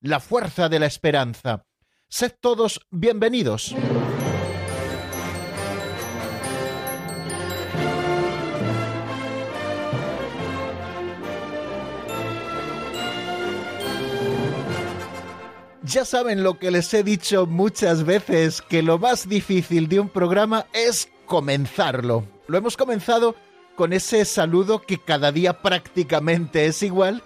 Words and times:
la 0.00 0.20
fuerza 0.20 0.68
de 0.68 0.78
la 0.78 0.86
esperanza. 0.86 1.64
Sed 2.08 2.32
todos 2.40 2.80
bienvenidos. 2.90 3.74
Ya 15.82 16.04
saben 16.04 16.42
lo 16.42 16.58
que 16.58 16.72
les 16.72 16.92
he 16.94 17.04
dicho 17.04 17.46
muchas 17.46 18.04
veces, 18.04 18.60
que 18.60 18.82
lo 18.82 18.98
más 18.98 19.28
difícil 19.28 19.88
de 19.88 20.00
un 20.00 20.08
programa 20.08 20.66
es 20.72 21.08
comenzarlo. 21.26 22.24
Lo 22.48 22.58
hemos 22.58 22.76
comenzado 22.76 23.36
con 23.76 23.92
ese 23.92 24.24
saludo 24.24 24.82
que 24.82 24.98
cada 24.98 25.30
día 25.30 25.62
prácticamente 25.62 26.66
es 26.66 26.82
igual 26.82 27.22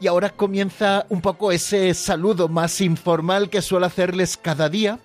y 0.00 0.06
ahora 0.06 0.30
comienza 0.30 1.04
un 1.10 1.20
poco 1.20 1.52
ese 1.52 1.92
saludo 1.94 2.48
más 2.48 2.80
informal 2.80 3.50
que 3.50 3.62
suelo 3.62 3.86
hacerles 3.86 4.36
cada 4.38 4.68
día 4.68 4.98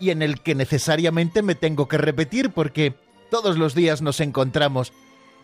y 0.00 0.10
en 0.10 0.20
el 0.20 0.40
que 0.40 0.56
necesariamente 0.56 1.42
me 1.42 1.54
tengo 1.54 1.86
que 1.86 1.96
repetir 1.96 2.50
porque 2.50 2.94
todos 3.30 3.56
los 3.56 3.74
días 3.74 4.02
nos 4.02 4.20
encontramos. 4.20 4.92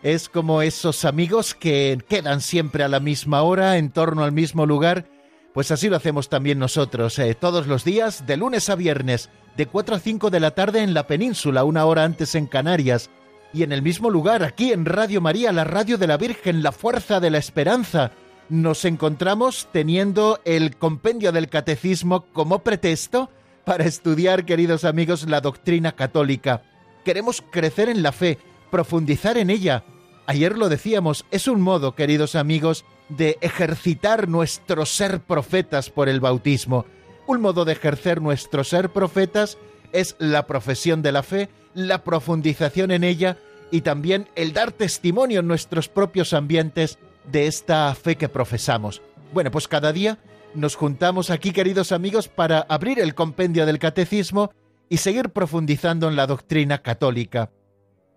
Es 0.03 0.27
como 0.27 0.61
esos 0.61 1.05
amigos 1.05 1.53
que 1.53 1.97
quedan 2.09 2.41
siempre 2.41 2.83
a 2.83 2.89
la 2.89 2.99
misma 2.99 3.41
hora, 3.41 3.77
en 3.77 3.89
torno 3.89 4.23
al 4.23 4.31
mismo 4.33 4.65
lugar, 4.65 5.05
pues 5.53 5.71
así 5.71 5.89
lo 5.89 5.95
hacemos 5.95 6.29
también 6.29 6.59
nosotros, 6.59 7.17
eh, 7.19 7.35
todos 7.35 7.67
los 7.67 7.83
días, 7.83 8.27
de 8.27 8.37
lunes 8.37 8.69
a 8.69 8.75
viernes, 8.75 9.29
de 9.57 9.65
4 9.65 9.95
a 9.95 9.99
5 9.99 10.29
de 10.29 10.39
la 10.39 10.51
tarde 10.51 10.83
en 10.83 10.93
la 10.93 11.07
península, 11.07 11.63
una 11.63 11.85
hora 11.85 12.03
antes 12.03 12.35
en 12.35 12.47
Canarias, 12.47 13.09
y 13.51 13.63
en 13.63 13.71
el 13.71 13.81
mismo 13.81 14.09
lugar, 14.09 14.43
aquí 14.43 14.71
en 14.71 14.85
Radio 14.85 15.21
María, 15.21 15.51
la 15.51 15.63
radio 15.63 15.97
de 15.97 16.07
la 16.07 16.17
Virgen, 16.17 16.63
la 16.63 16.71
fuerza 16.71 17.19
de 17.19 17.31
la 17.31 17.39
esperanza, 17.39 18.11
nos 18.49 18.83
encontramos 18.85 19.67
teniendo 19.71 20.39
el 20.43 20.75
compendio 20.75 21.31
del 21.31 21.49
catecismo 21.49 22.25
como 22.33 22.59
pretexto 22.59 23.29
para 23.63 23.85
estudiar, 23.85 24.45
queridos 24.45 24.83
amigos, 24.83 25.29
la 25.29 25.41
doctrina 25.41 25.91
católica. 25.91 26.63
Queremos 27.05 27.43
crecer 27.51 27.89
en 27.89 28.01
la 28.01 28.11
fe, 28.11 28.39
profundizar 28.71 29.37
en 29.37 29.49
ella. 29.49 29.83
Ayer 30.25 30.57
lo 30.57 30.69
decíamos, 30.69 31.25
es 31.31 31.47
un 31.47 31.61
modo, 31.61 31.95
queridos 31.95 32.35
amigos, 32.35 32.85
de 33.09 33.37
ejercitar 33.41 34.27
nuestro 34.27 34.85
ser 34.85 35.21
profetas 35.21 35.89
por 35.89 36.09
el 36.09 36.19
bautismo. 36.19 36.85
Un 37.27 37.41
modo 37.41 37.65
de 37.65 37.73
ejercer 37.73 38.21
nuestro 38.21 38.63
ser 38.63 38.89
profetas 38.89 39.57
es 39.91 40.15
la 40.19 40.47
profesión 40.47 41.01
de 41.01 41.11
la 41.11 41.23
fe, 41.23 41.49
la 41.73 42.03
profundización 42.03 42.91
en 42.91 43.03
ella 43.03 43.37
y 43.71 43.81
también 43.81 44.27
el 44.35 44.53
dar 44.53 44.71
testimonio 44.71 45.41
en 45.41 45.47
nuestros 45.47 45.89
propios 45.89 46.33
ambientes 46.33 46.97
de 47.31 47.47
esta 47.47 47.93
fe 47.95 48.15
que 48.15 48.29
profesamos. 48.29 49.01
Bueno, 49.33 49.51
pues 49.51 49.67
cada 49.67 49.93
día 49.93 50.19
nos 50.53 50.75
juntamos 50.75 51.29
aquí, 51.29 51.51
queridos 51.51 51.91
amigos, 51.91 52.27
para 52.27 52.59
abrir 52.61 52.99
el 52.99 53.15
compendio 53.15 53.65
del 53.65 53.79
catecismo 53.79 54.51
y 54.89 54.97
seguir 54.97 55.29
profundizando 55.29 56.07
en 56.07 56.15
la 56.15 56.27
doctrina 56.27 56.81
católica. 56.81 57.51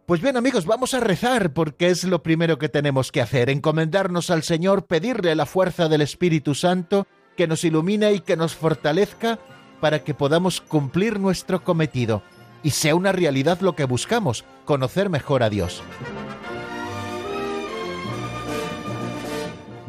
Pues 0.06 0.20
bien 0.20 0.36
amigos, 0.36 0.66
vamos 0.66 0.94
a 0.94 1.00
rezar 1.00 1.52
porque 1.52 1.88
es 1.88 2.04
lo 2.04 2.22
primero 2.22 2.58
que 2.58 2.68
tenemos 2.68 3.12
que 3.12 3.20
hacer, 3.20 3.50
encomendarnos 3.50 4.30
al 4.30 4.42
Señor, 4.42 4.86
pedirle 4.86 5.34
la 5.34 5.46
fuerza 5.46 5.88
del 5.88 6.00
Espíritu 6.00 6.54
Santo 6.54 7.06
que 7.36 7.46
nos 7.46 7.64
ilumine 7.64 8.12
y 8.12 8.20
que 8.20 8.36
nos 8.36 8.54
fortalezca 8.54 9.38
para 9.80 10.02
que 10.02 10.14
podamos 10.14 10.60
cumplir 10.60 11.20
nuestro 11.20 11.62
cometido 11.62 12.22
y 12.62 12.70
sea 12.70 12.94
una 12.94 13.12
realidad 13.12 13.60
lo 13.60 13.74
que 13.74 13.84
buscamos, 13.84 14.44
conocer 14.64 15.08
mejor 15.08 15.42
a 15.42 15.50
Dios. 15.50 15.82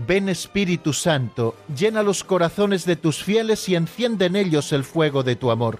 Ven 0.05 0.27
Espíritu 0.27 0.91
Santo, 0.91 1.55
llena 1.73 2.03
los 2.03 2.23
corazones 2.23 2.85
de 2.85 2.95
tus 2.95 3.23
fieles 3.23 3.69
y 3.69 3.75
enciende 3.75 4.25
en 4.25 4.35
ellos 4.35 4.73
el 4.73 4.83
fuego 4.83 5.23
de 5.23 5.35
tu 5.35 5.49
amor. 5.49 5.79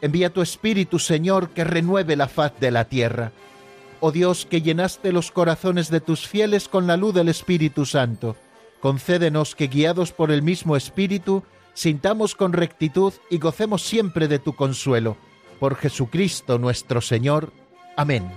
Envía 0.00 0.32
tu 0.32 0.42
Espíritu, 0.42 0.98
Señor, 0.98 1.50
que 1.50 1.62
renueve 1.62 2.16
la 2.16 2.26
faz 2.26 2.58
de 2.58 2.70
la 2.70 2.86
tierra. 2.86 3.32
Oh 4.00 4.10
Dios, 4.10 4.44
que 4.44 4.60
llenaste 4.60 5.12
los 5.12 5.30
corazones 5.30 5.88
de 5.88 6.00
tus 6.00 6.26
fieles 6.26 6.68
con 6.68 6.86
la 6.86 6.96
luz 6.96 7.14
del 7.14 7.28
Espíritu 7.28 7.86
Santo, 7.86 8.36
concédenos 8.80 9.54
que, 9.54 9.68
guiados 9.68 10.12
por 10.12 10.32
el 10.32 10.42
mismo 10.42 10.76
Espíritu, 10.76 11.44
sintamos 11.74 12.34
con 12.34 12.52
rectitud 12.52 13.12
y 13.30 13.38
gocemos 13.38 13.82
siempre 13.82 14.26
de 14.26 14.40
tu 14.40 14.54
consuelo 14.54 15.16
por 15.60 15.76
Jesucristo 15.76 16.58
nuestro 16.58 17.00
Señor. 17.00 17.52
Amén. 17.96 18.30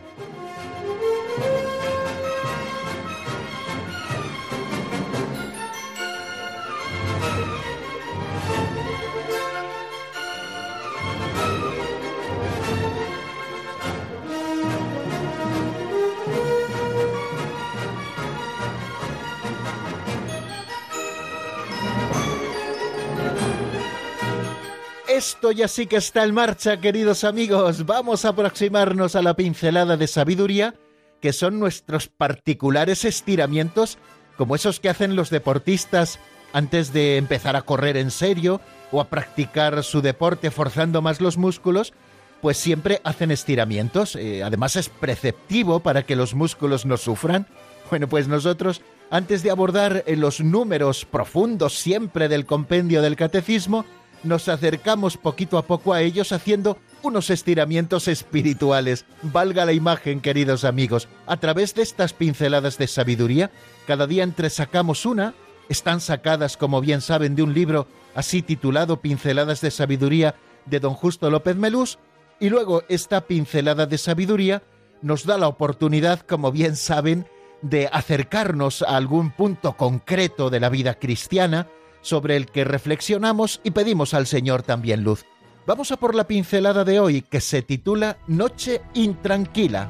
Esto 25.17 25.51
ya 25.51 25.67
sí 25.67 25.87
que 25.87 25.95
está 25.95 26.23
en 26.25 26.35
marcha, 26.35 26.79
queridos 26.79 27.23
amigos. 27.23 27.87
Vamos 27.87 28.23
a 28.23 28.29
aproximarnos 28.29 29.15
a 29.15 29.23
la 29.23 29.35
pincelada 29.35 29.97
de 29.97 30.05
sabiduría, 30.05 30.75
que 31.21 31.33
son 31.33 31.59
nuestros 31.59 32.07
particulares 32.07 33.03
estiramientos, 33.03 33.97
como 34.37 34.53
esos 34.53 34.79
que 34.79 34.89
hacen 34.89 35.15
los 35.15 35.31
deportistas 35.31 36.19
antes 36.53 36.93
de 36.93 37.17
empezar 37.17 37.55
a 37.55 37.63
correr 37.63 37.97
en 37.97 38.11
serio 38.11 38.61
o 38.91 39.01
a 39.01 39.09
practicar 39.09 39.83
su 39.83 40.03
deporte 40.03 40.51
forzando 40.51 41.01
más 41.01 41.19
los 41.19 41.37
músculos, 41.37 41.93
pues 42.39 42.57
siempre 42.57 43.01
hacen 43.03 43.31
estiramientos. 43.31 44.15
Eh, 44.15 44.43
además 44.43 44.75
es 44.75 44.87
preceptivo 44.87 45.79
para 45.79 46.03
que 46.03 46.15
los 46.15 46.35
músculos 46.35 46.85
no 46.85 46.95
sufran. 46.95 47.47
Bueno, 47.89 48.07
pues 48.07 48.27
nosotros, 48.27 48.81
antes 49.09 49.41
de 49.41 49.49
abordar 49.49 50.03
eh, 50.05 50.15
los 50.15 50.41
números 50.41 51.05
profundos 51.05 51.73
siempre 51.73 52.29
del 52.29 52.45
compendio 52.45 53.01
del 53.01 53.15
catecismo, 53.15 53.83
nos 54.23 54.47
acercamos 54.47 55.17
poquito 55.17 55.57
a 55.57 55.65
poco 55.65 55.93
a 55.93 56.01
ellos 56.01 56.31
haciendo 56.31 56.77
unos 57.03 57.29
estiramientos 57.29 58.07
espirituales. 58.07 59.05
Valga 59.21 59.65
la 59.65 59.73
imagen, 59.73 60.21
queridos 60.21 60.63
amigos. 60.63 61.07
A 61.25 61.37
través 61.37 61.75
de 61.75 61.83
estas 61.83 62.13
pinceladas 62.13 62.77
de 62.77 62.87
sabiduría, 62.87 63.51
cada 63.85 64.07
día 64.07 64.23
entresacamos 64.23 65.05
una, 65.05 65.33
están 65.69 66.01
sacadas, 66.01 66.57
como 66.57 66.81
bien 66.81 67.01
saben, 67.01 67.35
de 67.35 67.43
un 67.43 67.53
libro 67.53 67.87
así 68.15 68.41
titulado 68.41 69.01
Pinceladas 69.01 69.61
de 69.61 69.71
Sabiduría 69.71 70.35
de 70.65 70.79
don 70.79 70.93
Justo 70.93 71.29
López 71.29 71.55
Melús, 71.55 71.99
y 72.39 72.49
luego 72.49 72.83
esta 72.89 73.21
pincelada 73.21 73.85
de 73.85 73.97
sabiduría 73.97 74.63
nos 75.01 75.25
da 75.25 75.37
la 75.37 75.47
oportunidad, 75.47 76.21
como 76.21 76.51
bien 76.51 76.75
saben, 76.75 77.27
de 77.61 77.89
acercarnos 77.91 78.81
a 78.83 78.95
algún 78.97 79.31
punto 79.31 79.73
concreto 79.73 80.49
de 80.49 80.59
la 80.59 80.69
vida 80.69 80.95
cristiana, 80.95 81.67
sobre 82.01 82.35
el 82.35 82.47
que 82.47 82.63
reflexionamos 82.63 83.61
y 83.63 83.71
pedimos 83.71 84.13
al 84.13 84.27
Señor 84.27 84.63
también 84.63 85.03
luz. 85.03 85.25
Vamos 85.65 85.91
a 85.91 85.97
por 85.97 86.15
la 86.15 86.27
pincelada 86.27 86.85
de 86.85 86.99
hoy 86.99 87.21
que 87.21 87.41
se 87.41 87.61
titula 87.61 88.17
Noche 88.27 88.81
intranquila. 88.93 89.89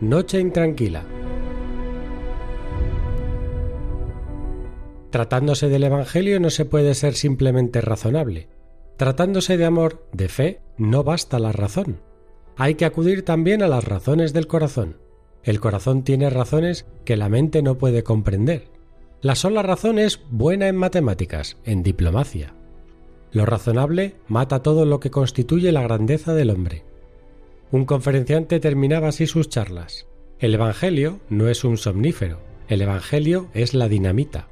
Noche 0.00 0.38
intranquila. 0.38 1.02
Tratándose 5.10 5.68
del 5.68 5.84
Evangelio 5.84 6.38
no 6.38 6.50
se 6.50 6.66
puede 6.66 6.94
ser 6.94 7.14
simplemente 7.14 7.80
razonable. 7.80 8.48
Tratándose 8.98 9.56
de 9.56 9.64
amor, 9.64 10.06
de 10.12 10.28
fe, 10.28 10.60
no 10.78 11.04
basta 11.04 11.38
la 11.38 11.52
razón. 11.52 12.00
Hay 12.56 12.74
que 12.74 12.84
acudir 12.84 13.24
también 13.24 13.62
a 13.62 13.68
las 13.68 13.84
razones 13.84 14.32
del 14.32 14.46
corazón. 14.46 14.96
El 15.42 15.60
corazón 15.60 16.02
tiene 16.02 16.30
razones 16.30 16.86
que 17.04 17.16
la 17.16 17.28
mente 17.28 17.62
no 17.62 17.78
puede 17.78 18.02
comprender. 18.02 18.68
La 19.20 19.34
sola 19.34 19.62
razón 19.62 19.98
es 19.98 20.20
buena 20.30 20.68
en 20.68 20.76
matemáticas, 20.76 21.56
en 21.64 21.82
diplomacia. 21.82 22.54
Lo 23.32 23.44
razonable 23.44 24.16
mata 24.28 24.62
todo 24.62 24.86
lo 24.86 25.00
que 25.00 25.10
constituye 25.10 25.72
la 25.72 25.82
grandeza 25.82 26.34
del 26.34 26.50
hombre. 26.50 26.84
Un 27.70 27.84
conferenciante 27.84 28.60
terminaba 28.60 29.08
así 29.08 29.26
sus 29.26 29.48
charlas. 29.48 30.06
El 30.38 30.54
Evangelio 30.54 31.20
no 31.28 31.48
es 31.48 31.64
un 31.64 31.76
somnífero, 31.76 32.40
el 32.68 32.82
Evangelio 32.82 33.48
es 33.54 33.74
la 33.74 33.88
dinamita. 33.88 34.48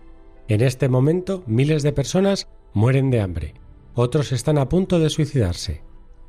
En 0.48 0.60
este 0.60 0.88
momento 0.88 1.42
miles 1.46 1.82
de 1.82 1.92
personas 1.92 2.48
mueren 2.72 3.10
de 3.10 3.20
hambre, 3.20 3.54
otros 3.94 4.32
están 4.32 4.58
a 4.58 4.68
punto 4.68 4.98
de 4.98 5.10
suicidarse. 5.10 5.83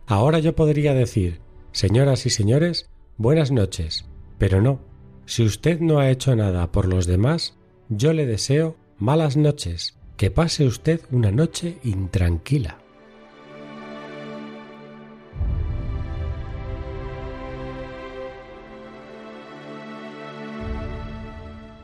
Ahora 0.07 0.37
yo 0.37 0.55
podría 0.55 0.93
decir, 0.93 1.41
señoras 1.71 2.27
y 2.27 2.29
señores, 2.29 2.89
buenas 3.17 3.49
noches, 3.51 4.05
pero 4.37 4.61
no, 4.61 4.79
si 5.25 5.43
usted 5.43 5.79
no 5.79 5.97
ha 5.97 6.11
hecho 6.11 6.35
nada 6.35 6.71
por 6.71 6.87
los 6.87 7.07
demás, 7.07 7.57
yo 7.89 8.13
le 8.13 8.27
deseo 8.27 8.75
malas 8.99 9.35
noches, 9.35 9.97
que 10.15 10.29
pase 10.29 10.67
usted 10.67 11.01
una 11.09 11.31
noche 11.31 11.79
intranquila. 11.83 12.77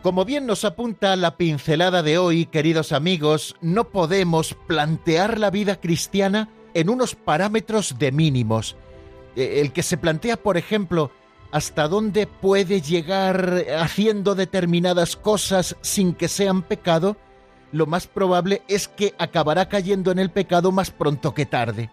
Como 0.03 0.25
bien 0.25 0.45
nos 0.45 0.63
apunta 0.63 1.15
la 1.15 1.37
pincelada 1.37 2.03
de 2.03 2.19
hoy, 2.19 2.45
queridos 2.45 2.91
amigos, 2.91 3.55
no 3.61 3.89
podemos 3.89 4.53
plantear 4.67 5.39
la 5.39 5.49
vida 5.49 5.79
cristiana 5.79 6.49
en 6.73 6.89
unos 6.89 7.15
parámetros 7.15 7.97
de 7.99 8.11
mínimos. 8.11 8.75
Eh, 9.35 9.61
el 9.61 9.71
que 9.71 9.83
se 9.83 9.97
plantea, 9.97 10.37
por 10.37 10.57
ejemplo, 10.57 11.11
hasta 11.51 11.87
dónde 11.87 12.27
puede 12.27 12.81
llegar 12.81 13.65
haciendo 13.77 14.35
determinadas 14.35 15.15
cosas 15.15 15.75
sin 15.81 16.13
que 16.13 16.27
sean 16.27 16.61
pecado, 16.61 17.17
lo 17.71 17.85
más 17.85 18.07
probable 18.07 18.61
es 18.67 18.87
que 18.87 19.13
acabará 19.17 19.69
cayendo 19.69 20.11
en 20.11 20.19
el 20.19 20.29
pecado 20.29 20.71
más 20.71 20.91
pronto 20.91 21.33
que 21.33 21.45
tarde. 21.45 21.89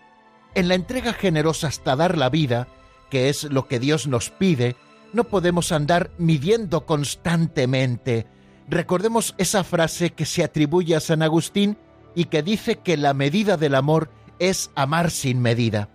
En 0.55 0.69
la 0.69 0.75
entrega 0.75 1.13
generosa 1.13 1.69
hasta 1.69 1.97
dar 1.97 2.17
la 2.17 2.31
vida, 2.31 2.69
que 3.11 3.29
es 3.29 3.45
lo 3.45 3.69
que 3.69 3.79
Dios 3.79 4.07
nos 4.07 4.31
pide, 4.31 4.77
no 5.13 5.25
podemos 5.25 5.73
andar 5.73 6.11
midiendo 6.19 6.85
constantemente. 6.85 8.27
Recordemos 8.69 9.35
esa 9.39 9.65
frase 9.65 10.11
que 10.11 10.27
se 10.27 10.45
atribuye 10.45 10.95
a 10.95 11.01
San 11.01 11.23
Agustín 11.23 11.77
y 12.15 12.27
que 12.27 12.43
dice 12.43 12.77
que 12.77 12.97
la 12.97 13.15
medida 13.15 13.57
del 13.57 13.75
amor 13.75 14.11
es 14.39 14.71
amar 14.75 15.11
sin 15.11 15.41
medida. 15.41 15.89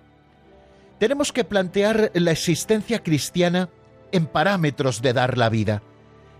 Tenemos 1.00 1.31
que 1.31 1.44
plantear 1.44 2.12
la 2.13 2.31
existencia 2.31 3.04
cristiana 3.04 3.69
en 4.12 4.25
parámetros 4.25 5.01
de 5.01 5.13
dar 5.13 5.38
la 5.38 5.50
vida. 5.50 5.81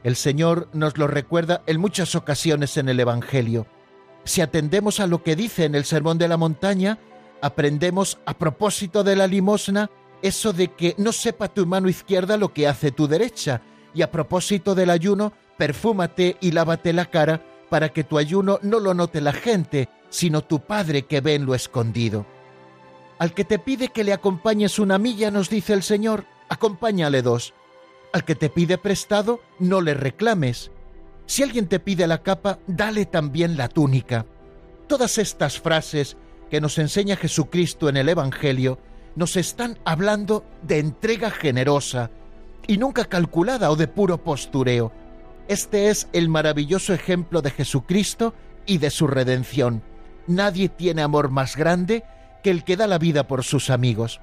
El 0.04 0.16
Señor 0.16 0.70
nos 0.74 0.98
lo 0.98 1.08
recuerda 1.08 1.64
en 1.66 1.80
muchas 1.80 2.16
ocasiones 2.16 2.78
en 2.78 2.90
el 2.90 3.00
Evangelio. 3.00 3.68
Si 4.26 4.42
atendemos 4.42 5.00
a 5.00 5.08
lo 5.08 5.24
que 5.24 5.36
dice 5.36 5.66
en 5.66 5.76
el 5.76 5.86
Sermón 5.86 6.18
de 6.18 6.28
la 6.28 6.38
Montaña, 6.38 7.00
aprendemos 7.42 8.20
a 8.26 8.38
propósito 8.38 9.04
de 9.04 9.16
la 9.16 9.28
limosna 9.28 9.90
eso 10.22 10.54
de 10.54 10.70
que 10.70 10.96
no 10.98 11.12
sepa 11.12 11.50
tu 11.50 11.66
mano 11.66 11.90
izquierda 11.90 12.38
lo 12.38 12.54
que 12.54 12.68
hace 12.68 12.92
tu 12.92 13.08
derecha. 13.08 13.62
Y 13.94 14.02
a 14.02 14.12
propósito 14.12 14.76
del 14.76 14.90
ayuno, 14.90 15.34
perfúmate 15.58 16.38
y 16.40 16.52
lávate 16.52 16.94
la 16.94 17.06
cara 17.06 17.42
para 17.70 17.90
que 17.90 18.04
tu 18.04 18.18
ayuno 18.18 18.60
no 18.62 18.80
lo 18.80 18.94
note 18.94 19.20
la 19.20 19.34
gente, 19.34 19.90
sino 20.13 20.44
tu 20.44 20.60
Padre 20.60 21.07
que 21.07 21.21
ve 21.21 21.33
en 21.33 21.48
lo 21.48 21.56
escondido. 21.56 22.27
Al 23.18 23.33
que 23.33 23.45
te 23.45 23.57
pide 23.57 23.88
que 23.88 24.04
le 24.04 24.13
acompañes 24.13 24.77
una 24.77 25.00
milla, 25.00 25.31
nos 25.31 25.50
dice 25.50 25.74
el 25.74 25.81
Señor, 25.81 26.25
acompáñale 26.50 27.24
dos. 27.24 27.56
Al 28.13 28.24
que 28.24 28.36
te 28.36 28.51
pide 28.51 28.77
prestado, 28.77 29.42
no 29.57 29.81
le 29.81 29.95
reclames. 29.95 30.69
Si 31.25 31.42
alguien 31.42 31.68
te 31.68 31.80
pide 31.80 32.06
la 32.06 32.21
capa, 32.21 32.60
dale 32.68 33.07
también 33.07 33.57
la 33.57 33.69
túnica. 33.69 34.27
Todas 34.86 35.18
estas 35.18 35.60
frases 35.60 36.16
que 36.51 36.62
nos 36.62 36.77
enseña 36.77 37.16
Jesucristo 37.16 37.89
en 37.89 37.98
el 37.98 38.07
Evangelio 38.07 38.77
nos 39.16 39.36
están 39.36 39.80
hablando 39.83 40.45
de 40.62 40.77
entrega 40.77 41.31
generosa 41.31 42.12
y 42.68 42.77
nunca 42.77 43.06
calculada 43.06 43.71
o 43.71 43.75
de 43.75 43.88
puro 43.88 44.24
postureo. 44.24 44.92
Este 45.48 45.89
es 45.89 46.07
el 46.13 46.30
maravilloso 46.30 46.94
ejemplo 46.94 47.42
de 47.42 47.50
Jesucristo 47.50 48.36
y 48.68 48.77
de 48.77 48.92
su 48.92 49.07
redención. 49.07 49.81
Nadie 50.28 50.70
tiene 50.70 51.02
amor 51.02 51.30
más 51.30 51.56
grande 51.56 52.04
que 52.44 52.52
el 52.52 52.64
que 52.64 52.78
da 52.78 52.88
la 52.88 52.98
vida 52.98 53.28
por 53.28 53.44
sus 53.44 53.70
amigos. 53.70 54.22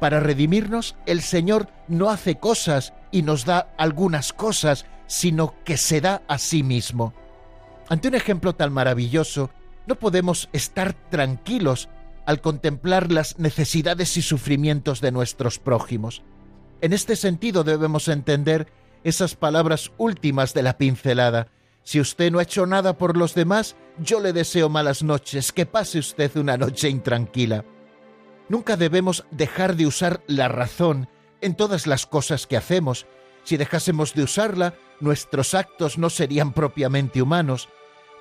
Para 0.00 0.20
redimirnos, 0.20 0.96
el 1.06 1.22
Señor 1.22 1.68
no 1.88 2.10
hace 2.10 2.36
cosas 2.36 2.92
y 3.10 3.22
nos 3.22 3.44
da 3.44 3.68
algunas 3.78 4.32
cosas, 4.32 4.84
sino 5.06 5.54
que 5.64 5.76
se 5.76 6.00
da 6.00 6.22
a 6.26 6.38
sí 6.38 6.62
mismo. 6.62 7.14
Ante 7.88 8.08
un 8.08 8.14
ejemplo 8.14 8.54
tan 8.54 8.72
maravilloso, 8.72 9.50
no 9.86 9.96
podemos 9.96 10.48
estar 10.52 10.92
tranquilos 10.92 11.88
al 12.26 12.40
contemplar 12.40 13.12
las 13.12 13.38
necesidades 13.38 14.16
y 14.16 14.22
sufrimientos 14.22 15.00
de 15.00 15.12
nuestros 15.12 15.58
prójimos. 15.58 16.22
En 16.80 16.92
este 16.92 17.16
sentido 17.16 17.64
debemos 17.64 18.08
entender 18.08 18.66
esas 19.04 19.34
palabras 19.34 19.92
últimas 19.98 20.54
de 20.54 20.62
la 20.62 20.78
pincelada. 20.78 21.48
Si 21.84 22.00
usted 22.00 22.30
no 22.30 22.38
ha 22.38 22.44
hecho 22.44 22.66
nada 22.66 22.96
por 22.96 23.16
los 23.16 23.34
demás, 23.34 23.76
yo 23.98 24.20
le 24.20 24.32
deseo 24.32 24.68
malas 24.68 25.02
noches, 25.02 25.52
que 25.52 25.66
pase 25.66 25.98
usted 25.98 26.36
una 26.36 26.56
noche 26.56 26.88
intranquila. 26.88 27.64
Nunca 28.48 28.76
debemos 28.76 29.24
dejar 29.30 29.76
de 29.76 29.86
usar 29.86 30.22
la 30.26 30.48
razón 30.48 31.08
en 31.40 31.54
todas 31.56 31.86
las 31.86 32.06
cosas 32.06 32.46
que 32.46 32.56
hacemos. 32.56 33.06
Si 33.44 33.56
dejásemos 33.56 34.14
de 34.14 34.22
usarla, 34.22 34.74
nuestros 35.00 35.54
actos 35.54 35.98
no 35.98 36.10
serían 36.10 36.52
propiamente 36.52 37.20
humanos. 37.20 37.68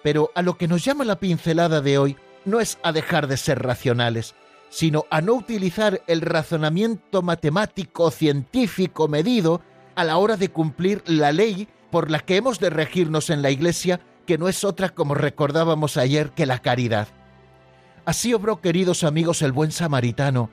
Pero 0.03 0.31
a 0.33 0.41
lo 0.41 0.57
que 0.57 0.67
nos 0.67 0.83
llama 0.83 1.05
la 1.05 1.19
pincelada 1.19 1.81
de 1.81 1.97
hoy 1.97 2.17
no 2.45 2.59
es 2.59 2.79
a 2.81 2.91
dejar 2.91 3.27
de 3.27 3.37
ser 3.37 3.61
racionales, 3.61 4.33
sino 4.69 5.05
a 5.11 5.21
no 5.21 5.33
utilizar 5.33 6.01
el 6.07 6.21
razonamiento 6.21 7.21
matemático 7.21 8.09
científico 8.09 9.07
medido 9.07 9.61
a 9.95 10.03
la 10.03 10.17
hora 10.17 10.37
de 10.37 10.49
cumplir 10.49 11.03
la 11.05 11.31
ley 11.31 11.67
por 11.91 12.09
la 12.09 12.19
que 12.19 12.37
hemos 12.37 12.59
de 12.59 12.69
regirnos 12.69 13.29
en 13.29 13.41
la 13.41 13.51
Iglesia, 13.51 13.99
que 14.25 14.37
no 14.37 14.47
es 14.47 14.63
otra, 14.63 14.89
como 14.89 15.13
recordábamos 15.13 15.97
ayer, 15.97 16.31
que 16.31 16.45
la 16.45 16.59
caridad. 16.59 17.09
Así 18.05 18.33
obró, 18.33 18.61
queridos 18.61 19.03
amigos, 19.03 19.41
el 19.41 19.51
buen 19.51 19.71
samaritano. 19.71 20.49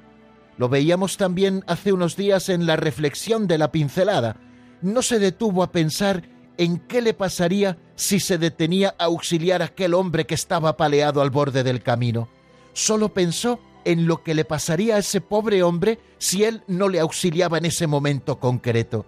Lo 0.58 0.68
veíamos 0.68 1.16
también 1.16 1.64
hace 1.66 1.92
unos 1.92 2.16
días 2.16 2.48
en 2.48 2.66
la 2.66 2.76
reflexión 2.76 3.46
de 3.46 3.58
la 3.58 3.70
pincelada. 3.70 4.36
No 4.82 5.02
se 5.02 5.18
detuvo 5.18 5.62
a 5.62 5.72
pensar 5.72 6.24
en 6.56 6.78
qué 6.78 7.00
le 7.00 7.14
pasaría 7.14 7.78
si 7.94 8.20
se 8.20 8.36
detenía 8.36 8.94
a 8.98 9.04
auxiliar 9.04 9.62
a 9.62 9.66
aquel 9.66 9.94
hombre 9.94 10.26
que 10.26 10.34
estaba 10.34 10.76
paleado 10.76 11.22
al 11.22 11.30
borde 11.30 11.62
del 11.62 11.82
camino. 11.82 12.28
Solo 12.72 13.14
pensó 13.14 13.60
en 13.84 14.06
lo 14.06 14.22
que 14.22 14.34
le 14.34 14.44
pasaría 14.44 14.96
a 14.96 14.98
ese 14.98 15.20
pobre 15.20 15.62
hombre 15.62 16.00
si 16.18 16.44
él 16.44 16.62
no 16.66 16.88
le 16.88 17.00
auxiliaba 17.00 17.58
en 17.58 17.66
ese 17.66 17.86
momento 17.86 18.38
concreto. 18.40 19.06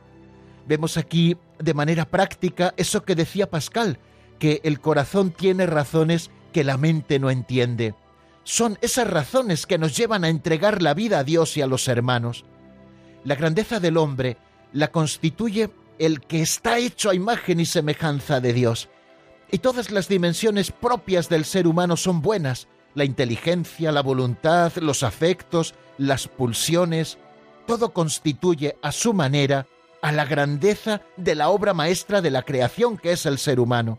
Vemos 0.66 0.96
aquí 0.96 1.36
de 1.60 1.74
manera 1.74 2.06
práctica 2.06 2.74
eso 2.76 3.04
que 3.04 3.14
decía 3.14 3.50
Pascal, 3.50 3.98
que 4.38 4.60
el 4.64 4.80
corazón 4.80 5.30
tiene 5.30 5.66
razones 5.66 6.30
que 6.52 6.64
la 6.64 6.76
mente 6.76 7.18
no 7.18 7.30
entiende. 7.30 7.94
Son 8.42 8.78
esas 8.80 9.08
razones 9.08 9.66
que 9.66 9.78
nos 9.78 9.96
llevan 9.96 10.24
a 10.24 10.28
entregar 10.28 10.82
la 10.82 10.94
vida 10.94 11.20
a 11.20 11.24
Dios 11.24 11.56
y 11.56 11.62
a 11.62 11.66
los 11.66 11.86
hermanos. 11.88 12.44
La 13.24 13.34
grandeza 13.34 13.80
del 13.80 13.98
hombre 13.98 14.38
la 14.72 14.90
constituye 14.90 15.70
el 15.98 16.20
que 16.22 16.40
está 16.40 16.78
hecho 16.78 17.10
a 17.10 17.14
imagen 17.14 17.60
y 17.60 17.66
semejanza 17.66 18.40
de 18.40 18.54
Dios. 18.54 18.88
Y 19.52 19.58
todas 19.58 19.90
las 19.90 20.08
dimensiones 20.08 20.72
propias 20.72 21.28
del 21.28 21.44
ser 21.44 21.66
humano 21.66 21.96
son 21.96 22.22
buenas, 22.22 22.68
la 22.94 23.04
inteligencia, 23.04 23.92
la 23.92 24.02
voluntad, 24.02 24.72
los 24.76 25.02
afectos, 25.02 25.74
las 25.98 26.26
pulsiones, 26.28 27.18
todo 27.66 27.92
constituye 27.92 28.76
a 28.82 28.90
su 28.90 29.12
manera 29.12 29.66
a 30.02 30.12
la 30.12 30.24
grandeza 30.24 31.02
de 31.16 31.34
la 31.34 31.50
obra 31.50 31.74
maestra 31.74 32.20
de 32.20 32.30
la 32.30 32.42
creación 32.42 32.96
que 32.96 33.12
es 33.12 33.26
el 33.26 33.38
ser 33.38 33.60
humano. 33.60 33.98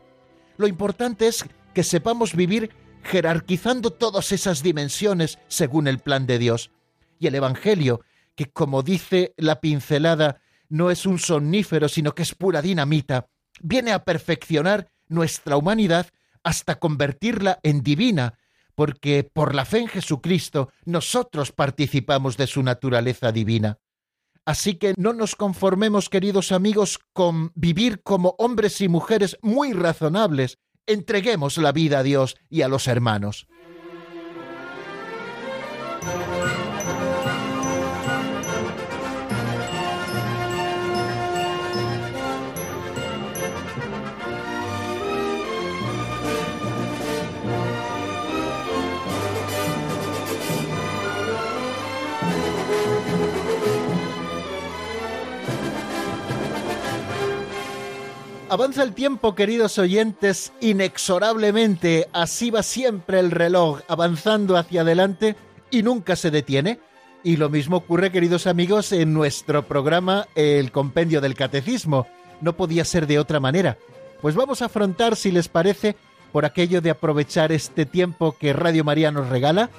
Lo 0.58 0.68
importante 0.68 1.28
es 1.28 1.46
que 1.74 1.84
sepamos 1.84 2.36
vivir 2.36 2.72
jerarquizando 3.04 3.92
todas 3.92 4.32
esas 4.32 4.64
dimensiones 4.64 5.40
según 5.48 5.88
el 5.88 6.00
plan 6.00 6.28
de 6.28 6.38
Dios. 6.38 6.72
Y 7.20 7.28
el 7.28 7.36
Evangelio, 7.36 8.02
que 8.36 8.48
como 8.48 8.84
dice 8.84 9.34
la 9.38 9.60
pincelada 9.60 10.42
no 10.70 10.90
es 10.90 11.06
un 11.06 11.20
somnífero, 11.20 11.90
sino 11.90 12.16
que 12.16 12.24
es 12.24 12.34
pura 12.34 12.62
dinamita, 12.62 13.28
viene 13.62 13.92
a 13.92 14.04
perfeccionar 14.04 14.90
nuestra 15.08 15.58
humanidad 15.58 16.08
hasta 16.44 16.80
convertirla 16.80 17.60
en 17.64 17.84
divina, 17.84 18.40
porque 18.76 19.24
por 19.24 19.54
la 19.54 19.66
fe 19.66 19.80
en 19.80 19.88
Jesucristo 19.88 20.72
nosotros 20.86 21.52
participamos 21.52 22.38
de 22.38 22.48
su 22.48 22.64
naturaleza 22.64 23.32
divina. 23.32 23.78
Así 24.46 24.76
que 24.76 24.94
no 24.98 25.14
nos 25.14 25.36
conformemos, 25.36 26.10
queridos 26.10 26.52
amigos, 26.52 27.00
con 27.14 27.52
vivir 27.56 28.02
como 28.02 28.36
hombres 28.40 28.82
y 28.82 28.88
mujeres 28.88 29.38
muy 29.42 29.74
razonables, 29.74 30.58
entreguemos 30.88 31.58
la 31.58 31.72
vida 31.72 32.00
a 32.00 32.04
Dios 32.04 32.36
y 32.50 32.64
a 32.64 32.68
los 32.68 32.88
hermanos. 32.88 33.48
Avanza 58.52 58.84
el 58.84 58.92
tiempo, 58.92 59.34
queridos 59.34 59.78
oyentes, 59.78 60.52
inexorablemente. 60.60 62.10
Así 62.12 62.52
va 62.52 62.64
siempre 62.64 63.18
el 63.22 63.32
reloj, 63.32 63.80
avanzando 63.88 64.58
hacia 64.58 64.82
adelante 64.82 65.38
y 65.70 65.84
nunca 65.84 66.18
se 66.18 66.32
detiene. 66.32 66.78
Y 67.24 67.38
lo 67.38 67.50
mismo 67.50 67.78
ocurre, 67.78 68.12
queridos 68.12 68.48
amigos, 68.48 68.92
en 68.92 69.14
nuestro 69.14 69.66
programa 69.70 70.28
El 70.36 70.74
Compendio 70.74 71.22
del 71.22 71.34
Catecismo. 71.34 72.08
No 72.42 72.58
podía 72.58 72.84
ser 72.84 73.08
de 73.08 73.20
otra 73.20 73.40
manera. 73.40 73.78
Pues 74.22 74.36
vamos 74.36 74.62
a 74.62 74.66
afrontar, 74.66 75.16
si 75.16 75.32
les 75.32 75.48
parece, 75.48 75.96
por 76.34 76.44
aquello 76.44 76.82
de 76.82 76.90
aprovechar 76.90 77.54
este 77.54 77.86
tiempo 77.86 78.36
que 78.38 78.52
Radio 78.52 78.84
María 78.84 79.12
nos 79.12 79.30
regala, 79.30 79.70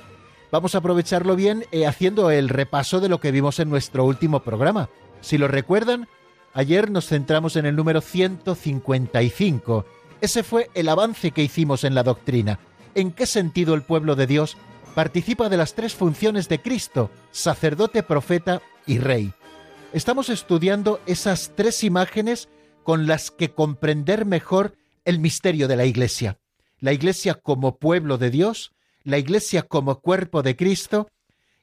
vamos 0.50 0.75
a 0.75 0.79
aprovecharlo 0.79 1.37
bien 1.37 1.67
eh, 1.73 1.87
haciendo 1.87 2.31
el 2.31 2.49
repaso 2.49 3.00
de 3.00 3.11
lo 3.11 3.21
que 3.21 3.33
vimos 3.33 3.59
en 3.59 3.69
nuestro 3.69 4.07
último 4.07 4.41
programa. 4.41 4.88
Si 5.21 5.37
lo 5.37 5.47
recuerdan, 5.47 6.09
ayer 6.54 6.90
nos 6.90 7.06
centramos 7.06 7.56
en 7.56 7.66
el 7.66 7.76
número 7.76 8.00
155. 8.00 9.85
Ese 10.21 10.42
fue 10.42 10.71
el 10.75 10.88
avance 10.88 11.30
que 11.32 11.42
hicimos 11.42 11.85
en 11.85 11.94
la 11.94 12.02
doctrina. 12.02 12.59
¿En 12.94 13.11
qué 13.12 13.26
sentido 13.26 13.75
el 13.75 13.82
pueblo 13.82 14.16
de 14.16 14.26
Dios 14.26 14.56
participa 14.94 15.49
de 15.49 15.56
las 15.56 15.75
tres 15.75 15.94
funciones 15.94 16.49
de 16.49 16.61
Cristo, 16.61 17.11
sacerdote, 17.30 18.02
profeta 18.02 18.62
y 18.87 18.99
rey? 18.99 19.32
Estamos 19.92 20.28
estudiando 20.28 21.00
esas 21.06 21.52
tres 21.54 21.85
imágenes 21.85 22.49
con 22.82 23.06
las 23.06 23.30
que 23.30 23.52
comprender 23.52 24.25
mejor 24.25 24.75
el 25.04 25.18
misterio 25.18 25.68
de 25.68 25.76
la 25.76 25.85
Iglesia. 25.85 26.38
La 26.80 26.92
Iglesia 26.92 27.35
como 27.35 27.76
pueblo 27.76 28.18
de 28.18 28.30
Dios, 28.30 28.73
la 29.04 29.18
Iglesia 29.18 29.62
como 29.62 30.00
cuerpo 30.00 30.42
de 30.42 30.56
Cristo 30.56 31.09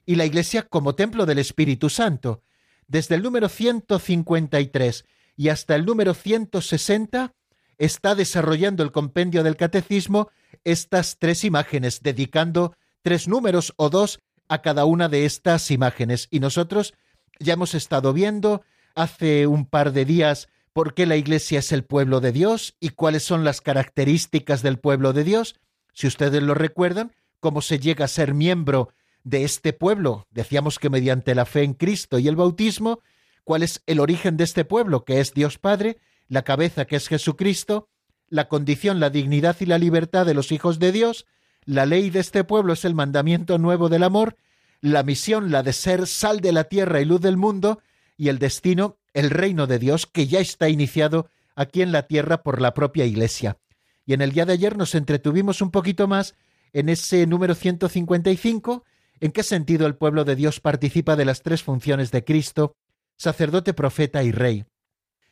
y 0.06 0.16
la 0.16 0.24
Iglesia 0.24 0.62
como 0.62 0.94
templo 0.94 1.26
del 1.26 1.38
Espíritu 1.38 1.90
Santo. 1.90 2.42
Desde 2.90 3.14
el 3.14 3.22
número 3.22 3.48
153 3.48 5.04
y 5.36 5.48
hasta 5.48 5.76
el 5.76 5.86
número 5.86 6.12
160 6.12 7.32
está 7.78 8.16
desarrollando 8.16 8.82
el 8.82 8.90
compendio 8.90 9.44
del 9.44 9.56
catecismo 9.56 10.28
estas 10.64 11.16
tres 11.20 11.44
imágenes, 11.44 12.02
dedicando 12.02 12.74
tres 13.02 13.28
números 13.28 13.74
o 13.76 13.90
dos 13.90 14.18
a 14.48 14.60
cada 14.60 14.86
una 14.86 15.08
de 15.08 15.24
estas 15.24 15.70
imágenes. 15.70 16.26
Y 16.32 16.40
nosotros 16.40 16.94
ya 17.38 17.52
hemos 17.52 17.76
estado 17.76 18.12
viendo 18.12 18.62
hace 18.96 19.46
un 19.46 19.66
par 19.66 19.92
de 19.92 20.04
días 20.04 20.48
por 20.72 20.92
qué 20.92 21.06
la 21.06 21.14
Iglesia 21.14 21.60
es 21.60 21.70
el 21.70 21.84
pueblo 21.84 22.20
de 22.20 22.32
Dios 22.32 22.74
y 22.80 22.88
cuáles 22.88 23.22
son 23.22 23.44
las 23.44 23.60
características 23.60 24.62
del 24.62 24.80
pueblo 24.80 25.12
de 25.12 25.22
Dios. 25.22 25.60
Si 25.92 26.08
ustedes 26.08 26.42
lo 26.42 26.54
recuerdan, 26.54 27.12
cómo 27.38 27.62
se 27.62 27.78
llega 27.78 28.06
a 28.06 28.08
ser 28.08 28.34
miembro 28.34 28.88
de 29.24 29.44
este 29.44 29.72
pueblo. 29.72 30.26
Decíamos 30.30 30.78
que 30.78 30.90
mediante 30.90 31.34
la 31.34 31.44
fe 31.44 31.62
en 31.62 31.74
Cristo 31.74 32.18
y 32.18 32.28
el 32.28 32.36
bautismo, 32.36 33.00
cuál 33.44 33.62
es 33.62 33.82
el 33.86 34.00
origen 34.00 34.36
de 34.36 34.44
este 34.44 34.64
pueblo, 34.64 35.04
que 35.04 35.20
es 35.20 35.34
Dios 35.34 35.58
Padre, 35.58 35.98
la 36.28 36.42
cabeza 36.42 36.84
que 36.84 36.96
es 36.96 37.08
Jesucristo, 37.08 37.88
la 38.28 38.48
condición, 38.48 39.00
la 39.00 39.10
dignidad 39.10 39.56
y 39.60 39.66
la 39.66 39.78
libertad 39.78 40.24
de 40.24 40.34
los 40.34 40.52
hijos 40.52 40.78
de 40.78 40.92
Dios, 40.92 41.26
la 41.64 41.86
ley 41.86 42.10
de 42.10 42.20
este 42.20 42.44
pueblo 42.44 42.72
es 42.72 42.84
el 42.84 42.94
mandamiento 42.94 43.58
nuevo 43.58 43.88
del 43.88 44.04
amor, 44.04 44.36
la 44.80 45.02
misión, 45.02 45.50
la 45.50 45.62
de 45.62 45.72
ser 45.72 46.06
sal 46.06 46.40
de 46.40 46.52
la 46.52 46.64
tierra 46.64 47.00
y 47.00 47.04
luz 47.04 47.20
del 47.20 47.36
mundo, 47.36 47.80
y 48.16 48.28
el 48.28 48.38
destino, 48.38 48.98
el 49.12 49.30
reino 49.30 49.66
de 49.66 49.78
Dios 49.78 50.06
que 50.06 50.26
ya 50.26 50.40
está 50.40 50.68
iniciado 50.68 51.28
aquí 51.54 51.82
en 51.82 51.92
la 51.92 52.06
tierra 52.06 52.42
por 52.42 52.60
la 52.60 52.74
propia 52.74 53.04
Iglesia. 53.04 53.58
Y 54.06 54.14
en 54.14 54.22
el 54.22 54.32
día 54.32 54.46
de 54.46 54.54
ayer 54.54 54.76
nos 54.76 54.94
entretuvimos 54.94 55.60
un 55.60 55.70
poquito 55.70 56.08
más 56.08 56.34
en 56.72 56.88
ese 56.88 57.26
número 57.26 57.54
155, 57.54 58.84
en 59.20 59.32
qué 59.32 59.42
sentido 59.42 59.86
el 59.86 59.96
pueblo 59.96 60.24
de 60.24 60.36
Dios 60.36 60.60
participa 60.60 61.14
de 61.14 61.24
las 61.24 61.42
tres 61.42 61.62
funciones 61.62 62.10
de 62.10 62.24
Cristo, 62.24 62.74
sacerdote, 63.16 63.74
profeta 63.74 64.22
y 64.22 64.32
rey. 64.32 64.64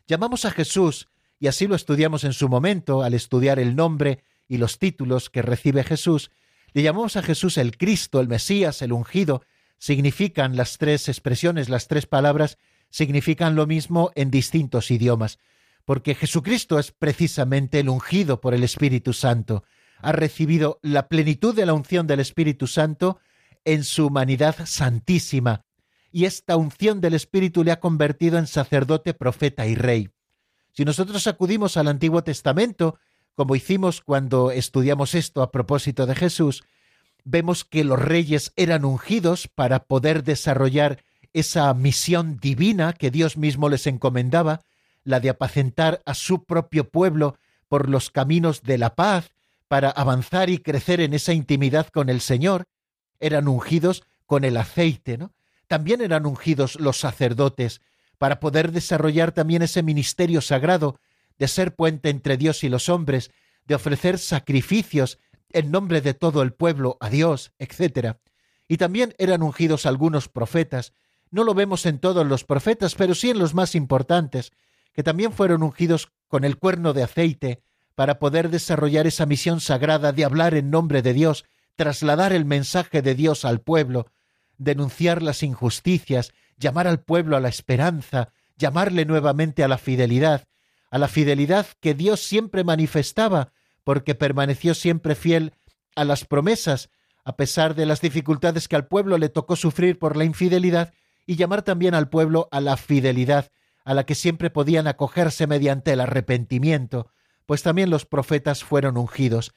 Llamamos 0.06 0.44
a 0.44 0.50
Jesús, 0.50 1.08
y 1.38 1.46
así 1.46 1.66
lo 1.66 1.74
estudiamos 1.74 2.24
en 2.24 2.34
su 2.34 2.48
momento, 2.48 3.02
al 3.02 3.14
estudiar 3.14 3.58
el 3.58 3.76
nombre 3.76 4.22
y 4.46 4.58
los 4.58 4.78
títulos 4.78 5.30
que 5.30 5.42
recibe 5.42 5.84
Jesús, 5.84 6.30
le 6.74 6.82
llamamos 6.82 7.16
a 7.16 7.22
Jesús 7.22 7.56
el 7.56 7.76
Cristo, 7.76 8.20
el 8.20 8.28
Mesías, 8.28 8.82
el 8.82 8.92
ungido, 8.92 9.42
significan 9.78 10.56
las 10.56 10.76
tres 10.76 11.08
expresiones, 11.08 11.68
las 11.68 11.88
tres 11.88 12.06
palabras, 12.06 12.58
significan 12.90 13.54
lo 13.54 13.66
mismo 13.66 14.10
en 14.14 14.30
distintos 14.30 14.90
idiomas, 14.90 15.38
porque 15.84 16.14
Jesucristo 16.14 16.78
es 16.78 16.92
precisamente 16.92 17.80
el 17.80 17.88
ungido 17.88 18.40
por 18.40 18.52
el 18.52 18.64
Espíritu 18.64 19.12
Santo, 19.14 19.64
ha 20.00 20.12
recibido 20.12 20.78
la 20.82 21.08
plenitud 21.08 21.54
de 21.54 21.66
la 21.66 21.72
unción 21.72 22.06
del 22.06 22.20
Espíritu 22.20 22.66
Santo 22.66 23.18
en 23.64 23.84
su 23.84 24.06
humanidad 24.06 24.56
santísima, 24.66 25.64
y 26.10 26.24
esta 26.24 26.56
unción 26.56 27.00
del 27.00 27.14
Espíritu 27.14 27.64
le 27.64 27.72
ha 27.72 27.80
convertido 27.80 28.38
en 28.38 28.46
sacerdote, 28.46 29.14
profeta 29.14 29.66
y 29.66 29.74
rey. 29.74 30.10
Si 30.72 30.84
nosotros 30.84 31.26
acudimos 31.26 31.76
al 31.76 31.88
Antiguo 31.88 32.22
Testamento, 32.22 32.98
como 33.34 33.56
hicimos 33.56 34.00
cuando 34.00 34.50
estudiamos 34.50 35.14
esto 35.14 35.42
a 35.42 35.50
propósito 35.50 36.06
de 36.06 36.14
Jesús, 36.14 36.64
vemos 37.24 37.64
que 37.64 37.84
los 37.84 37.98
reyes 37.98 38.52
eran 38.56 38.84
ungidos 38.84 39.48
para 39.48 39.84
poder 39.84 40.24
desarrollar 40.24 41.04
esa 41.32 41.72
misión 41.74 42.38
divina 42.38 42.92
que 42.92 43.10
Dios 43.10 43.36
mismo 43.36 43.68
les 43.68 43.86
encomendaba, 43.86 44.62
la 45.04 45.20
de 45.20 45.30
apacentar 45.30 46.00
a 46.04 46.14
su 46.14 46.44
propio 46.44 46.88
pueblo 46.88 47.36
por 47.68 47.88
los 47.88 48.10
caminos 48.10 48.62
de 48.62 48.78
la 48.78 48.94
paz 48.94 49.30
para 49.68 49.90
avanzar 49.90 50.50
y 50.50 50.58
crecer 50.58 51.00
en 51.00 51.14
esa 51.14 51.32
intimidad 51.32 51.88
con 51.88 52.08
el 52.08 52.20
Señor, 52.20 52.64
eran 53.20 53.48
ungidos 53.48 54.04
con 54.26 54.44
el 54.44 54.56
aceite, 54.56 55.18
¿no? 55.18 55.32
También 55.66 56.00
eran 56.00 56.26
ungidos 56.26 56.80
los 56.80 56.98
sacerdotes 56.98 57.80
para 58.16 58.40
poder 58.40 58.72
desarrollar 58.72 59.32
también 59.32 59.62
ese 59.62 59.82
ministerio 59.82 60.40
sagrado 60.40 60.98
de 61.38 61.48
ser 61.48 61.74
puente 61.74 62.10
entre 62.10 62.36
Dios 62.36 62.64
y 62.64 62.68
los 62.68 62.88
hombres, 62.88 63.30
de 63.66 63.74
ofrecer 63.74 64.18
sacrificios 64.18 65.18
en 65.50 65.70
nombre 65.70 66.00
de 66.00 66.14
todo 66.14 66.42
el 66.42 66.52
pueblo 66.52 66.96
a 67.00 67.10
Dios, 67.10 67.52
etc. 67.58 68.16
Y 68.66 68.76
también 68.76 69.14
eran 69.18 69.42
ungidos 69.42 69.86
algunos 69.86 70.28
profetas. 70.28 70.92
No 71.30 71.44
lo 71.44 71.54
vemos 71.54 71.86
en 71.86 71.98
todos 71.98 72.26
los 72.26 72.44
profetas, 72.44 72.94
pero 72.94 73.14
sí 73.14 73.30
en 73.30 73.38
los 73.38 73.54
más 73.54 73.74
importantes, 73.74 74.52
que 74.92 75.02
también 75.02 75.32
fueron 75.32 75.62
ungidos 75.62 76.10
con 76.26 76.44
el 76.44 76.58
cuerno 76.58 76.92
de 76.92 77.04
aceite 77.04 77.62
para 77.94 78.18
poder 78.18 78.50
desarrollar 78.50 79.06
esa 79.06 79.26
misión 79.26 79.60
sagrada 79.60 80.12
de 80.12 80.24
hablar 80.24 80.54
en 80.54 80.70
nombre 80.70 81.02
de 81.02 81.12
Dios, 81.12 81.44
trasladar 81.78 82.32
el 82.32 82.44
mensaje 82.44 83.02
de 83.02 83.14
Dios 83.14 83.44
al 83.44 83.60
pueblo, 83.60 84.10
denunciar 84.58 85.22
las 85.22 85.44
injusticias, 85.44 86.32
llamar 86.58 86.88
al 86.88 87.00
pueblo 87.00 87.36
a 87.36 87.40
la 87.40 87.48
esperanza, 87.48 88.32
llamarle 88.56 89.04
nuevamente 89.04 89.62
a 89.62 89.68
la 89.68 89.78
fidelidad, 89.78 90.48
a 90.90 90.98
la 90.98 91.06
fidelidad 91.06 91.66
que 91.78 91.94
Dios 91.94 92.20
siempre 92.20 92.64
manifestaba, 92.64 93.52
porque 93.84 94.16
permaneció 94.16 94.74
siempre 94.74 95.14
fiel 95.14 95.54
a 95.94 96.04
las 96.04 96.24
promesas, 96.24 96.90
a 97.24 97.36
pesar 97.36 97.76
de 97.76 97.86
las 97.86 98.00
dificultades 98.00 98.66
que 98.66 98.74
al 98.74 98.88
pueblo 98.88 99.16
le 99.16 99.28
tocó 99.28 99.54
sufrir 99.54 100.00
por 100.00 100.16
la 100.16 100.24
infidelidad, 100.24 100.92
y 101.26 101.36
llamar 101.36 101.62
también 101.62 101.94
al 101.94 102.08
pueblo 102.08 102.48
a 102.50 102.60
la 102.60 102.76
fidelidad, 102.76 103.52
a 103.84 103.94
la 103.94 104.04
que 104.04 104.16
siempre 104.16 104.50
podían 104.50 104.88
acogerse 104.88 105.46
mediante 105.46 105.92
el 105.92 106.00
arrepentimiento, 106.00 107.12
pues 107.46 107.62
también 107.62 107.88
los 107.88 108.04
profetas 108.04 108.64
fueron 108.64 108.96
ungidos. 108.96 109.54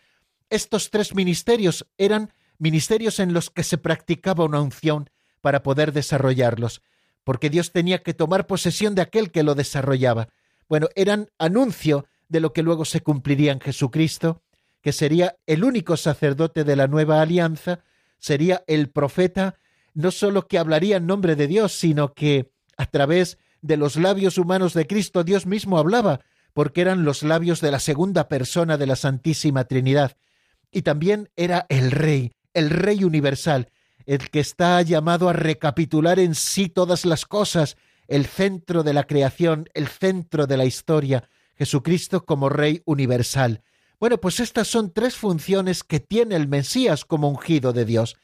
Estos 0.51 0.89
tres 0.89 1.15
ministerios 1.15 1.87
eran 1.97 2.33
ministerios 2.59 3.19
en 3.19 3.33
los 3.33 3.49
que 3.49 3.63
se 3.63 3.77
practicaba 3.77 4.43
una 4.43 4.59
unción 4.59 5.09
para 5.39 5.63
poder 5.63 5.93
desarrollarlos, 5.93 6.81
porque 7.23 7.49
Dios 7.49 7.71
tenía 7.71 8.03
que 8.03 8.13
tomar 8.13 8.47
posesión 8.47 8.93
de 8.93 9.01
aquel 9.01 9.31
que 9.31 9.43
lo 9.43 9.55
desarrollaba. 9.55 10.27
Bueno, 10.67 10.89
eran 10.95 11.29
anuncio 11.39 12.05
de 12.27 12.41
lo 12.41 12.51
que 12.51 12.63
luego 12.63 12.83
se 12.83 12.99
cumpliría 12.99 13.53
en 13.53 13.61
Jesucristo, 13.61 14.41
que 14.81 14.91
sería 14.91 15.37
el 15.47 15.63
único 15.63 15.95
sacerdote 15.95 16.65
de 16.65 16.75
la 16.75 16.87
nueva 16.87 17.21
alianza, 17.21 17.79
sería 18.19 18.63
el 18.67 18.89
profeta, 18.89 19.57
no 19.93 20.11
sólo 20.11 20.49
que 20.49 20.59
hablaría 20.59 20.97
en 20.97 21.07
nombre 21.07 21.37
de 21.37 21.47
Dios, 21.47 21.71
sino 21.71 22.13
que 22.13 22.51
a 22.75 22.87
través 22.87 23.37
de 23.61 23.77
los 23.77 23.95
labios 23.95 24.37
humanos 24.37 24.73
de 24.73 24.85
Cristo 24.85 25.23
Dios 25.23 25.45
mismo 25.45 25.77
hablaba, 25.77 26.19
porque 26.51 26.81
eran 26.81 27.05
los 27.05 27.23
labios 27.23 27.61
de 27.61 27.71
la 27.71 27.79
segunda 27.79 28.27
persona 28.27 28.77
de 28.77 28.87
la 28.87 28.97
Santísima 28.97 29.63
Trinidad. 29.63 30.17
Y 30.71 30.83
también 30.83 31.29
era 31.35 31.65
el 31.69 31.91
Rey, 31.91 32.31
el 32.53 32.69
Rey 32.69 33.03
universal, 33.03 33.69
el 34.05 34.29
que 34.29 34.39
está 34.39 34.81
llamado 34.81 35.29
a 35.29 35.33
recapitular 35.33 36.19
en 36.19 36.35
sí 36.35 36.69
todas 36.69 37.05
las 37.05 37.25
cosas, 37.25 37.77
el 38.07 38.25
centro 38.25 38.83
de 38.83 38.93
la 38.93 39.03
creación, 39.03 39.69
el 39.73 39.87
centro 39.87 40.47
de 40.47 40.57
la 40.57 40.65
historia, 40.65 41.29
Jesucristo 41.55 42.25
como 42.25 42.49
Rey 42.49 42.81
universal. 42.85 43.61
Bueno, 43.99 44.17
pues 44.17 44.39
estas 44.39 44.67
son 44.67 44.91
tres 44.91 45.15
funciones 45.15 45.83
que 45.83 45.99
tiene 45.99 46.35
el 46.35 46.47
Mesías 46.47 47.05
como 47.05 47.29
ungido 47.29 47.71
de 47.71 47.85
Dios 47.85 48.17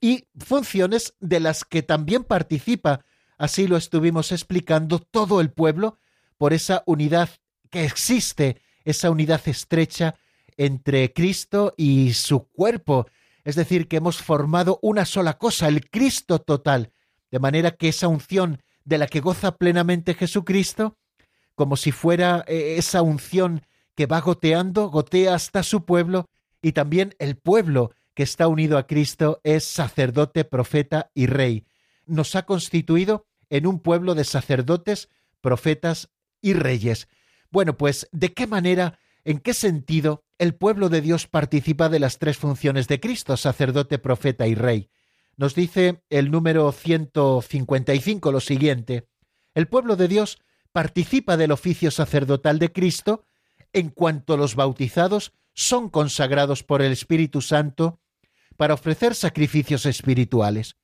y 0.00 0.26
funciones 0.36 1.14
de 1.20 1.40
las 1.40 1.64
que 1.64 1.82
también 1.82 2.24
participa, 2.24 3.04
así 3.38 3.66
lo 3.66 3.76
estuvimos 3.76 4.32
explicando, 4.32 4.98
todo 4.98 5.40
el 5.40 5.52
pueblo 5.52 5.98
por 6.36 6.52
esa 6.52 6.82
unidad 6.86 7.28
que 7.70 7.84
existe 7.84 8.60
esa 8.84 9.10
unidad 9.10 9.40
estrecha 9.46 10.16
entre 10.60 11.12
Cristo 11.12 11.72
y 11.76 12.12
su 12.12 12.46
cuerpo, 12.48 13.06
es 13.44 13.56
decir, 13.56 13.88
que 13.88 13.96
hemos 13.96 14.20
formado 14.20 14.78
una 14.82 15.06
sola 15.06 15.38
cosa, 15.38 15.68
el 15.68 15.88
Cristo 15.88 16.38
total, 16.38 16.92
de 17.30 17.38
manera 17.38 17.70
que 17.70 17.88
esa 17.88 18.08
unción 18.08 18.62
de 18.84 18.98
la 18.98 19.06
que 19.06 19.20
goza 19.20 19.56
plenamente 19.56 20.12
Jesucristo 20.12 20.98
como 21.60 21.76
si 21.76 21.92
fuera 21.92 22.42
eh, 22.46 22.76
esa 22.78 23.02
unción 23.02 23.66
que 23.94 24.06
va 24.06 24.22
goteando, 24.22 24.88
gotea 24.88 25.34
hasta 25.34 25.62
su 25.62 25.84
pueblo, 25.84 26.24
y 26.62 26.72
también 26.72 27.14
el 27.18 27.36
pueblo 27.36 27.92
que 28.14 28.22
está 28.22 28.48
unido 28.48 28.78
a 28.78 28.86
Cristo 28.86 29.42
es 29.44 29.64
sacerdote, 29.64 30.44
profeta 30.44 31.10
y 31.14 31.26
rey. 31.26 31.66
Nos 32.06 32.34
ha 32.34 32.46
constituido 32.46 33.26
en 33.50 33.66
un 33.66 33.78
pueblo 33.78 34.14
de 34.14 34.24
sacerdotes, 34.24 35.10
profetas 35.42 36.08
y 36.40 36.54
reyes. 36.54 37.08
Bueno, 37.50 37.76
pues, 37.76 38.08
¿de 38.10 38.32
qué 38.32 38.46
manera, 38.46 38.98
en 39.24 39.38
qué 39.38 39.54
sentido 39.54 40.24
el 40.38 40.54
pueblo 40.54 40.88
de 40.88 41.00
Dios 41.00 41.26
participa 41.26 41.88
de 41.88 41.98
las 41.98 42.18
tres 42.18 42.38
funciones 42.38 42.88
de 42.88 43.00
Cristo, 43.00 43.36
sacerdote, 43.36 43.98
profeta 43.98 44.46
y 44.46 44.54
rey? 44.54 44.90
Nos 45.36 45.54
dice 45.54 46.02
el 46.10 46.30
número 46.30 46.70
155 46.72 48.32
lo 48.32 48.40
siguiente. 48.40 49.08
El 49.54 49.68
pueblo 49.68 49.96
de 49.96 50.08
Dios 50.08 50.38
participa 50.72 51.36
del 51.36 51.52
oficio 51.52 51.90
sacerdotal 51.90 52.58
de 52.58 52.72
Cristo 52.72 53.24
en 53.72 53.90
cuanto 53.90 54.36
los 54.36 54.54
bautizados 54.54 55.32
son 55.54 55.88
consagrados 55.88 56.62
por 56.62 56.82
el 56.82 56.92
Espíritu 56.92 57.40
Santo 57.40 58.00
para 58.56 58.74
ofrecer 58.74 59.14
sacrificios 59.14 59.86
espirituales. 59.86 60.76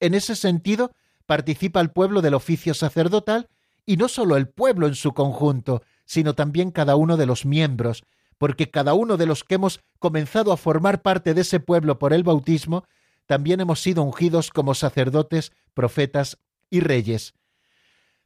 En 0.00 0.14
ese 0.14 0.34
sentido, 0.34 0.92
participa 1.26 1.80
el 1.80 1.90
pueblo 1.90 2.22
del 2.22 2.34
oficio 2.34 2.74
sacerdotal 2.74 3.48
y 3.86 3.96
no 3.96 4.08
solo 4.08 4.36
el 4.36 4.48
pueblo 4.48 4.86
en 4.86 4.94
su 4.94 5.12
conjunto, 5.12 5.82
sino 6.10 6.34
también 6.34 6.72
cada 6.72 6.96
uno 6.96 7.16
de 7.16 7.24
los 7.24 7.46
miembros, 7.46 8.02
porque 8.36 8.68
cada 8.68 8.94
uno 8.94 9.16
de 9.16 9.26
los 9.26 9.44
que 9.44 9.54
hemos 9.54 9.78
comenzado 10.00 10.50
a 10.50 10.56
formar 10.56 11.02
parte 11.02 11.34
de 11.34 11.42
ese 11.42 11.60
pueblo 11.60 12.00
por 12.00 12.12
el 12.12 12.24
bautismo, 12.24 12.84
también 13.26 13.60
hemos 13.60 13.80
sido 13.80 14.02
ungidos 14.02 14.50
como 14.50 14.74
sacerdotes, 14.74 15.52
profetas 15.72 16.38
y 16.68 16.80
reyes. 16.80 17.34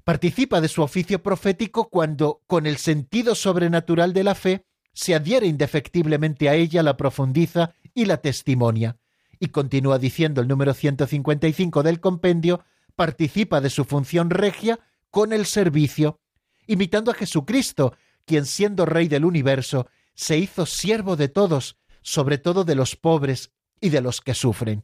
Participa 0.02 0.62
de 0.62 0.68
su 0.68 0.80
oficio 0.80 1.22
profético 1.22 1.90
cuando, 1.90 2.40
con 2.46 2.66
el 2.66 2.78
sentido 2.78 3.34
sobrenatural 3.34 4.14
de 4.14 4.24
la 4.24 4.34
fe, 4.34 4.64
se 4.94 5.14
adhiere 5.14 5.46
indefectiblemente 5.46 6.48
a 6.48 6.54
ella, 6.54 6.82
la 6.82 6.96
profundiza 6.96 7.74
y 7.92 8.06
la 8.06 8.16
testimonia. 8.16 8.96
Y 9.38 9.48
continúa 9.48 9.98
diciendo 9.98 10.40
el 10.40 10.48
número 10.48 10.72
155 10.72 11.82
del 11.82 12.00
compendio, 12.00 12.64
participa 12.96 13.60
de 13.60 13.68
su 13.68 13.84
función 13.84 14.30
regia 14.30 14.80
con 15.10 15.34
el 15.34 15.44
servicio, 15.44 16.18
imitando 16.66 17.10
a 17.10 17.14
Jesucristo, 17.14 17.94
quien 18.24 18.46
siendo 18.46 18.86
Rey 18.86 19.08
del 19.08 19.24
universo, 19.24 19.88
se 20.14 20.38
hizo 20.38 20.66
siervo 20.66 21.16
de 21.16 21.28
todos, 21.28 21.76
sobre 22.02 22.38
todo 22.38 22.64
de 22.64 22.74
los 22.74 22.96
pobres 22.96 23.50
y 23.80 23.90
de 23.90 24.00
los 24.00 24.20
que 24.20 24.34
sufren. 24.34 24.82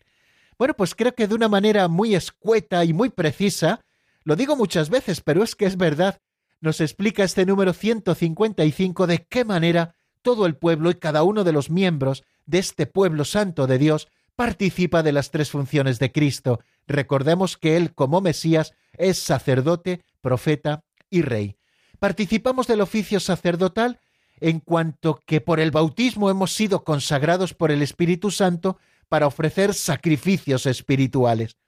Bueno, 0.59 0.75
pues 0.75 0.95
creo 0.95 1.15
que 1.15 1.27
de 1.27 1.35
una 1.35 1.49
manera 1.49 1.89
muy 1.89 2.15
escueta 2.15 2.85
y 2.85 2.93
muy 2.93 3.09
precisa, 3.09 3.81
lo 4.25 4.37
digo 4.37 4.57
muchas 4.57 4.91
veces, 4.91 5.21
pero 5.21 5.43
es 5.43 5.55
que 5.55 5.65
es 5.65 5.77
verdad, 5.77 6.21
nos 6.61 6.81
explica 6.81 7.25
este 7.25 7.47
número 7.47 7.73
155 7.73 9.07
de 9.07 9.25
qué 9.25 9.45
manera 9.45 9.95
todo 10.21 10.45
el 10.45 10.57
pueblo 10.57 10.91
y 10.91 10.95
cada 10.97 11.23
uno 11.23 11.45
de 11.45 11.53
los 11.53 11.71
miembros 11.71 12.25
de 12.45 12.59
este 12.59 12.87
pueblo 12.87 13.25
santo 13.25 13.67
de 13.67 13.79
Dios 13.79 14.09
participa 14.37 15.03
de 15.03 15.13
las 15.13 15.31
tres 15.31 15.51
funciones 15.51 15.99
de 15.99 16.13
Cristo. 16.13 16.61
Recordemos 16.87 17.57
que 17.57 17.77
Él, 17.77 17.95
como 17.95 18.21
Mesías, 18.21 18.75
es 18.99 19.19
sacerdote, 19.19 20.05
profeta 20.21 20.85
y 21.09 21.23
rey. 21.23 21.57
Participamos 22.01 22.67
del 22.67 22.81
oficio 22.81 23.21
sacerdotal 23.21 24.01
en 24.41 24.61
cuanto 24.61 25.23
que 25.27 25.43
por 25.43 25.61
el 25.61 25.71
bautismo 25.71 26.31
hemos 26.31 26.53
sido 26.53 26.83
consagrados 26.83 27.53
por 27.53 27.71
el 27.71 27.83
Espíritu 27.83 28.31
Santo 28.31 28.79
para 29.11 29.27
ofrecer 29.27 29.75
sacrificios 29.75 30.65
espirituales. 30.65 31.59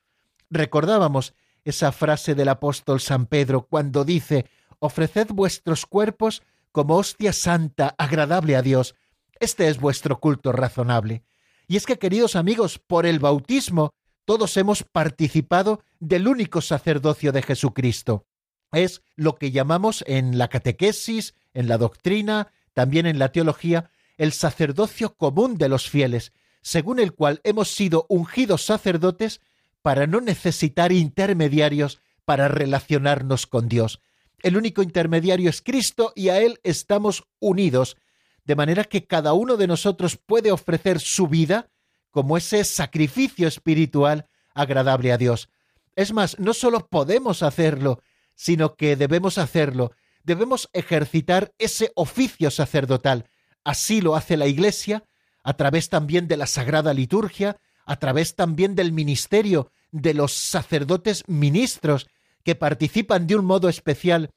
Recordábamos 0.49 1.35
esa 1.65 1.93
frase 1.93 2.35
del 2.35 2.49
apóstol 2.49 3.01
San 3.01 3.27
Pedro 3.27 3.67
cuando 3.69 4.07
dice, 4.07 4.47
ofreced 4.79 5.29
vuestros 5.29 5.85
cuerpos 5.85 6.43
como 6.73 6.97
hostia 6.97 7.35
santa, 7.35 7.95
agradable 7.99 8.57
a 8.57 8.63
Dios. 8.63 8.95
Este 9.39 9.69
es 9.69 9.79
vuestro 9.79 10.19
culto 10.19 10.51
razonable. 10.51 11.25
Y 11.69 11.77
es 11.77 11.85
que, 11.85 11.99
queridos 11.99 12.37
amigos, 12.37 12.79
por 12.79 13.05
el 13.05 13.19
bautismo 13.19 13.93
todos 14.25 14.57
hemos 14.57 14.83
participado 14.83 15.83
del 16.01 16.27
único 16.27 16.63
sacerdocio 16.63 17.33
de 17.33 17.43
Jesucristo. 17.43 18.25
Es 18.73 19.03
lo 19.17 19.37
que 19.37 19.51
llamamos 19.51 20.03
en 20.07 20.39
la 20.39 20.49
catequesis, 20.49 21.35
en 21.55 21.69
la 21.69 21.79
doctrina, 21.79 22.49
también 22.73 23.07
en 23.07 23.19
la 23.19 23.31
teología, 23.31 23.91
el 24.17 24.33
sacerdocio 24.33 25.15
común 25.15 25.59
de 25.59 25.69
los 25.69 25.89
fieles, 25.89 26.33
según 26.63 26.99
el 26.99 27.13
cual 27.13 27.41
hemos 27.45 27.71
sido 27.71 28.07
ungidos 28.09 28.65
sacerdotes 28.65 29.41
para 29.83 30.07
no 30.07 30.21
necesitar 30.21 30.93
intermediarios 30.93 32.01
para 32.25 32.49
relacionarnos 32.49 33.47
con 33.47 33.69
Dios. 33.69 34.01
El 34.43 34.57
único 34.57 34.83
intermediario 34.83 35.51
es 35.51 35.61
Cristo 35.61 36.13
y 36.15 36.29
a 36.29 36.41
Él 36.41 36.61
estamos 36.63 37.25
unidos, 37.41 37.97
de 38.45 38.57
manera 38.57 38.85
que 38.85 39.07
cada 39.07 39.35
uno 39.35 39.57
de 39.57 39.67
nosotros 39.67 40.17
puede 40.17 40.51
ofrecer 40.51 40.99
su 41.01 41.29
vida 41.29 41.69
como 42.11 42.37
ese 42.37 42.65
sacrificio 42.65 43.47
espiritual 43.49 44.27
agradable 44.55 45.13
a 45.13 45.19
Dios. 45.19 45.49
Es 45.95 46.13
más, 46.13 46.39
no 46.39 46.55
solo 46.55 46.89
podemos 46.89 47.43
hacerlo, 47.43 48.03
sino 48.43 48.75
que 48.75 48.97
debemos 48.97 49.39
hacerlo, 49.39 49.93
debemos 50.25 50.69
ejercitar 50.73 51.53
ese 51.59 51.93
oficio 51.95 52.51
sacerdotal. 52.51 53.27
Así 53.63 54.01
lo 54.01 54.17
hace 54.17 54.37
la 54.37 54.49
Iglesia, 54.49 55.05
a 55.45 55.55
través 55.55 55.89
también 55.89 56.27
de 56.27 56.37
la 56.37 56.49
Sagrada 56.49 56.93
Liturgia, 56.93 57.57
a 57.87 58.01
través 58.01 58.35
también 58.35 58.75
del 58.75 58.91
ministerio 58.91 59.71
de 59.93 60.15
los 60.15 60.33
sacerdotes 60.33 61.23
ministros 61.29 62.09
que 62.43 62.57
participan 62.57 63.29
de 63.29 63.37
un 63.37 63.45
modo 63.45 63.69
especial 63.69 64.31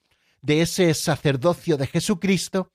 de 0.43 0.61
ese 0.61 0.93
sacerdocio 0.93 1.75
de 1.75 1.87
Jesucristo, 1.87 2.69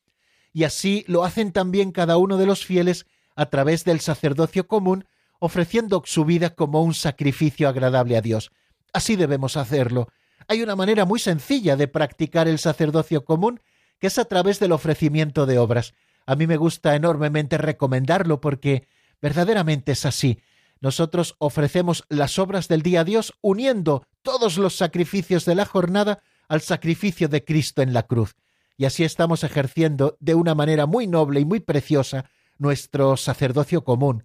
y 0.53 0.65
así 0.65 1.05
lo 1.07 1.23
hacen 1.23 1.53
también 1.53 1.93
cada 1.93 2.17
uno 2.17 2.39
de 2.39 2.47
los 2.47 2.67
fieles 2.67 3.07
a 3.37 3.47
través 3.47 3.85
del 3.85 4.01
sacerdocio 4.01 4.67
común, 4.67 5.05
ofreciendo 5.39 6.03
su 6.05 6.25
vida 6.25 6.57
como 6.57 6.83
un 6.83 6.93
sacrificio 6.93 7.69
agradable 7.69 8.17
a 8.17 8.21
Dios. 8.21 8.51
Así 8.93 9.15
debemos 9.15 9.57
hacerlo. 9.57 10.09
Hay 10.51 10.65
una 10.65 10.75
manera 10.75 11.05
muy 11.05 11.21
sencilla 11.21 11.77
de 11.77 11.87
practicar 11.87 12.49
el 12.49 12.59
sacerdocio 12.59 13.25
común, 13.25 13.61
que 14.01 14.09
es 14.09 14.19
a 14.19 14.25
través 14.25 14.59
del 14.59 14.73
ofrecimiento 14.73 15.47
de 15.47 15.59
obras. 15.59 15.95
A 16.27 16.35
mí 16.35 16.49
me 16.49 16.57
gusta 16.57 16.97
enormemente 16.97 17.57
recomendarlo 17.57 18.41
porque 18.41 18.89
verdaderamente 19.23 19.93
es 19.93 20.05
así. 20.05 20.41
Nosotros 20.81 21.37
ofrecemos 21.39 22.03
las 22.09 22.37
obras 22.41 22.67
del 22.67 22.83
día 22.83 23.03
a 23.03 23.05
Dios 23.05 23.33
uniendo 23.43 24.05
todos 24.23 24.59
los 24.59 24.75
sacrificios 24.75 25.45
de 25.45 25.55
la 25.55 25.67
jornada 25.67 26.19
al 26.49 26.63
sacrificio 26.63 27.29
de 27.29 27.45
Cristo 27.45 27.81
en 27.81 27.93
la 27.93 28.09
cruz. 28.09 28.35
Y 28.77 28.87
así 28.87 29.05
estamos 29.05 29.45
ejerciendo 29.45 30.17
de 30.19 30.35
una 30.35 30.57
manera 30.57 30.87
muy 30.87 31.07
noble 31.07 31.39
y 31.39 31.45
muy 31.45 31.61
preciosa 31.61 32.29
nuestro 32.59 33.17
sacerdocio 33.17 33.85
común. 33.85 34.25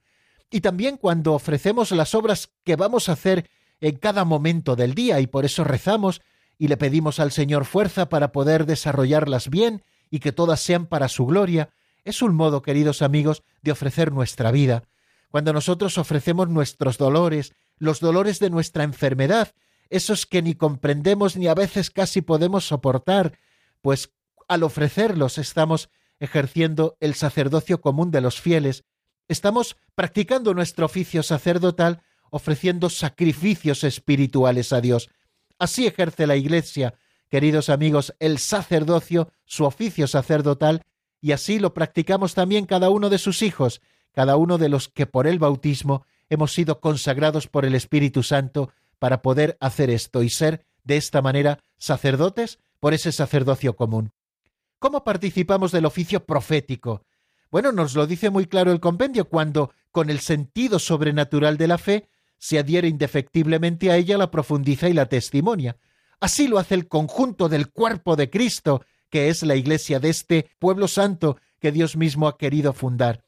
Y 0.50 0.62
también 0.62 0.98
cuando 0.98 1.34
ofrecemos 1.34 1.92
las 1.92 2.16
obras 2.16 2.50
que 2.64 2.76
vamos 2.76 3.10
a 3.10 3.12
hacer 3.12 3.48
en 3.86 3.98
cada 3.98 4.26
momento 4.26 4.76
del 4.76 4.95
día 4.95 5.19
y 5.19 5.28
por 5.28 5.45
eso 5.45 5.63
rezamos 5.63 6.24
y 6.58 6.69
le 6.69 6.76
pedimos 6.76 7.19
al 7.19 7.32
Señor 7.32 7.65
fuerza 7.65 8.10
para 8.10 8.32
poder 8.32 8.65
desarrollarlas 8.65 9.48
bien 9.48 9.84
y 10.10 10.21
que 10.21 10.32
todas 10.32 10.60
sean 10.60 10.88
para 10.88 11.08
su 11.08 11.28
gloria, 11.28 11.69
es 12.04 12.24
un 12.24 12.34
modo, 12.34 12.63
queridos 12.63 13.04
amigos, 13.04 13.43
de 13.62 13.71
ofrecer 13.71 14.12
nuestra 14.12 14.50
vida, 14.50 14.86
cuando 15.30 15.54
nosotros 15.54 16.00
ofrecemos 16.00 16.50
nuestros 16.50 16.98
dolores, 16.98 17.54
los 17.78 18.00
dolores 18.00 18.39
de 18.39 18.50
nuestra 18.50 18.84
enfermedad, 18.84 19.54
esos 19.91 20.26
que 20.26 20.41
ni 20.41 20.56
comprendemos 20.56 21.38
ni 21.38 21.45
a 21.45 21.54
veces 21.54 21.91
casi 21.91 22.21
podemos 22.21 22.65
soportar, 22.65 23.38
pues 23.84 24.10
al 24.48 24.63
ofrecerlos 24.63 25.38
estamos 25.38 25.89
ejerciendo 26.19 26.98
el 27.02 27.13
sacerdocio 27.13 27.82
común 27.82 28.10
de 28.10 28.21
los 28.21 28.41
fieles, 28.41 28.84
estamos 29.28 29.78
practicando 29.93 30.56
nuestro 30.56 30.88
oficio 30.88 31.21
sacerdotal, 31.21 32.02
ofreciendo 32.36 32.89
sacrificios 32.89 33.86
espirituales 33.86 34.74
a 34.74 34.82
Dios. 34.82 35.10
Así 35.58 35.88
ejerce 35.88 36.28
la 36.28 36.36
Iglesia, 36.36 36.95
queridos 37.30 37.69
amigos, 37.69 38.13
el 38.19 38.39
sacerdocio, 38.39 39.32
su 39.45 39.63
oficio 39.63 40.06
sacerdotal, 40.06 40.82
y 41.21 41.32
así 41.32 41.60
lo 41.60 41.74
practicamos 41.74 42.34
también 42.34 42.65
cada 42.65 42.89
uno 42.89 43.10
de 43.10 43.19
sus 43.19 43.41
hijos, 43.41 43.82
cada 44.12 44.36
uno 44.36 44.58
de 44.58 44.67
los 44.67 44.89
que 44.89 45.06
por 45.06 45.28
el 45.28 45.39
bautismo 45.39 46.06
hemos 46.30 46.52
sido 46.52 46.82
consagrados 46.82 47.48
por 47.48 47.63
el 47.63 47.74
Espíritu 47.74 48.21
Santo 48.21 48.69
para 49.00 49.21
poder 49.21 49.56
hacer 49.62 49.89
esto 49.89 50.21
y 50.21 50.30
ser 50.30 50.65
de 50.84 50.98
esta 50.98 51.21
manera 51.21 51.60
sacerdotes 51.78 52.60
por 52.82 52.93
ese 52.93 53.13
sacerdocio 53.13 53.78
común. 53.78 54.12
¿Cómo 54.80 55.06
participamos 55.06 55.71
del 55.71 55.86
oficio 55.86 56.26
profético? 56.26 57.06
Bueno, 57.50 57.71
nos 57.71 57.95
lo 57.95 58.06
dice 58.06 58.30
muy 58.30 58.45
claro 58.45 58.74
el 58.74 58.82
compendio 58.82 59.30
cuando, 59.30 59.71
con 59.91 60.10
el 60.10 60.19
sentido 60.19 60.80
sobrenatural 60.80 61.56
de 61.56 61.67
la 61.69 61.78
fe, 61.78 62.10
se 62.38 62.60
adhiere 62.60 62.88
indefectiblemente 62.88 63.91
a 63.91 63.98
ella, 63.98 64.17
la 64.17 64.32
profundiza 64.32 64.89
y 64.89 64.93
la 64.93 65.08
testimonia. 65.08 65.78
Así 66.19 66.48
lo 66.48 66.60
hace 66.60 66.76
el 66.76 66.88
conjunto 66.88 67.50
del 67.50 67.71
cuerpo 67.71 68.15
de 68.15 68.30
Cristo, 68.30 68.84
que 69.10 69.30
es 69.30 69.43
la 69.43 69.56
iglesia 69.56 70.00
de 70.00 70.10
este 70.10 70.50
pueblo 70.60 70.88
santo 70.88 71.38
que 71.60 71.71
Dios 71.71 71.95
mismo 71.98 72.28
ha 72.28 72.38
querido 72.38 72.74
fundar 72.74 73.24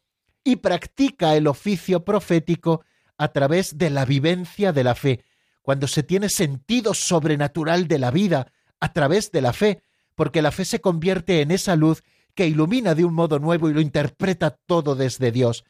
y 0.48 0.56
practica 0.56 1.36
el 1.36 1.46
oficio 1.46 2.06
profético 2.06 2.86
a 3.18 3.28
través 3.34 3.78
de 3.78 3.90
la 3.90 4.06
vivencia 4.06 4.72
de 4.72 4.86
la 4.86 4.96
fe, 4.96 5.26
cuando 5.62 5.88
se 5.88 6.04
tiene 6.04 6.30
sentido 6.30 6.94
sobrenatural 6.94 7.90
de 7.90 8.00
la 8.00 8.12
vida 8.12 8.54
a 8.80 8.94
través 8.94 9.30
de 9.34 9.42
la 9.42 9.52
fe, 9.52 9.82
porque 10.16 10.42
la 10.42 10.52
fe 10.52 10.64
se 10.64 10.80
convierte 10.80 11.42
en 11.42 11.52
esa 11.52 11.76
luz 11.76 12.02
que 12.34 12.48
ilumina 12.48 12.96
de 12.96 13.04
un 13.04 13.14
modo 13.14 13.40
nuevo 13.40 13.70
y 13.70 13.74
lo 13.74 13.82
interpreta 13.82 14.52
todo 14.52 14.96
desde 14.96 15.34
Dios. 15.34 15.66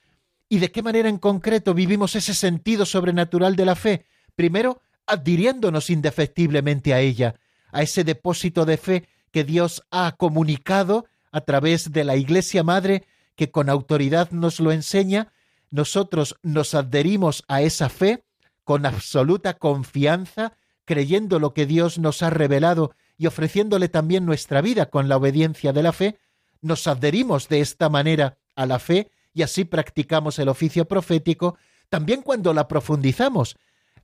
¿Y 0.50 0.60
de 0.60 0.72
qué 0.72 0.82
manera 0.82 1.10
en 1.10 1.18
concreto 1.18 1.74
vivimos 1.74 2.16
ese 2.16 2.34
sentido 2.34 2.86
sobrenatural 2.86 3.56
de 3.56 3.66
la 3.66 3.76
fe? 3.76 4.06
Primero, 4.36 4.82
adhiriéndonos 5.06 5.90
indefectiblemente 5.90 6.94
a 6.94 7.00
ella, 7.02 7.36
a 7.72 7.82
ese 7.82 8.04
depósito 8.04 8.66
de 8.66 8.78
fe 8.78 9.10
que 9.32 9.44
Dios 9.44 9.84
ha 9.92 10.16
comunicado 10.18 11.06
a 11.32 11.42
través 11.42 11.92
de 11.92 12.04
la 12.04 12.16
Iglesia 12.16 12.64
Madre, 12.64 13.04
que 13.36 13.52
con 13.52 13.70
autoridad 13.70 14.32
nos 14.32 14.60
lo 14.60 14.72
enseña, 14.72 15.34
nosotros 15.70 16.38
nos 16.44 16.74
adherimos 16.74 17.44
a 17.48 17.62
esa 17.62 17.90
fe 17.90 18.24
con 18.64 18.86
absoluta 18.86 19.56
confianza, 19.56 20.54
creyendo 20.86 21.40
lo 21.40 21.54
que 21.54 21.66
Dios 21.66 22.00
nos 22.00 22.24
ha 22.24 22.30
revelado 22.30 22.94
y 23.18 23.28
ofreciéndole 23.28 23.90
también 23.90 24.26
nuestra 24.26 24.62
vida 24.62 24.90
con 24.90 25.10
la 25.10 25.18
obediencia 25.18 25.74
de 25.74 25.84
la 25.84 25.92
fe, 25.92 26.20
nos 26.62 26.88
adherimos 26.88 27.50
de 27.50 27.60
esta 27.60 27.90
manera 27.90 28.38
a 28.56 28.66
la 28.66 28.80
fe 28.80 29.12
y 29.38 29.44
así 29.44 29.66
practicamos 29.66 30.40
el 30.40 30.50
oficio 30.50 30.88
profético, 30.88 31.58
también 31.90 32.24
cuando 32.24 32.56
la 32.56 32.68
profundizamos. 32.68 33.56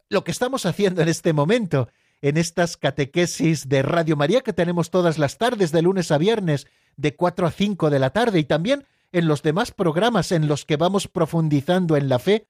Lo 0.07 0.23
que 0.23 0.29
estamos 0.29 0.67
haciendo 0.67 1.01
en 1.01 1.09
este 1.09 1.33
momento, 1.33 1.89
en 2.21 2.37
estas 2.37 2.77
catequesis 2.77 3.67
de 3.67 3.81
Radio 3.81 4.15
María 4.15 4.41
que 4.41 4.53
tenemos 4.53 4.91
todas 4.91 5.17
las 5.17 5.39
tardes, 5.39 5.71
de 5.71 5.81
lunes 5.81 6.11
a 6.11 6.19
viernes, 6.19 6.67
de 6.97 7.15
4 7.15 7.47
a 7.47 7.51
5 7.51 7.89
de 7.89 7.97
la 7.97 8.11
tarde, 8.11 8.37
y 8.37 8.43
también 8.43 8.85
en 9.11 9.27
los 9.27 9.41
demás 9.41 9.71
programas 9.71 10.31
en 10.31 10.47
los 10.47 10.65
que 10.65 10.77
vamos 10.77 11.07
profundizando 11.07 11.97
en 11.97 12.09
la 12.09 12.19
fe, 12.19 12.45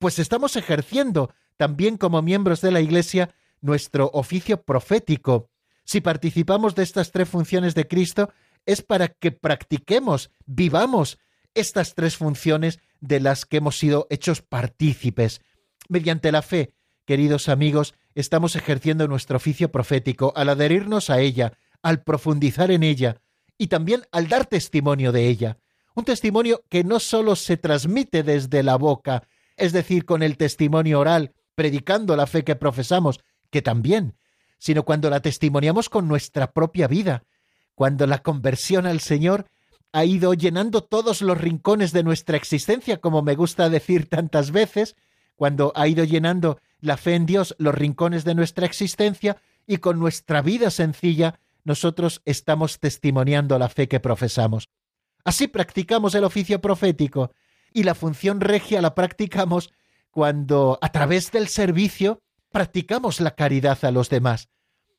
pues 0.00 0.18
estamos 0.18 0.56
ejerciendo 0.56 1.32
también 1.56 1.96
como 1.98 2.20
miembros 2.20 2.60
de 2.60 2.72
la 2.72 2.80
Iglesia 2.80 3.32
nuestro 3.60 4.10
oficio 4.12 4.60
profético. 4.60 5.50
Si 5.84 6.00
participamos 6.00 6.74
de 6.74 6.82
estas 6.82 7.12
tres 7.12 7.28
funciones 7.28 7.76
de 7.76 7.86
Cristo, 7.86 8.32
es 8.66 8.82
para 8.82 9.06
que 9.06 9.30
practiquemos, 9.30 10.32
vivamos 10.46 11.18
estas 11.54 11.94
tres 11.94 12.16
funciones 12.16 12.80
de 13.00 13.20
las 13.20 13.44
que 13.44 13.58
hemos 13.58 13.78
sido 13.78 14.06
hechos 14.10 14.42
partícipes. 14.42 15.40
Mediante 15.88 16.32
la 16.32 16.42
fe, 16.42 16.72
queridos 17.04 17.48
amigos, 17.48 17.94
estamos 18.14 18.56
ejerciendo 18.56 19.08
nuestro 19.08 19.36
oficio 19.36 19.70
profético 19.70 20.32
al 20.36 20.48
adherirnos 20.48 21.10
a 21.10 21.20
ella, 21.20 21.52
al 21.82 22.02
profundizar 22.02 22.70
en 22.70 22.82
ella 22.82 23.20
y 23.58 23.68
también 23.68 24.02
al 24.10 24.28
dar 24.28 24.46
testimonio 24.46 25.12
de 25.12 25.28
ella. 25.28 25.58
Un 25.94 26.04
testimonio 26.04 26.64
que 26.68 26.82
no 26.82 26.98
sólo 26.98 27.36
se 27.36 27.56
transmite 27.56 28.22
desde 28.22 28.62
la 28.62 28.76
boca, 28.76 29.28
es 29.56 29.72
decir, 29.72 30.04
con 30.04 30.22
el 30.22 30.36
testimonio 30.36 30.98
oral, 30.98 31.32
predicando 31.54 32.16
la 32.16 32.26
fe 32.26 32.42
que 32.42 32.56
profesamos, 32.56 33.20
que 33.50 33.62
también, 33.62 34.16
sino 34.58 34.84
cuando 34.84 35.10
la 35.10 35.20
testimoniamos 35.20 35.88
con 35.88 36.08
nuestra 36.08 36.52
propia 36.52 36.88
vida, 36.88 37.24
cuando 37.74 38.06
la 38.06 38.22
conversión 38.22 38.86
al 38.86 39.00
Señor 39.00 39.46
ha 39.94 40.04
ido 40.04 40.34
llenando 40.34 40.82
todos 40.82 41.22
los 41.22 41.40
rincones 41.40 41.92
de 41.92 42.02
nuestra 42.02 42.36
existencia, 42.36 43.00
como 43.00 43.22
me 43.22 43.36
gusta 43.36 43.70
decir 43.70 44.08
tantas 44.08 44.50
veces, 44.50 44.96
cuando 45.36 45.72
ha 45.76 45.86
ido 45.86 46.02
llenando 46.02 46.58
la 46.80 46.96
fe 46.96 47.14
en 47.14 47.26
Dios 47.26 47.54
los 47.58 47.72
rincones 47.72 48.24
de 48.24 48.34
nuestra 48.34 48.66
existencia 48.66 49.36
y 49.68 49.76
con 49.76 50.00
nuestra 50.00 50.42
vida 50.42 50.72
sencilla 50.72 51.38
nosotros 51.62 52.22
estamos 52.24 52.80
testimoniando 52.80 53.56
la 53.56 53.68
fe 53.68 53.86
que 53.86 54.00
profesamos. 54.00 54.68
Así 55.24 55.46
practicamos 55.46 56.16
el 56.16 56.24
oficio 56.24 56.60
profético 56.60 57.30
y 57.72 57.84
la 57.84 57.94
función 57.94 58.40
regia 58.40 58.82
la 58.82 58.96
practicamos 58.96 59.72
cuando 60.10 60.76
a 60.82 60.90
través 60.90 61.30
del 61.30 61.46
servicio 61.46 62.20
practicamos 62.50 63.20
la 63.20 63.36
caridad 63.36 63.78
a 63.84 63.92
los 63.92 64.10
demás. 64.10 64.48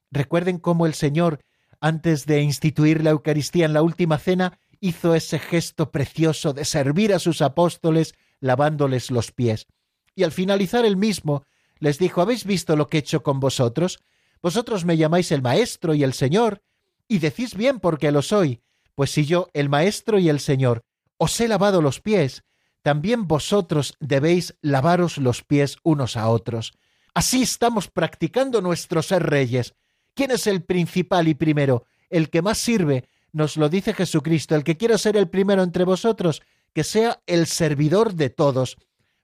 Recuerden 0.09 0.57
cómo 0.57 0.85
el 0.85 0.93
Señor, 0.93 1.41
antes 1.81 2.25
de 2.25 2.41
instituir 2.41 3.03
la 3.03 3.09
Eucaristía 3.09 3.65
en 3.65 3.73
la 3.73 3.81
última 3.81 4.17
cena, 4.19 4.57
hizo 4.79 5.15
ese 5.15 5.39
gesto 5.39 5.91
precioso 5.91 6.53
de 6.53 6.65
servir 6.65 7.13
a 7.13 7.19
sus 7.19 7.41
apóstoles 7.41 8.15
lavándoles 8.39 9.11
los 9.11 9.31
pies. 9.31 9.67
Y 10.15 10.23
al 10.23 10.31
finalizar 10.31 10.85
el 10.85 10.97
mismo, 10.97 11.43
les 11.79 11.99
dijo, 11.99 12.21
¿habéis 12.21 12.45
visto 12.45 12.75
lo 12.75 12.87
que 12.87 12.97
he 12.97 12.99
hecho 12.99 13.23
con 13.23 13.39
vosotros? 13.39 13.99
Vosotros 14.41 14.85
me 14.85 14.97
llamáis 14.97 15.31
el 15.31 15.41
Maestro 15.41 15.93
y 15.93 16.03
el 16.03 16.13
Señor, 16.13 16.61
y 17.07 17.19
decís 17.19 17.55
bien 17.55 17.79
porque 17.79 18.11
lo 18.11 18.21
soy, 18.21 18.61
pues 18.95 19.11
si 19.11 19.25
yo, 19.25 19.49
el 19.53 19.69
Maestro 19.69 20.19
y 20.19 20.29
el 20.29 20.39
Señor, 20.39 20.83
os 21.17 21.39
he 21.39 21.47
lavado 21.47 21.81
los 21.81 22.01
pies, 22.01 22.43
también 22.81 23.27
vosotros 23.27 23.95
debéis 23.99 24.55
lavaros 24.61 25.17
los 25.17 25.43
pies 25.43 25.77
unos 25.83 26.17
a 26.17 26.29
otros. 26.29 26.73
Así 27.13 27.41
estamos 27.41 27.87
practicando 27.87 28.61
nuestro 28.61 29.01
ser 29.01 29.23
reyes. 29.23 29.73
¿Quién 30.13 30.31
es 30.31 30.47
el 30.47 30.63
principal 30.63 31.27
y 31.27 31.33
primero? 31.33 31.85
El 32.09 32.29
que 32.29 32.41
más 32.41 32.57
sirve, 32.57 33.07
nos 33.35 33.57
lo 33.57 33.67
dice 33.67 33.93
Jesucristo, 33.93 34.55
el 34.55 34.63
que 34.63 34.77
quiera 34.77 34.97
ser 34.97 35.17
el 35.17 35.27
primero 35.27 35.61
entre 35.61 35.83
vosotros, 35.83 36.41
que 36.73 36.85
sea 36.85 37.21
el 37.27 37.47
servidor 37.47 38.13
de 38.13 38.29
todos. 38.29 38.77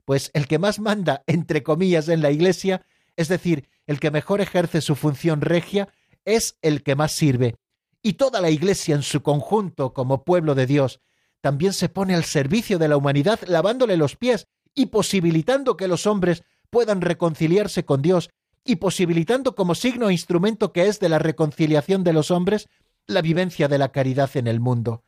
Pues 0.03 0.31
el 0.33 0.47
que 0.47 0.59
más 0.59 0.79
manda, 0.81 1.23
entre 1.27 1.63
comillas, 1.63 2.09
en 2.09 2.21
la 2.21 2.29
Iglesia, 2.29 2.85
es 3.15 3.29
decir, 3.29 3.69
el 3.87 4.01
que 4.01 4.11
mejor 4.11 4.41
ejerce 4.41 4.81
su 4.81 4.97
función 4.97 5.39
regia, 5.39 5.87
es 6.25 6.57
el 6.61 6.83
que 6.83 6.95
más 6.95 7.13
sirve. 7.13 7.55
Y 8.03 8.13
toda 8.13 8.41
la 8.41 8.49
Iglesia 8.49 8.95
en 8.95 9.03
su 9.03 9.21
conjunto, 9.23 9.93
como 9.93 10.25
pueblo 10.25 10.55
de 10.55 10.65
Dios, 10.65 10.99
también 11.39 11.71
se 11.71 11.87
pone 11.87 12.13
al 12.13 12.25
servicio 12.25 12.77
de 12.79 12.89
la 12.89 12.97
humanidad 12.97 13.39
lavándole 13.47 13.95
los 13.95 14.17
pies 14.17 14.45
y 14.75 14.87
posibilitando 14.87 15.77
que 15.77 15.87
los 15.87 16.05
hombres 16.05 16.43
puedan 16.69 16.99
reconciliarse 16.99 17.85
con 17.85 18.01
Dios 18.01 18.29
y 18.65 18.75
posibilitando 18.75 19.55
como 19.55 19.73
signo 19.73 20.09
e 20.09 20.13
instrumento 20.13 20.73
que 20.73 20.87
es 20.87 20.99
de 20.99 21.07
la 21.07 21.17
reconciliación 21.17 22.03
de 22.03 22.11
los 22.11 22.29
hombres 22.29 22.67
la 23.07 23.21
vivencia 23.21 23.67
de 23.67 23.77
la 23.77 23.91
caridad 23.91 24.29
en 24.35 24.47
el 24.47 24.59
mundo. 24.59 25.03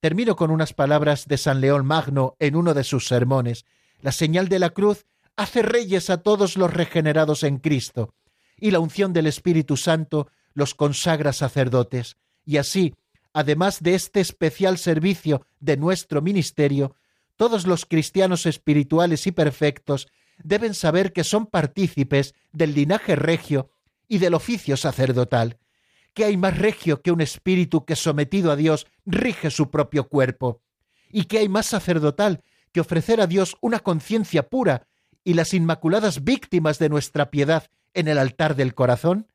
Termino 0.00 0.36
con 0.36 0.50
unas 0.50 0.72
palabras 0.72 1.26
de 1.26 1.38
San 1.38 1.60
León 1.60 1.84
Magno 1.84 2.36
en 2.38 2.56
uno 2.56 2.74
de 2.74 2.84
sus 2.84 3.06
sermones. 3.06 3.64
La 4.00 4.12
señal 4.12 4.48
de 4.48 4.58
la 4.58 4.70
cruz 4.70 5.06
hace 5.36 5.62
reyes 5.62 6.10
a 6.10 6.22
todos 6.22 6.56
los 6.56 6.72
regenerados 6.72 7.42
en 7.42 7.58
Cristo, 7.58 8.14
y 8.56 8.70
la 8.70 8.80
unción 8.80 9.12
del 9.12 9.26
Espíritu 9.26 9.76
Santo 9.76 10.28
los 10.54 10.74
consagra 10.74 11.32
sacerdotes. 11.32 12.16
Y 12.44 12.56
así, 12.56 12.94
además 13.32 13.82
de 13.82 13.94
este 13.94 14.20
especial 14.20 14.78
servicio 14.78 15.46
de 15.60 15.76
nuestro 15.76 16.22
ministerio, 16.22 16.94
todos 17.36 17.66
los 17.66 17.86
cristianos 17.86 18.46
espirituales 18.46 19.26
y 19.28 19.32
perfectos 19.32 20.08
deben 20.42 20.74
saber 20.74 21.12
que 21.12 21.24
son 21.24 21.46
partícipes 21.46 22.34
del 22.52 22.74
linaje 22.74 23.14
regio 23.14 23.70
y 24.08 24.18
del 24.18 24.34
oficio 24.34 24.76
sacerdotal, 24.76 25.58
¿Qué 26.14 26.24
hay 26.24 26.36
más 26.36 26.58
regio 26.58 27.00
que 27.02 27.12
un 27.12 27.20
espíritu 27.20 27.84
que 27.84 27.96
sometido 27.96 28.50
a 28.50 28.56
Dios 28.56 28.86
rige 29.06 29.50
su 29.50 29.70
propio 29.70 30.08
cuerpo? 30.08 30.62
¿Y 31.10 31.24
qué 31.24 31.38
hay 31.38 31.48
más 31.48 31.66
sacerdotal 31.66 32.42
que 32.72 32.80
ofrecer 32.80 33.20
a 33.20 33.26
Dios 33.26 33.56
una 33.60 33.80
conciencia 33.80 34.48
pura 34.48 34.86
y 35.24 35.34
las 35.34 35.54
inmaculadas 35.54 36.24
víctimas 36.24 36.78
de 36.78 36.88
nuestra 36.88 37.30
piedad 37.30 37.68
en 37.94 38.08
el 38.08 38.18
altar 38.18 38.56
del 38.56 38.74
corazón? 38.74 39.28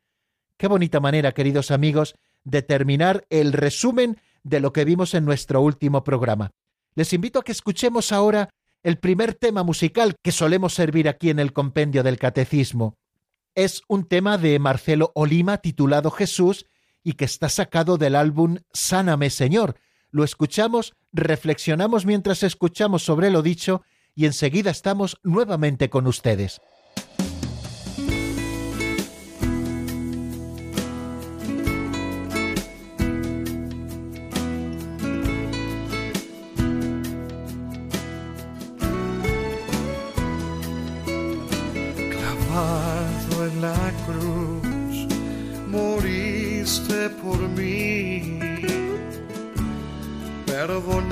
Qué 0.58 0.68
bonita 0.68 1.00
manera, 1.00 1.32
queridos 1.32 1.72
amigos, 1.72 2.16
de 2.44 2.62
terminar 2.62 3.26
el 3.30 3.54
resumen 3.54 4.20
de 4.44 4.60
lo 4.60 4.74
que 4.74 4.86
vimos 4.86 5.14
en 5.14 5.26
nuestro 5.26 5.62
último 5.62 6.04
programa. 6.04 6.52
Les 6.96 7.14
invito 7.14 7.40
a 7.40 7.44
que 7.44 7.52
escuchemos 7.52 8.12
ahora 8.12 8.50
el 8.84 8.98
primer 8.98 9.34
tema 9.34 9.64
musical 9.64 10.16
que 10.22 10.32
solemos 10.32 10.74
servir 10.74 11.08
aquí 11.08 11.30
en 11.30 11.40
el 11.40 11.54
compendio 11.54 12.04
del 12.04 12.20
Catecismo. 12.20 12.98
Es 13.56 13.84
un 13.88 14.08
tema 14.08 14.38
de 14.38 14.58
Marcelo 14.58 15.12
Olima 15.14 15.60
titulado 15.60 16.10
Jesús 16.10 16.66
y 17.04 17.14
que 17.14 17.26
está 17.26 17.50
sacado 17.50 17.98
del 17.98 18.16
álbum 18.16 18.58
Sáname 18.74 19.30
Señor. 19.30 19.76
Lo 20.10 20.24
escuchamos, 20.24 20.96
reflexionamos 21.12 22.06
mientras 22.06 22.42
escuchamos 22.44 23.04
sobre 23.04 23.30
lo 23.30 23.44
dicho 23.44 23.84
y 24.16 24.26
enseguida 24.26 24.72
estamos 24.72 25.18
nuevamente 25.24 25.90
con 25.90 26.08
ustedes. 26.08 26.62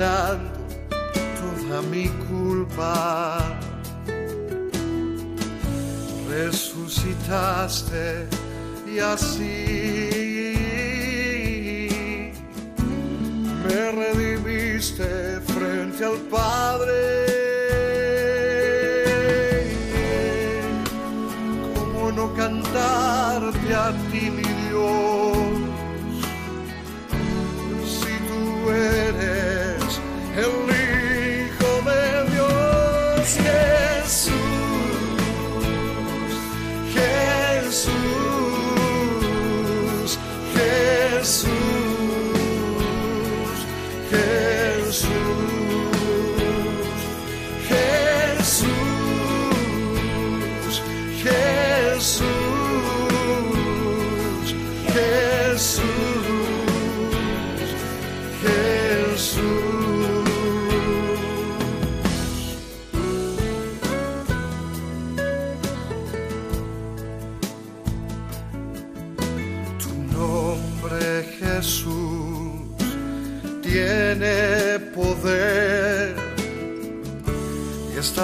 Perdonando 0.02 0.50
toda 1.38 1.82
mi 1.82 2.08
culpa. 2.28 3.38
Resucitaste 6.28 8.04
y 8.92 8.98
así 8.98 9.62
me 13.64 13.92
redimiste 13.92 15.40
frente 15.40 16.04
al 16.04 16.18
Padre. 16.30 16.61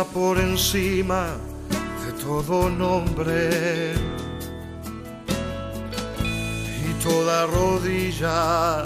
Por 0.04 0.38
encima 0.38 1.36
de 2.04 2.12
todo 2.24 2.70
nombre. 2.70 3.94
Y 6.88 6.92
toda 7.02 7.46
rodilla 7.46 8.84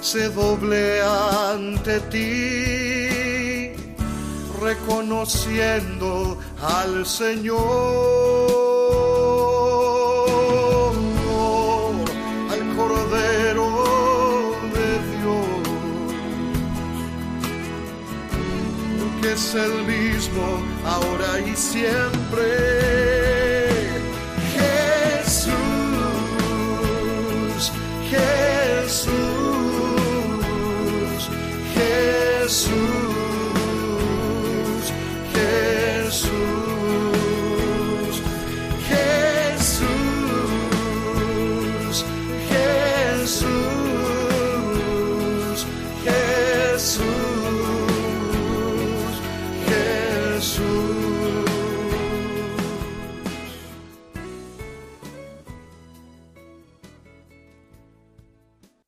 se 0.00 0.28
doble 0.28 1.00
ante 1.02 2.00
ti, 2.12 3.72
reconociendo 4.60 6.38
al 6.60 7.06
Señor, 7.06 8.71
es 19.32 19.54
el 19.54 19.84
mismo 19.84 20.62
ahora 20.84 21.40
y 21.40 21.56
siempre. 21.56 22.44
Jesús, 25.24 25.52
Jesús. 28.10 28.41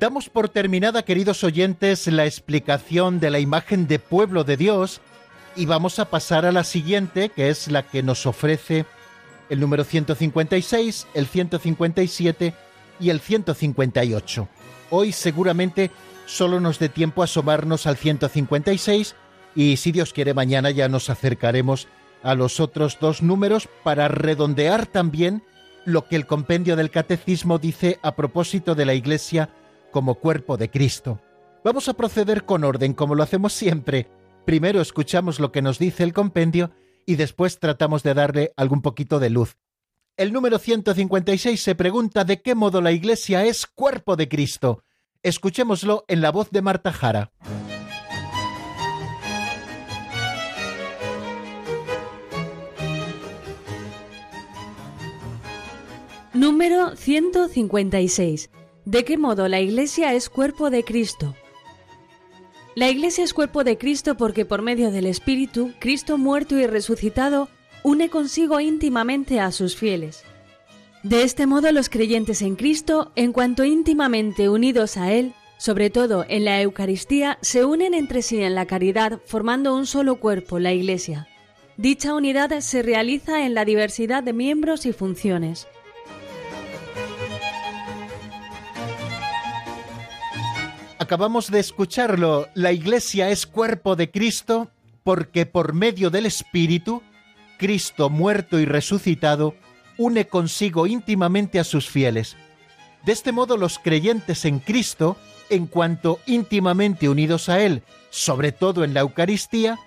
Damos 0.00 0.30
por 0.30 0.48
terminada, 0.48 1.02
queridos 1.02 1.44
oyentes, 1.44 2.06
la 2.06 2.24
explicación 2.24 3.20
de 3.20 3.28
la 3.28 3.38
imagen 3.38 3.86
de 3.86 3.98
pueblo 3.98 4.44
de 4.44 4.56
Dios 4.56 5.02
y 5.56 5.66
vamos 5.66 5.98
a 5.98 6.06
pasar 6.06 6.46
a 6.46 6.52
la 6.52 6.64
siguiente, 6.64 7.28
que 7.28 7.50
es 7.50 7.70
la 7.70 7.82
que 7.82 8.02
nos 8.02 8.24
ofrece 8.24 8.86
el 9.50 9.60
número 9.60 9.84
156, 9.84 11.06
el 11.12 11.26
157 11.26 12.54
y 12.98 13.10
el 13.10 13.20
158. 13.20 14.48
Hoy 14.88 15.12
seguramente 15.12 15.90
solo 16.24 16.60
nos 16.60 16.78
dé 16.78 16.88
tiempo 16.88 17.20
a 17.20 17.26
asomarnos 17.26 17.86
al 17.86 17.98
156 17.98 19.14
y 19.54 19.76
si 19.76 19.92
Dios 19.92 20.14
quiere 20.14 20.32
mañana 20.32 20.70
ya 20.70 20.88
nos 20.88 21.10
acercaremos 21.10 21.88
a 22.22 22.34
los 22.34 22.58
otros 22.58 22.96
dos 23.02 23.20
números 23.20 23.68
para 23.84 24.08
redondear 24.08 24.86
también 24.86 25.42
lo 25.84 26.08
que 26.08 26.16
el 26.16 26.26
compendio 26.26 26.74
del 26.74 26.90
catecismo 26.90 27.58
dice 27.58 27.98
a 28.02 28.16
propósito 28.16 28.74
de 28.74 28.86
la 28.86 28.94
Iglesia 28.94 29.50
como 29.90 30.16
cuerpo 30.16 30.56
de 30.56 30.70
Cristo. 30.70 31.20
Vamos 31.64 31.88
a 31.88 31.94
proceder 31.94 32.44
con 32.44 32.64
orden, 32.64 32.94
como 32.94 33.14
lo 33.14 33.22
hacemos 33.22 33.52
siempre. 33.52 34.08
Primero 34.46 34.80
escuchamos 34.80 35.40
lo 35.40 35.52
que 35.52 35.62
nos 35.62 35.78
dice 35.78 36.04
el 36.04 36.12
compendio 36.12 36.70
y 37.06 37.16
después 37.16 37.58
tratamos 37.58 38.02
de 38.02 38.14
darle 38.14 38.52
algún 38.56 38.82
poquito 38.82 39.18
de 39.18 39.30
luz. 39.30 39.56
El 40.16 40.32
número 40.32 40.58
156 40.58 41.62
se 41.62 41.74
pregunta 41.74 42.24
de 42.24 42.42
qué 42.42 42.54
modo 42.54 42.80
la 42.80 42.92
Iglesia 42.92 43.44
es 43.44 43.66
cuerpo 43.66 44.16
de 44.16 44.28
Cristo. 44.28 44.84
Escuchémoslo 45.22 46.04
en 46.08 46.20
la 46.20 46.30
voz 46.30 46.50
de 46.50 46.62
Marta 46.62 46.92
Jara. 46.92 47.32
Número 56.32 56.96
156. 56.96 58.50
¿De 58.90 59.04
qué 59.04 59.16
modo 59.16 59.46
la 59.46 59.60
Iglesia 59.60 60.14
es 60.14 60.28
cuerpo 60.28 60.68
de 60.68 60.82
Cristo? 60.82 61.36
La 62.74 62.90
Iglesia 62.90 63.22
es 63.22 63.32
cuerpo 63.32 63.62
de 63.62 63.78
Cristo 63.78 64.16
porque 64.16 64.44
por 64.44 64.62
medio 64.62 64.90
del 64.90 65.06
Espíritu, 65.06 65.72
Cristo 65.78 66.18
muerto 66.18 66.58
y 66.58 66.66
resucitado 66.66 67.48
une 67.84 68.08
consigo 68.08 68.58
íntimamente 68.58 69.38
a 69.38 69.52
sus 69.52 69.76
fieles. 69.76 70.24
De 71.04 71.22
este 71.22 71.46
modo 71.46 71.70
los 71.70 71.88
creyentes 71.88 72.42
en 72.42 72.56
Cristo, 72.56 73.12
en 73.14 73.32
cuanto 73.32 73.62
íntimamente 73.62 74.48
unidos 74.48 74.96
a 74.96 75.12
Él, 75.12 75.34
sobre 75.56 75.90
todo 75.90 76.24
en 76.28 76.44
la 76.44 76.60
Eucaristía, 76.60 77.38
se 77.42 77.64
unen 77.64 77.94
entre 77.94 78.22
sí 78.22 78.42
en 78.42 78.56
la 78.56 78.66
caridad 78.66 79.20
formando 79.24 79.72
un 79.72 79.86
solo 79.86 80.16
cuerpo, 80.16 80.58
la 80.58 80.72
Iglesia. 80.72 81.28
Dicha 81.76 82.12
unidad 82.12 82.58
se 82.58 82.82
realiza 82.82 83.46
en 83.46 83.54
la 83.54 83.64
diversidad 83.64 84.24
de 84.24 84.32
miembros 84.32 84.84
y 84.84 84.92
funciones. 84.92 85.68
Acabamos 91.00 91.50
de 91.50 91.60
escucharlo, 91.60 92.46
la 92.52 92.72
Iglesia 92.72 93.30
es 93.30 93.46
cuerpo 93.46 93.96
de 93.96 94.10
Cristo 94.10 94.70
porque 95.02 95.46
por 95.46 95.72
medio 95.72 96.10
del 96.10 96.26
Espíritu, 96.26 97.02
Cristo 97.56 98.10
muerto 98.10 98.58
y 98.58 98.66
resucitado, 98.66 99.54
une 99.96 100.26
consigo 100.26 100.86
íntimamente 100.86 101.58
a 101.58 101.64
sus 101.64 101.88
fieles. 101.88 102.36
De 103.06 103.12
este 103.12 103.32
modo 103.32 103.56
los 103.56 103.78
creyentes 103.78 104.44
en 104.44 104.58
Cristo, 104.58 105.16
en 105.48 105.68
cuanto 105.68 106.20
íntimamente 106.26 107.08
unidos 107.08 107.48
a 107.48 107.62
Él, 107.62 107.82
sobre 108.10 108.52
todo 108.52 108.84
en 108.84 108.92
la 108.92 109.00
Eucaristía, 109.00 109.78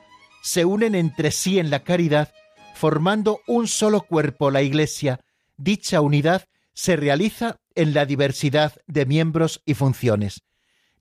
se 0.41 0.65
unen 0.65 0.95
entre 0.95 1.29
sí 1.29 1.59
en 1.59 1.69
la 1.69 1.83
caridad, 1.83 2.33
formando 2.73 3.41
un 3.45 3.67
solo 3.67 4.01
cuerpo, 4.01 4.49
la 4.49 4.63
Iglesia. 4.63 5.19
Dicha 5.57 6.01
unidad 6.01 6.45
se 6.73 6.95
realiza 6.95 7.57
en 7.75 7.93
la 7.93 8.07
diversidad 8.07 8.73
de 8.87 9.05
miembros 9.05 9.61
y 9.63 9.75
funciones. 9.75 10.41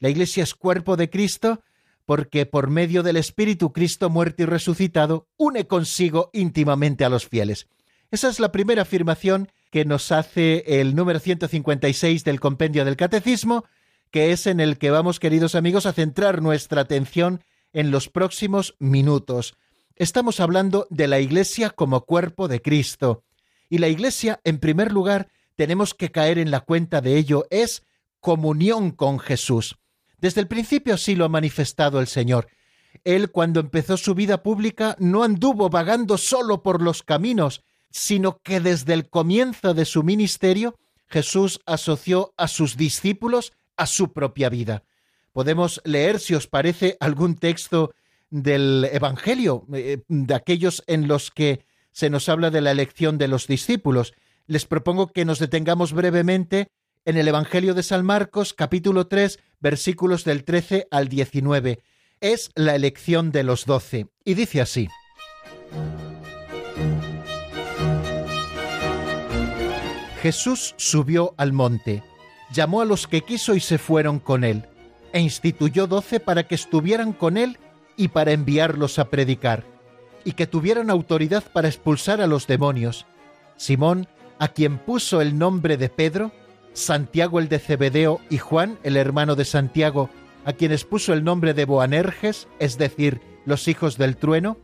La 0.03 0.09
Iglesia 0.09 0.43
es 0.43 0.57
cuerpo 0.57 0.97
de 0.97 1.09
Cristo 1.09 1.63
porque 2.07 2.45
por 2.45 2.69
medio 2.69 3.05
del 3.05 3.17
Espíritu 3.17 3.73
Cristo 3.73 4.11
muerto 4.11 4.43
y 4.43 4.47
resucitado 4.47 5.29
une 5.37 5.69
consigo 5.69 6.29
íntimamente 6.33 7.05
a 7.05 7.09
los 7.09 7.29
fieles. 7.29 7.69
Esa 8.11 8.29
es 8.29 8.41
la 8.41 8.51
primera 8.51 8.83
afirmación 8.83 9.53
que 9.71 9.85
nos 9.85 10.11
hace 10.11 10.65
el 10.81 10.97
número 10.97 11.21
156 11.21 12.25
del 12.25 12.41
compendio 12.41 12.85
del 12.85 12.97
Catecismo, 12.97 13.65
que 14.11 14.33
es 14.33 14.49
en 14.49 14.59
el 14.59 14.77
que 14.77 14.91
vamos, 14.91 15.21
queridos 15.21 15.55
amigos, 15.55 15.87
a 15.87 15.93
centrar 15.93 16.43
nuestra 16.43 16.81
atención 16.81 17.45
en 17.73 17.93
los 17.93 18.09
próximos 18.09 18.75
minutos. 18.81 19.55
Estamos 19.95 20.41
hablando 20.41 20.89
de 20.91 21.07
la 21.07 21.21
Iglesia 21.21 21.71
como 21.71 22.07
cuerpo 22.07 22.49
de 22.49 22.61
Cristo. 22.61 23.23
Y 23.69 23.79
la 23.79 23.87
Iglesia, 23.87 24.41
en 24.43 24.59
primer 24.59 24.91
lugar, 24.91 25.29
tenemos 25.55 25.95
que 25.95 26.11
caer 26.11 26.39
en 26.39 26.51
la 26.51 26.59
cuenta 26.59 27.01
de 27.01 27.19
ello, 27.19 27.47
es 27.51 27.85
comunión 28.19 28.91
con 28.91 29.21
Jesús. 29.21 29.79
Desde 30.23 30.41
el 30.41 30.47
principio 30.47 30.95
así 30.95 31.17
lo 31.17 31.25
ha 31.25 31.29
manifestado 31.29 31.99
el 32.01 32.07
Señor. 32.07 32.47
Él, 33.03 33.33
cuando 33.33 33.59
empezó 33.59 33.97
su 33.97 34.15
vida 34.15 34.45
pública, 34.45 34.95
no 35.01 35.25
anduvo 35.25 35.69
vagando 35.69 36.17
solo 36.17 36.63
por 36.63 36.81
los 36.81 37.03
caminos, 37.03 37.65
sino 37.91 38.39
que 38.39 38.61
desde 38.61 38.95
el 38.95 39.11
comienzo 39.11 39.75
de 39.75 39.85
su 39.85 40.05
ministerio, 40.05 40.79
Jesús 41.09 41.61
asoció 41.67 42.33
a 42.37 42.47
sus 42.47 42.77
discípulos 42.77 43.53
a 43.77 43.87
su 43.87 44.13
propia 44.13 44.49
vida. 44.49 44.85
Podemos 45.33 45.81
leer, 45.85 46.21
si 46.21 46.35
os 46.35 46.47
parece, 46.47 46.97
algún 47.01 47.35
texto 47.35 47.93
del 48.31 48.89
Evangelio, 48.93 49.67
eh, 49.75 50.05
de 50.07 50.35
aquellos 50.35 50.85
en 50.87 51.09
los 51.09 51.33
que 51.33 51.67
se 51.91 52.11
nos 52.11 52.29
habla 52.29 52.51
de 52.51 52.61
la 52.61 52.71
elección 52.71 53.19
de 53.19 53.27
los 53.27 53.49
discípulos. 53.49 54.15
Les 54.47 54.67
propongo 54.67 55.09
que 55.09 55.25
nos 55.25 55.41
detengamos 55.41 55.93
brevemente 55.93 56.69
en 57.05 57.17
el 57.17 57.27
Evangelio 57.27 57.75
de 57.75 57.83
San 57.83 58.05
Marcos, 58.05 58.55
capítulo 58.55 59.09
3, 59.09 59.41
versículos 59.63 60.25
del 60.25 60.45
13 60.45 60.89
al 60.91 61.09
19. 61.09 61.81
Es 62.21 62.51
la 62.55 62.75
elección 62.75 63.31
de 63.33 63.45
los 63.45 63.65
doce, 63.65 64.09
y 64.25 64.35
dice 64.35 64.61
así. 64.61 64.89
Jesús 70.21 70.75
subió 70.77 71.35
al 71.37 71.53
monte, 71.53 72.03
llamó 72.53 72.81
a 72.81 72.85
los 72.85 73.09
que 73.09 73.23
quiso 73.23 73.55
y 73.55 73.61
se 73.61 73.79
fueron 73.79 74.21
con 74.21 74.45
él, 74.45 74.67
e 75.13 75.21
instituyó 75.21 75.87
doce 75.87 76.21
para 76.21 76.47
que 76.47 76.55
estuvieran 76.55 77.13
con 77.13 77.37
él 77.37 77.59
y 77.97 78.09
para 78.09 78.33
enviarlos 78.33 78.99
a 78.99 79.11
predicar, 79.11 79.65
y 80.25 80.33
que 80.33 80.47
tuvieran 80.47 80.91
autoridad 80.91 81.43
para 81.53 81.69
expulsar 81.69 82.21
a 82.21 82.29
los 82.29 82.47
demonios. 82.47 83.07
Simón, 83.57 84.07
a 84.39 84.49
quien 84.49 84.79
puso 84.79 85.21
el 85.21 85.39
nombre 85.39 85.77
de 85.77 85.89
Pedro, 85.89 86.33
Santiago 86.75 87.39
el 87.39 87.49
de 87.49 87.59
Cebedeo 87.59 88.21
y 88.31 88.39
Juan, 88.39 88.79
el 88.83 88.97
hermano 88.97 89.37
de 89.37 89.45
Santiago, 89.45 90.11
a 90.45 90.53
quienes 90.53 90.85
puso 90.85 91.13
el 91.13 91.25
nombre 91.25 91.55
de 91.55 91.65
Boanerges, 91.65 92.49
es 92.59 92.79
decir, 92.79 93.21
los 93.45 93.69
hijos 93.69 93.99
del 93.99 94.17
trueno, 94.17 94.59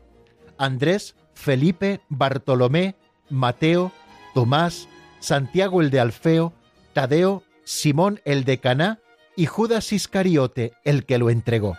Andrés, 0.56 1.14
Felipe, 1.34 2.00
Bartolomé, 2.08 2.96
Mateo, 3.28 3.92
Tomás, 4.34 4.88
Santiago 5.20 5.80
el 5.80 5.90
de 5.90 6.00
Alfeo, 6.00 6.52
Tadeo, 6.92 7.42
Simón 7.64 8.20
el 8.24 8.44
de 8.44 8.58
Caná 8.58 8.98
y 9.36 9.46
Judas 9.46 9.92
Iscariote 9.92 10.72
el 10.84 11.04
que 11.04 11.18
lo 11.18 11.30
entregó. 11.30 11.76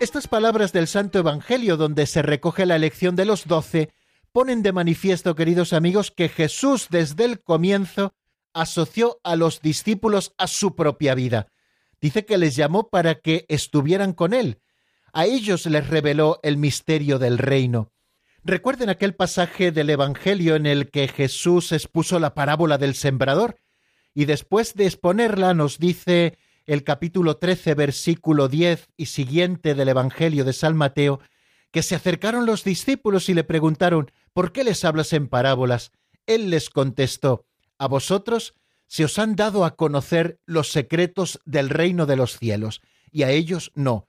Estas 0.00 0.28
palabras 0.28 0.72
del 0.72 0.86
Santo 0.86 1.18
Evangelio, 1.20 1.78
donde 1.78 2.04
se 2.06 2.20
recoge 2.20 2.66
la 2.66 2.76
elección 2.76 3.16
de 3.16 3.24
los 3.24 3.46
doce, 3.46 3.90
ponen 4.34 4.64
de 4.64 4.72
manifiesto, 4.72 5.36
queridos 5.36 5.72
amigos, 5.72 6.10
que 6.10 6.28
Jesús 6.28 6.88
desde 6.90 7.24
el 7.24 7.40
comienzo 7.40 8.14
asoció 8.52 9.20
a 9.22 9.36
los 9.36 9.60
discípulos 9.60 10.34
a 10.38 10.48
su 10.48 10.74
propia 10.74 11.14
vida. 11.14 11.46
Dice 12.00 12.24
que 12.24 12.36
les 12.36 12.56
llamó 12.56 12.90
para 12.90 13.14
que 13.14 13.46
estuvieran 13.48 14.12
con 14.12 14.34
él. 14.34 14.60
A 15.12 15.26
ellos 15.26 15.66
les 15.66 15.86
reveló 15.86 16.40
el 16.42 16.56
misterio 16.56 17.20
del 17.20 17.38
reino. 17.38 17.92
Recuerden 18.42 18.90
aquel 18.90 19.14
pasaje 19.14 19.70
del 19.70 19.88
Evangelio 19.88 20.56
en 20.56 20.66
el 20.66 20.90
que 20.90 21.06
Jesús 21.06 21.70
expuso 21.70 22.18
la 22.18 22.34
parábola 22.34 22.76
del 22.76 22.96
sembrador, 22.96 23.60
y 24.14 24.24
después 24.24 24.74
de 24.74 24.86
exponerla 24.86 25.54
nos 25.54 25.78
dice 25.78 26.36
el 26.66 26.82
capítulo 26.82 27.36
13, 27.36 27.74
versículo 27.74 28.48
10 28.48 28.88
y 28.96 29.06
siguiente 29.06 29.76
del 29.76 29.90
Evangelio 29.90 30.44
de 30.44 30.54
San 30.54 30.76
Mateo, 30.76 31.20
que 31.74 31.82
se 31.82 31.96
acercaron 31.96 32.46
los 32.46 32.62
discípulos 32.62 33.28
y 33.28 33.34
le 33.34 33.42
preguntaron, 33.42 34.12
¿por 34.34 34.52
qué 34.52 34.64
les 34.64 34.84
hablas 34.84 35.14
en 35.14 35.28
parábolas? 35.28 35.92
Él 36.26 36.50
les 36.50 36.68
contestó, 36.68 37.46
a 37.78 37.88
vosotros 37.88 38.54
se 38.86 39.04
os 39.04 39.18
han 39.18 39.34
dado 39.34 39.64
a 39.64 39.76
conocer 39.76 40.38
los 40.44 40.70
secretos 40.70 41.40
del 41.46 41.70
reino 41.70 42.04
de 42.04 42.16
los 42.16 42.38
cielos, 42.38 42.82
y 43.10 43.22
a 43.22 43.30
ellos 43.30 43.72
no, 43.74 44.08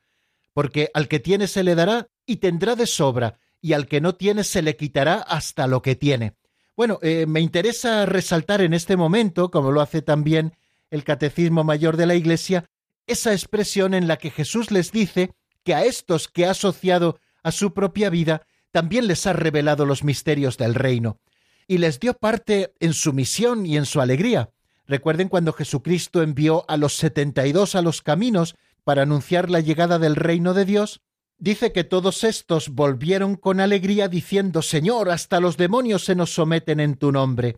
porque 0.53 0.91
al 0.93 1.07
que 1.07 1.19
tiene 1.19 1.47
se 1.47 1.63
le 1.63 1.75
dará 1.75 2.09
y 2.25 2.37
tendrá 2.37 2.75
de 2.75 2.87
sobra, 2.87 3.39
y 3.61 3.73
al 3.73 3.87
que 3.87 4.01
no 4.01 4.15
tiene 4.15 4.43
se 4.43 4.61
le 4.61 4.75
quitará 4.75 5.15
hasta 5.15 5.67
lo 5.67 5.81
que 5.81 5.95
tiene. 5.95 6.35
Bueno, 6.75 6.99
eh, 7.01 7.25
me 7.25 7.39
interesa 7.39 8.05
resaltar 8.05 8.61
en 8.61 8.73
este 8.73 8.97
momento, 8.97 9.49
como 9.49 9.71
lo 9.71 9.81
hace 9.81 10.01
también 10.01 10.53
el 10.89 11.03
Catecismo 11.03 11.63
Mayor 11.63 11.97
de 11.97 12.05
la 12.05 12.15
Iglesia, 12.15 12.65
esa 13.07 13.31
expresión 13.31 13.93
en 13.93 14.07
la 14.07 14.17
que 14.17 14.31
Jesús 14.31 14.71
les 14.71 14.91
dice 14.91 15.33
que 15.63 15.73
a 15.73 15.85
estos 15.85 16.27
que 16.27 16.45
ha 16.45 16.51
asociado 16.51 17.19
a 17.43 17.51
su 17.51 17.73
propia 17.73 18.09
vida, 18.09 18.45
también 18.75 19.07
les 19.07 19.25
ha 19.25 19.31
revelado 19.31 19.85
los 19.85 20.03
misterios 20.03 20.57
del 20.57 20.75
reino, 20.75 21.21
y 21.65 21.77
les 21.77 21.97
dio 21.97 22.13
parte 22.13 22.73
en 22.81 22.91
su 22.91 23.13
misión 23.13 23.65
y 23.65 23.77
en 23.77 23.85
su 23.85 24.01
alegría. 24.01 24.49
Recuerden 24.85 25.29
cuando 25.29 25.53
Jesucristo 25.53 26.21
envió 26.21 26.65
a 26.67 26.75
los 26.75 26.97
setenta 26.97 27.47
y 27.47 27.53
dos 27.53 27.75
a 27.75 27.81
los 27.81 28.01
caminos 28.01 28.57
para 28.83 29.03
anunciar 29.03 29.49
la 29.49 29.61
llegada 29.61 29.97
del 29.97 30.17
reino 30.17 30.53
de 30.53 30.65
Dios, 30.65 30.99
Dice 31.37 31.73
que 31.73 31.83
todos 31.83 32.23
estos 32.23 32.69
volvieron 32.69 33.35
con 33.35 33.59
alegría 33.59 34.07
diciendo, 34.07 34.61
Señor, 34.61 35.09
hasta 35.09 35.41
los 35.41 35.57
demonios 35.57 36.05
se 36.05 36.15
nos 36.15 36.33
someten 36.33 36.79
en 36.79 36.95
tu 36.95 37.11
nombre. 37.11 37.57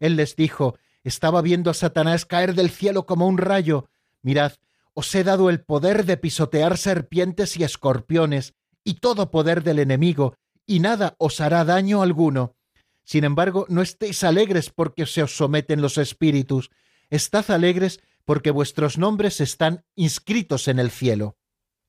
Él 0.00 0.16
les 0.16 0.34
dijo, 0.34 0.76
estaba 1.04 1.40
viendo 1.40 1.70
a 1.70 1.74
Satanás 1.74 2.26
caer 2.26 2.54
del 2.54 2.70
cielo 2.70 3.06
como 3.06 3.28
un 3.28 3.38
rayo. 3.38 3.88
Mirad, 4.22 4.54
os 4.92 5.14
he 5.14 5.22
dado 5.22 5.50
el 5.50 5.60
poder 5.60 6.04
de 6.04 6.16
pisotear 6.16 6.76
serpientes 6.78 7.56
y 7.56 7.62
escorpiones, 7.62 8.54
y 8.82 8.94
todo 8.94 9.30
poder 9.30 9.62
del 9.62 9.78
enemigo, 9.78 10.36
y 10.66 10.80
nada 10.80 11.16
os 11.18 11.40
hará 11.40 11.64
daño 11.64 12.02
alguno. 12.02 12.56
Sin 13.04 13.24
embargo, 13.24 13.66
no 13.68 13.82
estéis 13.82 14.24
alegres 14.24 14.70
porque 14.70 15.06
se 15.06 15.22
os 15.22 15.36
someten 15.36 15.82
los 15.82 15.98
espíritus, 15.98 16.70
estad 17.10 17.50
alegres 17.50 18.00
porque 18.24 18.50
vuestros 18.50 18.98
nombres 18.98 19.40
están 19.40 19.84
inscritos 19.96 20.68
en 20.68 20.78
el 20.78 20.90
cielo. 20.90 21.36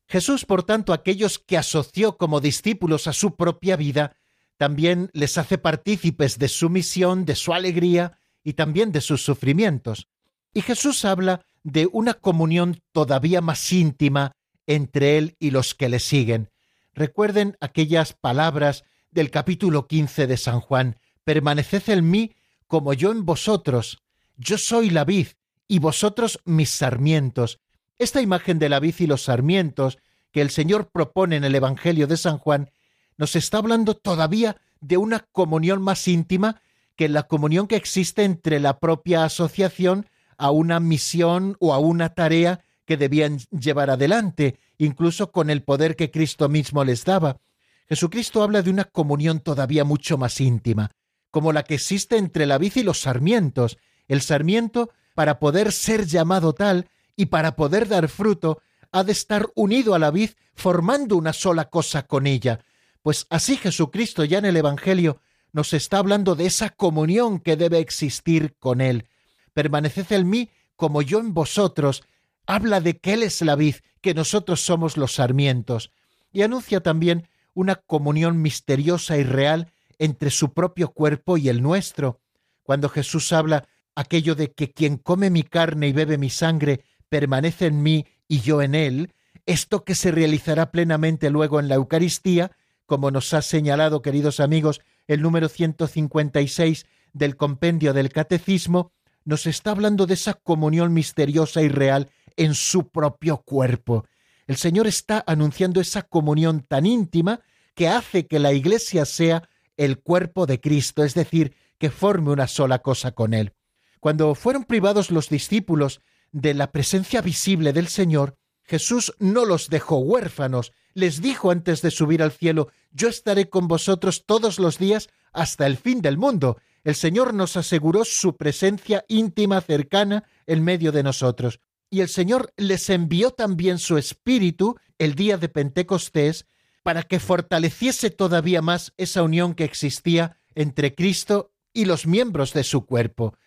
Jesús, 0.07 0.45
por 0.45 0.63
tanto, 0.63 0.93
aquellos 0.93 1.39
que 1.39 1.57
asoció 1.57 2.17
como 2.17 2.41
discípulos 2.41 3.07
a 3.07 3.13
su 3.13 3.35
propia 3.35 3.75
vida, 3.75 4.17
también 4.57 5.09
les 5.13 5.37
hace 5.37 5.57
partícipes 5.57 6.37
de 6.39 6.47
su 6.47 6.69
misión, 6.69 7.25
de 7.25 7.35
su 7.35 7.53
alegría 7.53 8.19
y 8.43 8.53
también 8.53 8.91
de 8.91 9.01
sus 9.01 9.23
sufrimientos. 9.23 10.07
Y 10.53 10.61
Jesús 10.61 11.05
habla 11.05 11.45
de 11.63 11.87
una 11.91 12.13
comunión 12.13 12.81
todavía 12.91 13.41
más 13.41 13.71
íntima 13.71 14.33
entre 14.67 15.17
Él 15.17 15.35
y 15.39 15.51
los 15.51 15.73
que 15.73 15.89
le 15.89 15.99
siguen. 15.99 16.49
Recuerden 16.93 17.57
aquellas 17.59 18.13
palabras 18.13 18.83
del 19.11 19.31
capítulo 19.31 19.87
15 19.87 20.27
de 20.27 20.37
San 20.37 20.59
Juan, 20.59 20.99
permaneced 21.23 21.89
en 21.89 22.09
mí 22.09 22.35
como 22.67 22.93
yo 22.93 23.11
en 23.11 23.25
vosotros. 23.25 24.03
Yo 24.37 24.57
soy 24.57 24.89
la 24.89 25.03
vid 25.03 25.27
y 25.67 25.79
vosotros 25.79 26.39
mis 26.45 26.69
sarmientos. 26.69 27.59
Esta 27.97 28.21
imagen 28.21 28.59
de 28.59 28.69
la 28.69 28.79
vid 28.79 28.95
y 28.99 29.07
los 29.07 29.23
sarmientos 29.23 29.97
que 30.31 30.41
el 30.41 30.49
Señor 30.49 30.89
propone 30.91 31.35
en 31.35 31.43
el 31.43 31.55
Evangelio 31.55 32.07
de 32.07 32.17
San 32.17 32.37
Juan 32.37 32.71
nos 33.17 33.35
está 33.35 33.57
hablando 33.57 33.95
todavía 33.95 34.57
de 34.81 34.97
una 34.97 35.19
comunión 35.31 35.81
más 35.81 36.07
íntima 36.07 36.61
que 36.95 37.09
la 37.09 37.23
comunión 37.23 37.67
que 37.67 37.75
existe 37.75 38.23
entre 38.23 38.59
la 38.59 38.79
propia 38.79 39.23
asociación 39.23 40.07
a 40.37 40.51
una 40.51 40.79
misión 40.79 41.55
o 41.59 41.73
a 41.73 41.79
una 41.79 42.09
tarea 42.09 42.63
que 42.85 42.97
debían 42.97 43.39
llevar 43.51 43.89
adelante, 43.89 44.59
incluso 44.77 45.31
con 45.31 45.49
el 45.49 45.63
poder 45.63 45.95
que 45.95 46.11
Cristo 46.11 46.49
mismo 46.49 46.83
les 46.83 47.05
daba. 47.05 47.39
Jesucristo 47.87 48.43
habla 48.43 48.61
de 48.61 48.69
una 48.69 48.85
comunión 48.85 49.39
todavía 49.39 49.83
mucho 49.83 50.17
más 50.17 50.39
íntima, 50.41 50.91
como 51.31 51.53
la 51.53 51.63
que 51.63 51.75
existe 51.75 52.17
entre 52.17 52.45
la 52.45 52.57
vid 52.57 52.73
y 52.75 52.83
los 52.83 53.01
sarmientos. 53.01 53.77
El 54.07 54.21
sarmiento, 54.21 54.91
para 55.15 55.39
poder 55.39 55.71
ser 55.71 56.05
llamado 56.05 56.53
tal, 56.53 56.89
y 57.15 57.27
para 57.27 57.55
poder 57.55 57.87
dar 57.87 58.09
fruto 58.09 58.61
ha 58.91 59.03
de 59.03 59.11
estar 59.11 59.47
unido 59.55 59.95
a 59.95 59.99
la 59.99 60.11
vid 60.11 60.31
formando 60.53 61.15
una 61.15 61.33
sola 61.33 61.69
cosa 61.69 62.05
con 62.05 62.27
ella. 62.27 62.59
Pues 63.01 63.27
así 63.29 63.57
Jesucristo 63.57 64.23
ya 64.23 64.37
en 64.37 64.45
el 64.45 64.57
Evangelio 64.57 65.19
nos 65.51 65.73
está 65.73 65.97
hablando 65.99 66.35
de 66.35 66.45
esa 66.45 66.69
comunión 66.69 67.39
que 67.39 67.55
debe 67.55 67.79
existir 67.79 68.55
con 68.57 68.81
Él. 68.81 69.07
Permaneced 69.53 70.11
en 70.11 70.29
mí 70.29 70.49
como 70.75 71.01
yo 71.01 71.19
en 71.19 71.33
vosotros. 71.33 72.03
Habla 72.45 72.81
de 72.81 72.97
que 72.97 73.13
Él 73.13 73.23
es 73.23 73.41
la 73.41 73.55
vid, 73.55 73.75
que 74.01 74.13
nosotros 74.13 74.61
somos 74.61 74.97
los 74.97 75.15
sarmientos. 75.15 75.91
Y 76.31 76.41
anuncia 76.41 76.81
también 76.81 77.27
una 77.53 77.75
comunión 77.75 78.41
misteriosa 78.41 79.17
y 79.17 79.23
real 79.23 79.71
entre 79.99 80.29
su 80.29 80.53
propio 80.53 80.89
cuerpo 80.89 81.37
y 81.37 81.49
el 81.49 81.61
nuestro. 81.61 82.19
Cuando 82.63 82.89
Jesús 82.89 83.31
habla 83.31 83.67
aquello 83.95 84.35
de 84.35 84.51
que 84.51 84.71
quien 84.71 84.97
come 84.97 85.29
mi 85.29 85.43
carne 85.43 85.87
y 85.87 85.93
bebe 85.93 86.17
mi 86.17 86.29
sangre 86.29 86.83
permanece 87.09 87.67
en 87.67 87.83
mí 87.83 88.05
y 88.27 88.41
yo 88.41 88.61
en 88.61 88.75
él, 88.75 89.13
esto 89.45 89.83
que 89.83 89.95
se 89.95 90.11
realizará 90.11 90.71
plenamente 90.71 91.29
luego 91.29 91.59
en 91.59 91.67
la 91.67 91.75
Eucaristía, 91.75 92.51
como 92.85 93.11
nos 93.11 93.33
ha 93.33 93.41
señalado, 93.41 94.01
queridos 94.01 94.39
amigos, 94.39 94.81
el 95.07 95.21
número 95.21 95.49
156 95.49 96.85
del 97.13 97.35
compendio 97.35 97.93
del 97.93 98.09
Catecismo, 98.09 98.91
nos 99.25 99.45
está 99.45 99.71
hablando 99.71 100.05
de 100.05 100.15
esa 100.15 100.33
comunión 100.33 100.93
misteriosa 100.93 101.61
y 101.61 101.69
real 101.69 102.09
en 102.37 102.53
su 102.53 102.89
propio 102.89 103.37
cuerpo. 103.37 104.05
El 104.47 104.57
Señor 104.57 104.87
está 104.87 105.23
anunciando 105.25 105.79
esa 105.79 106.03
comunión 106.03 106.61
tan 106.61 106.85
íntima 106.85 107.41
que 107.75 107.87
hace 107.87 108.27
que 108.27 108.39
la 108.39 108.53
Iglesia 108.53 109.05
sea 109.05 109.49
el 109.77 109.99
cuerpo 109.99 110.45
de 110.45 110.59
Cristo, 110.59 111.03
es 111.03 111.13
decir, 111.13 111.55
que 111.77 111.89
forme 111.89 112.31
una 112.31 112.47
sola 112.47 112.79
cosa 112.79 113.11
con 113.11 113.33
Él. 113.33 113.53
Cuando 113.99 114.35
fueron 114.35 114.65
privados 114.65 115.11
los 115.11 115.29
discípulos 115.29 116.01
de 116.31 116.53
la 116.53 116.71
presencia 116.71 117.21
visible 117.21 117.73
del 117.73 117.87
Señor, 117.87 118.37
Jesús 118.63 119.13
no 119.19 119.45
los 119.45 119.69
dejó 119.69 119.97
huérfanos, 119.97 120.73
les 120.93 121.21
dijo 121.21 121.51
antes 121.51 121.81
de 121.81 121.91
subir 121.91 122.21
al 122.21 122.31
cielo, 122.31 122.69
yo 122.91 123.09
estaré 123.09 123.49
con 123.49 123.67
vosotros 123.67 124.25
todos 124.25 124.59
los 124.59 124.77
días 124.77 125.09
hasta 125.31 125.65
el 125.65 125.77
fin 125.77 126.01
del 126.01 126.17
mundo. 126.17 126.57
El 126.83 126.95
Señor 126.95 127.33
nos 127.33 127.57
aseguró 127.57 128.05
su 128.05 128.35
presencia 128.35 129.05
íntima, 129.07 129.61
cercana, 129.61 130.25
en 130.45 130.63
medio 130.63 130.91
de 130.91 131.03
nosotros. 131.03 131.59
Y 131.93 132.01
el 132.01 132.09
Señor 132.09 132.51
les 132.57 132.89
envió 132.89 133.29
también 133.29 133.77
su 133.77 133.99
Espíritu 133.99 134.79
el 134.97 135.13
día 135.13 135.37
de 135.37 135.47
Pentecostés 135.47 136.47
para 136.81 137.03
que 137.03 137.19
fortaleciese 137.19 138.09
todavía 138.09 138.63
más 138.63 138.93
esa 138.97 139.21
unión 139.21 139.53
que 139.53 139.63
existía 139.63 140.37
entre 140.55 140.95
Cristo 140.95 141.51
y 141.71 141.85
los 141.85 142.07
miembros 142.07 142.51
de 142.53 142.63
su 142.63 142.87
cuerpo. 142.87 143.37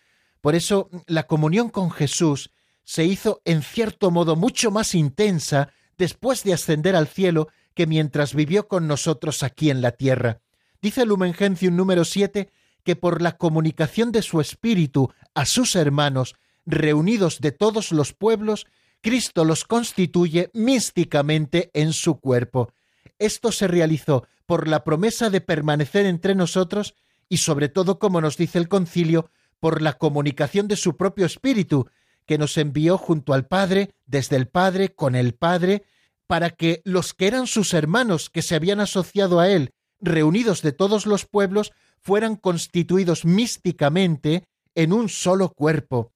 Por 0.41 0.55
eso 0.55 0.91
la 1.09 1.27
comunión 1.27 1.71
con 1.71 1.91
Jesús 1.91 2.53
se 2.85 3.05
hizo 3.05 3.43
en 3.45 3.63
cierto 3.63 4.13
modo 4.13 4.37
mucho 4.37 4.71
más 4.71 4.95
intensa 4.95 5.73
después 5.99 6.45
de 6.45 6.55
ascender 6.55 6.95
al 6.95 7.09
cielo 7.09 7.49
que 7.75 7.89
mientras 7.89 8.33
vivió 8.33 8.69
con 8.69 8.87
nosotros 8.87 9.43
aquí 9.43 9.71
en 9.71 9.81
la 9.81 9.91
tierra. 9.91 10.41
Dice 10.81 11.05
Lumen 11.05 11.35
Gentium 11.35 11.75
número 11.75 12.05
7 12.05 12.49
que 12.85 12.95
por 12.95 13.23
la 13.23 13.39
comunicación 13.39 14.13
de 14.13 14.23
su 14.23 14.41
espíritu 14.41 15.13
a 15.35 15.47
sus 15.47 15.75
hermanos, 15.75 16.37
reunidos 16.67 17.41
de 17.41 17.53
todos 17.53 17.93
los 17.93 18.13
pueblos, 18.13 18.67
Cristo 19.01 19.45
los 19.45 19.65
constituye 19.65 20.51
místicamente 20.53 21.71
en 21.73 21.93
su 21.93 22.19
cuerpo. 22.21 22.73
Esto 23.19 23.53
se 23.53 23.69
realizó 23.69 24.27
por 24.47 24.69
la 24.69 24.85
promesa 24.85 25.31
de 25.31 25.41
permanecer 25.41 26.07
entre 26.07 26.35
nosotros 26.35 26.95
y 27.29 27.39
sobre 27.39 27.69
todo, 27.69 27.99
como 27.99 28.21
nos 28.21 28.37
dice 28.37 28.59
el 28.59 28.69
concilio, 28.69 29.31
por 29.61 29.83
la 29.83 29.95
comunicación 29.95 30.69
de 30.69 30.77
su 30.77 30.97
propio 30.97 31.27
espíritu, 31.27 31.89
que 32.27 32.39
nos 32.39 32.59
envió 32.59 32.99
junto 32.99 33.33
al 33.33 33.47
Padre, 33.47 33.95
desde 34.05 34.37
el 34.37 34.49
Padre, 34.49 34.95
con 34.95 35.15
el 35.15 35.35
Padre, 35.35 35.85
para 36.27 36.51
que 36.51 36.83
los 36.85 37.15
que 37.15 37.29
eran 37.29 37.47
sus 37.47 37.73
hermanos 37.73 38.31
que 38.31 38.43
se 38.43 38.55
habían 38.55 38.81
asociado 38.81 39.41
a 39.41 39.49
él, 39.49 39.73
reunidos 40.01 40.63
de 40.63 40.73
todos 40.73 41.07
los 41.07 41.25
pueblos, 41.25 41.73
fueran 42.01 42.37
constituidos 42.37 43.25
místicamente 43.25 44.45
en 44.75 44.93
un 44.93 45.09
solo 45.09 45.51
cuerpo. 45.51 46.13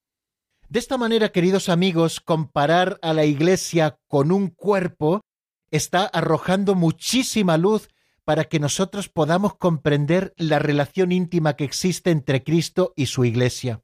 De 0.70 0.78
esta 0.78 0.96
manera, 0.96 1.32
queridos 1.32 1.68
amigos, 1.68 2.20
comparar 2.20 3.00
a 3.02 3.12
la 3.12 3.24
Iglesia 3.24 3.98
con 4.06 4.30
un 4.30 4.50
cuerpo 4.50 5.20
está 5.72 6.04
arrojando 6.04 6.76
muchísima 6.76 7.56
luz 7.56 7.88
para 8.24 8.44
que 8.44 8.60
nosotros 8.60 9.08
podamos 9.08 9.56
comprender 9.56 10.32
la 10.36 10.60
relación 10.60 11.10
íntima 11.10 11.56
que 11.56 11.64
existe 11.64 12.12
entre 12.12 12.44
Cristo 12.44 12.92
y 12.94 13.06
su 13.06 13.24
Iglesia. 13.24 13.82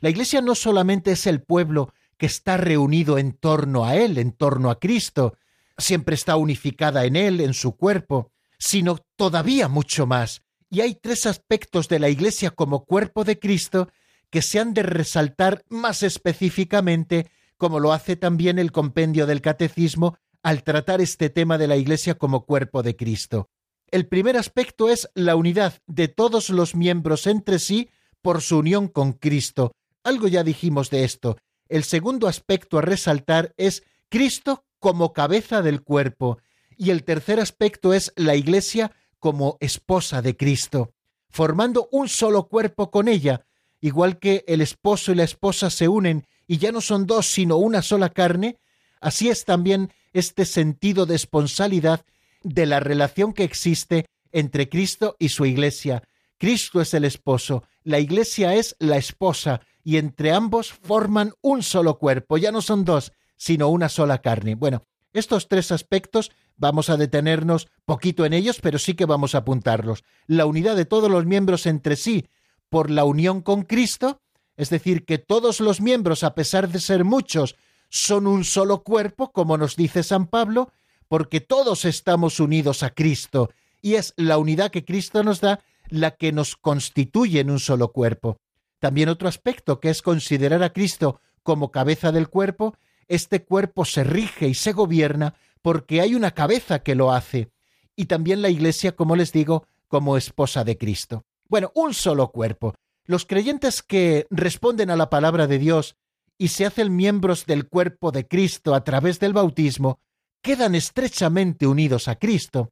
La 0.00 0.10
Iglesia 0.10 0.42
no 0.42 0.54
solamente 0.54 1.12
es 1.12 1.26
el 1.26 1.40
pueblo 1.40 1.94
que 2.18 2.26
está 2.26 2.58
reunido 2.58 3.16
en 3.16 3.32
torno 3.32 3.86
a 3.86 3.96
Él, 3.96 4.18
en 4.18 4.32
torno 4.32 4.68
a 4.70 4.78
Cristo, 4.78 5.38
siempre 5.78 6.14
está 6.14 6.36
unificada 6.36 7.06
en 7.06 7.16
Él, 7.16 7.40
en 7.40 7.54
su 7.54 7.74
cuerpo, 7.74 8.32
sino 8.58 8.98
todavía 9.16 9.68
mucho 9.68 10.06
más. 10.06 10.42
Y 10.68 10.82
hay 10.82 10.94
tres 10.94 11.24
aspectos 11.24 11.88
de 11.88 12.00
la 12.00 12.10
Iglesia 12.10 12.50
como 12.50 12.84
cuerpo 12.84 13.24
de 13.24 13.38
Cristo 13.38 13.88
que 14.30 14.42
se 14.42 14.60
han 14.60 14.74
de 14.74 14.82
resaltar 14.82 15.64
más 15.68 16.02
específicamente, 16.02 17.30
como 17.56 17.80
lo 17.80 17.92
hace 17.92 18.16
también 18.16 18.58
el 18.58 18.72
compendio 18.72 19.26
del 19.26 19.40
Catecismo 19.40 20.18
al 20.42 20.62
tratar 20.62 21.00
este 21.00 21.30
tema 21.30 21.58
de 21.58 21.66
la 21.66 21.76
Iglesia 21.76 22.14
como 22.16 22.44
cuerpo 22.44 22.82
de 22.82 22.96
Cristo. 22.96 23.48
El 23.90 24.06
primer 24.06 24.36
aspecto 24.36 24.88
es 24.88 25.08
la 25.14 25.34
unidad 25.34 25.80
de 25.86 26.08
todos 26.08 26.50
los 26.50 26.74
miembros 26.74 27.26
entre 27.26 27.58
sí 27.58 27.90
por 28.20 28.42
su 28.42 28.58
unión 28.58 28.88
con 28.88 29.12
Cristo. 29.12 29.72
Algo 30.04 30.28
ya 30.28 30.44
dijimos 30.44 30.90
de 30.90 31.04
esto. 31.04 31.38
El 31.68 31.84
segundo 31.84 32.28
aspecto 32.28 32.78
a 32.78 32.82
resaltar 32.82 33.54
es 33.56 33.82
Cristo 34.08 34.64
como 34.78 35.12
cabeza 35.12 35.62
del 35.62 35.82
cuerpo. 35.82 36.38
Y 36.76 36.90
el 36.90 37.02
tercer 37.04 37.40
aspecto 37.40 37.94
es 37.94 38.12
la 38.16 38.36
Iglesia 38.36 38.92
como 39.18 39.56
esposa 39.60 40.22
de 40.22 40.36
Cristo, 40.36 40.92
formando 41.28 41.88
un 41.90 42.08
solo 42.08 42.48
cuerpo 42.48 42.90
con 42.90 43.08
ella, 43.08 43.46
igual 43.80 44.18
que 44.18 44.44
el 44.46 44.60
esposo 44.60 45.12
y 45.12 45.14
la 45.14 45.24
esposa 45.24 45.70
se 45.70 45.88
unen 45.88 46.26
y 46.46 46.58
ya 46.58 46.72
no 46.72 46.80
son 46.80 47.06
dos 47.06 47.26
sino 47.26 47.56
una 47.56 47.82
sola 47.82 48.08
carne, 48.10 48.58
así 49.00 49.28
es 49.28 49.44
también 49.44 49.92
este 50.12 50.44
sentido 50.44 51.06
de 51.06 51.14
esponsalidad 51.14 52.04
de 52.42 52.66
la 52.66 52.80
relación 52.80 53.32
que 53.32 53.44
existe 53.44 54.06
entre 54.32 54.68
Cristo 54.68 55.16
y 55.18 55.28
su 55.30 55.44
Iglesia. 55.46 56.02
Cristo 56.38 56.80
es 56.80 56.94
el 56.94 57.04
esposo, 57.04 57.64
la 57.82 57.98
Iglesia 57.98 58.54
es 58.54 58.76
la 58.78 58.96
esposa, 58.96 59.60
y 59.82 59.96
entre 59.96 60.32
ambos 60.32 60.72
forman 60.72 61.32
un 61.40 61.62
solo 61.62 61.98
cuerpo, 61.98 62.36
ya 62.36 62.52
no 62.52 62.60
son 62.60 62.84
dos, 62.84 63.12
sino 63.36 63.68
una 63.68 63.88
sola 63.88 64.18
carne. 64.18 64.54
Bueno, 64.54 64.82
estos 65.12 65.48
tres 65.48 65.72
aspectos 65.72 66.30
vamos 66.56 66.90
a 66.90 66.96
detenernos 66.96 67.68
poquito 67.86 68.26
en 68.26 68.34
ellos, 68.34 68.58
pero 68.60 68.78
sí 68.78 68.94
que 68.94 69.06
vamos 69.06 69.34
a 69.34 69.38
apuntarlos. 69.38 70.04
La 70.26 70.44
unidad 70.44 70.76
de 70.76 70.84
todos 70.84 71.10
los 71.10 71.24
miembros 71.24 71.64
entre 71.66 71.96
sí 71.96 72.26
por 72.68 72.90
la 72.90 73.04
unión 73.04 73.42
con 73.42 73.62
Cristo, 73.62 74.20
es 74.56 74.70
decir, 74.70 75.04
que 75.04 75.18
todos 75.18 75.60
los 75.60 75.80
miembros, 75.80 76.24
a 76.24 76.34
pesar 76.34 76.68
de 76.68 76.80
ser 76.80 77.04
muchos, 77.04 77.56
son 77.88 78.26
un 78.26 78.44
solo 78.44 78.82
cuerpo, 78.82 79.32
como 79.32 79.56
nos 79.56 79.76
dice 79.76 80.02
San 80.02 80.26
Pablo, 80.26 80.72
porque 81.08 81.40
todos 81.40 81.84
estamos 81.84 82.40
unidos 82.40 82.82
a 82.82 82.90
Cristo, 82.90 83.50
y 83.80 83.94
es 83.94 84.12
la 84.16 84.38
unidad 84.38 84.70
que 84.70 84.84
Cristo 84.84 85.22
nos 85.22 85.40
da 85.40 85.60
la 85.88 86.10
que 86.12 86.32
nos 86.32 86.56
constituye 86.56 87.40
en 87.40 87.50
un 87.50 87.60
solo 87.60 87.92
cuerpo. 87.92 88.38
También 88.78 89.08
otro 89.08 89.28
aspecto 89.28 89.80
que 89.80 89.90
es 89.90 90.02
considerar 90.02 90.62
a 90.62 90.72
Cristo 90.72 91.20
como 91.42 91.70
cabeza 91.70 92.12
del 92.12 92.28
cuerpo, 92.28 92.76
este 93.06 93.42
cuerpo 93.44 93.84
se 93.84 94.04
rige 94.04 94.48
y 94.48 94.54
se 94.54 94.72
gobierna 94.72 95.34
porque 95.62 96.00
hay 96.00 96.14
una 96.14 96.32
cabeza 96.32 96.80
que 96.80 96.94
lo 96.94 97.12
hace, 97.12 97.50
y 97.96 98.04
también 98.04 98.42
la 98.42 98.50
Iglesia, 98.50 98.94
como 98.94 99.16
les 99.16 99.32
digo, 99.32 99.66
como 99.88 100.16
esposa 100.16 100.62
de 100.64 100.76
Cristo. 100.76 101.24
Bueno, 101.48 101.72
un 101.74 101.94
solo 101.94 102.30
cuerpo. 102.30 102.74
Los 103.04 103.24
creyentes 103.24 103.82
que 103.82 104.26
responden 104.30 104.90
a 104.90 104.96
la 104.96 105.08
palabra 105.08 105.46
de 105.46 105.58
Dios 105.58 105.96
y 106.36 106.48
se 106.48 106.66
hacen 106.66 106.94
miembros 106.94 107.46
del 107.46 107.68
cuerpo 107.68 108.12
de 108.12 108.28
Cristo 108.28 108.74
a 108.74 108.84
través 108.84 109.18
del 109.18 109.32
bautismo, 109.32 110.00
quedan 110.42 110.74
estrechamente 110.74 111.66
unidos 111.66 112.06
a 112.06 112.16
Cristo. 112.16 112.70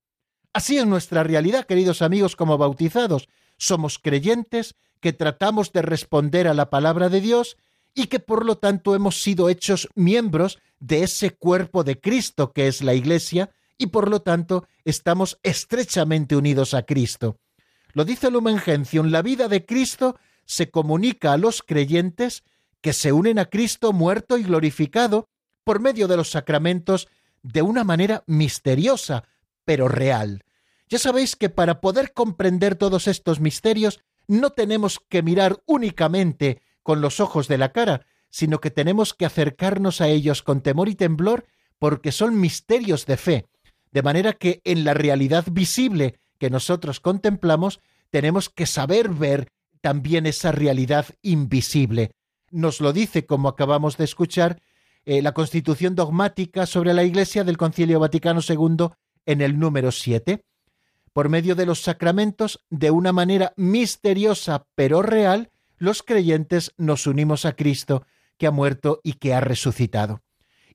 Así 0.53 0.79
es 0.79 0.87
nuestra 0.87 1.23
realidad, 1.25 1.67
queridos 1.67 2.03
amigos, 2.03 2.37
como 2.37 2.59
bautizados. 2.59 3.29
Somos 3.57 3.99
creyentes 3.99 4.75
que 5.01 5.13
tratamos 5.13 5.73
de 5.73 5.83
responder 5.83 6.47
a 6.47 6.55
la 6.55 6.71
palabra 6.71 7.09
de 7.09 7.21
Dios 7.21 7.57
y 7.95 8.07
que 8.07 8.21
por 8.21 8.45
lo 8.45 8.59
tanto 8.59 8.95
hemos 8.95 9.23
sido 9.23 9.49
hechos 9.49 9.89
miembros 9.95 10.59
de 10.79 11.03
ese 11.03 11.31
cuerpo 11.31 11.83
de 11.83 11.99
Cristo 11.99 12.53
que 12.53 12.69
es 12.69 12.83
la 12.83 12.95
Iglesia 12.95 13.51
y 13.79 13.87
por 13.87 14.11
lo 14.11 14.21
tanto 14.21 14.67
estamos 14.85 15.39
estrechamente 15.43 16.37
unidos 16.37 16.75
a 16.75 16.83
Cristo. 16.83 17.39
Lo 17.97 18.05
dice 18.05 18.31
Lumen 18.31 18.59
Gentium, 18.59 19.07
la 19.07 19.23
vida 19.23 19.49
de 19.49 19.65
Cristo 19.65 20.19
se 20.45 20.71
comunica 20.71 21.33
a 21.33 21.39
los 21.39 21.63
creyentes 21.63 22.45
que 22.83 22.93
se 22.93 23.11
unen 23.11 23.39
a 23.39 23.47
Cristo 23.47 23.95
muerto 23.95 24.37
y 24.37 24.43
glorificado 24.43 25.31
por 25.65 25.81
medio 25.81 26.07
de 26.07 26.19
los 26.19 26.29
sacramentos 26.29 27.09
de 27.43 27.63
una 27.63 27.85
manera 27.85 28.23
misteriosa, 28.27 29.25
pero 29.65 29.89
real. 29.89 30.45
Ya 30.91 30.99
sabéis 30.99 31.37
que 31.37 31.49
para 31.49 31.81
poder 31.81 32.13
comprender 32.13 32.75
todos 32.75 33.09
estos 33.09 33.41
misterios 33.41 34.01
no 34.29 34.51
tenemos 34.51 35.01
que 35.09 35.23
mirar 35.23 35.63
únicamente 35.65 36.61
con 36.83 37.01
los 37.01 37.19
ojos 37.19 37.49
de 37.49 37.57
la 37.57 37.73
cara, 37.73 38.05
sino 38.29 38.61
que 38.61 38.71
tenemos 38.71 39.15
que 39.15 39.25
acercarnos 39.25 40.03
a 40.03 40.09
ellos 40.09 40.43
con 40.43 40.61
temor 40.61 40.91
y 40.91 40.97
temblor 40.97 41.47
porque 41.79 42.13
son 42.13 42.39
misterios 42.39 43.07
de 43.07 43.17
fe, 43.17 43.47
de 43.91 44.03
manera 44.03 44.35
que 44.35 44.61
en 44.65 44.85
la 44.85 44.93
realidad 44.93 45.47
visible 45.51 46.21
que 46.39 46.51
nosotros 46.51 47.01
contemplamos, 47.01 47.81
tenemos 48.11 48.49
que 48.49 48.67
saber 48.67 49.09
ver 49.11 49.49
también 49.81 50.27
esa 50.27 50.53
realidad 50.53 51.07
invisible. 51.23 52.13
Nos 52.51 52.81
lo 52.81 52.93
dice, 52.93 53.27
como 53.27 53.49
acabamos 53.49 53.97
de 53.97 54.05
escuchar, 54.05 54.61
eh, 55.05 55.23
la 55.23 55.33
Constitución 55.33 55.95
dogmática 55.95 56.67
sobre 56.67 56.93
la 56.93 57.05
Iglesia 57.05 57.45
del 57.45 57.57
Concilio 57.57 58.01
Vaticano 58.01 58.41
II 58.47 58.89
en 59.25 59.41
el 59.41 59.59
número 59.59 59.93
7. 59.93 60.45
Por 61.13 61.29
medio 61.29 61.55
de 61.55 61.67
los 61.67 61.81
sacramentos, 61.81 62.65
de 62.71 62.91
una 62.91 63.13
manera 63.13 63.53
misteriosa 63.57 64.67
pero 64.75 65.03
real, 65.03 65.51
los 65.79 66.03
creyentes 66.03 66.75
nos 66.77 67.07
unimos 67.07 67.45
a 67.45 67.55
Cristo, 67.55 68.05
que 68.39 68.47
ha 68.47 68.51
muerto 68.51 69.01
y 69.03 69.15
que 69.15 69.35
ha 69.35 69.41
resucitado. 69.41 70.23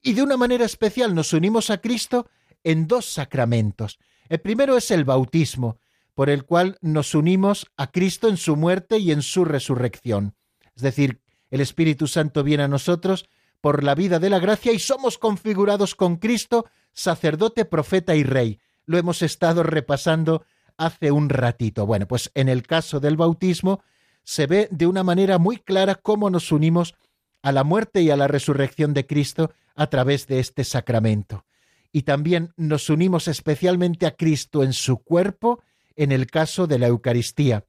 Y 0.01 0.13
de 0.13 0.23
una 0.23 0.37
manera 0.37 0.65
especial 0.65 1.13
nos 1.13 1.33
unimos 1.33 1.69
a 1.69 1.79
Cristo 1.79 2.27
en 2.63 2.87
dos 2.87 3.05
sacramentos, 3.05 3.99
el 4.31 4.39
primero 4.39 4.77
es 4.77 4.91
el 4.91 5.03
bautismo, 5.03 5.77
por 6.13 6.29
el 6.29 6.45
cual 6.45 6.77
nos 6.79 7.15
unimos 7.15 7.67
a 7.75 7.91
Cristo 7.91 8.29
en 8.29 8.37
su 8.37 8.55
muerte 8.55 8.97
y 8.97 9.11
en 9.11 9.23
su 9.23 9.43
resurrección. 9.43 10.35
Es 10.73 10.81
decir, 10.81 11.19
el 11.49 11.59
Espíritu 11.59 12.07
Santo 12.07 12.41
viene 12.41 12.63
a 12.63 12.69
nosotros 12.69 13.25
por 13.59 13.83
la 13.83 13.93
vida 13.93 14.19
de 14.19 14.29
la 14.29 14.39
gracia 14.39 14.71
y 14.71 14.79
somos 14.79 15.17
configurados 15.17 15.95
con 15.95 16.15
Cristo, 16.15 16.65
sacerdote, 16.93 17.65
profeta 17.65 18.15
y 18.15 18.23
rey. 18.23 18.61
Lo 18.85 18.97
hemos 18.97 19.21
estado 19.21 19.63
repasando 19.63 20.45
hace 20.77 21.11
un 21.11 21.27
ratito. 21.27 21.85
Bueno, 21.85 22.07
pues 22.07 22.31
en 22.33 22.47
el 22.47 22.63
caso 22.65 23.01
del 23.01 23.17
bautismo 23.17 23.83
se 24.23 24.47
ve 24.47 24.69
de 24.71 24.87
una 24.87 25.03
manera 25.03 25.39
muy 25.39 25.57
clara 25.57 25.95
cómo 25.95 26.29
nos 26.29 26.53
unimos 26.53 26.95
a 27.41 27.51
la 27.51 27.65
muerte 27.65 28.01
y 28.01 28.11
a 28.11 28.15
la 28.15 28.29
resurrección 28.29 28.93
de 28.93 29.05
Cristo 29.05 29.51
a 29.75 29.87
través 29.87 30.25
de 30.27 30.39
este 30.39 30.63
sacramento 30.63 31.43
y 31.91 32.03
también 32.03 32.53
nos 32.57 32.89
unimos 32.89 33.27
especialmente 33.27 34.05
a 34.05 34.15
Cristo 34.15 34.63
en 34.63 34.73
su 34.73 34.97
cuerpo 34.97 35.61
en 35.95 36.11
el 36.11 36.27
caso 36.27 36.67
de 36.67 36.79
la 36.79 36.87
Eucaristía, 36.87 37.65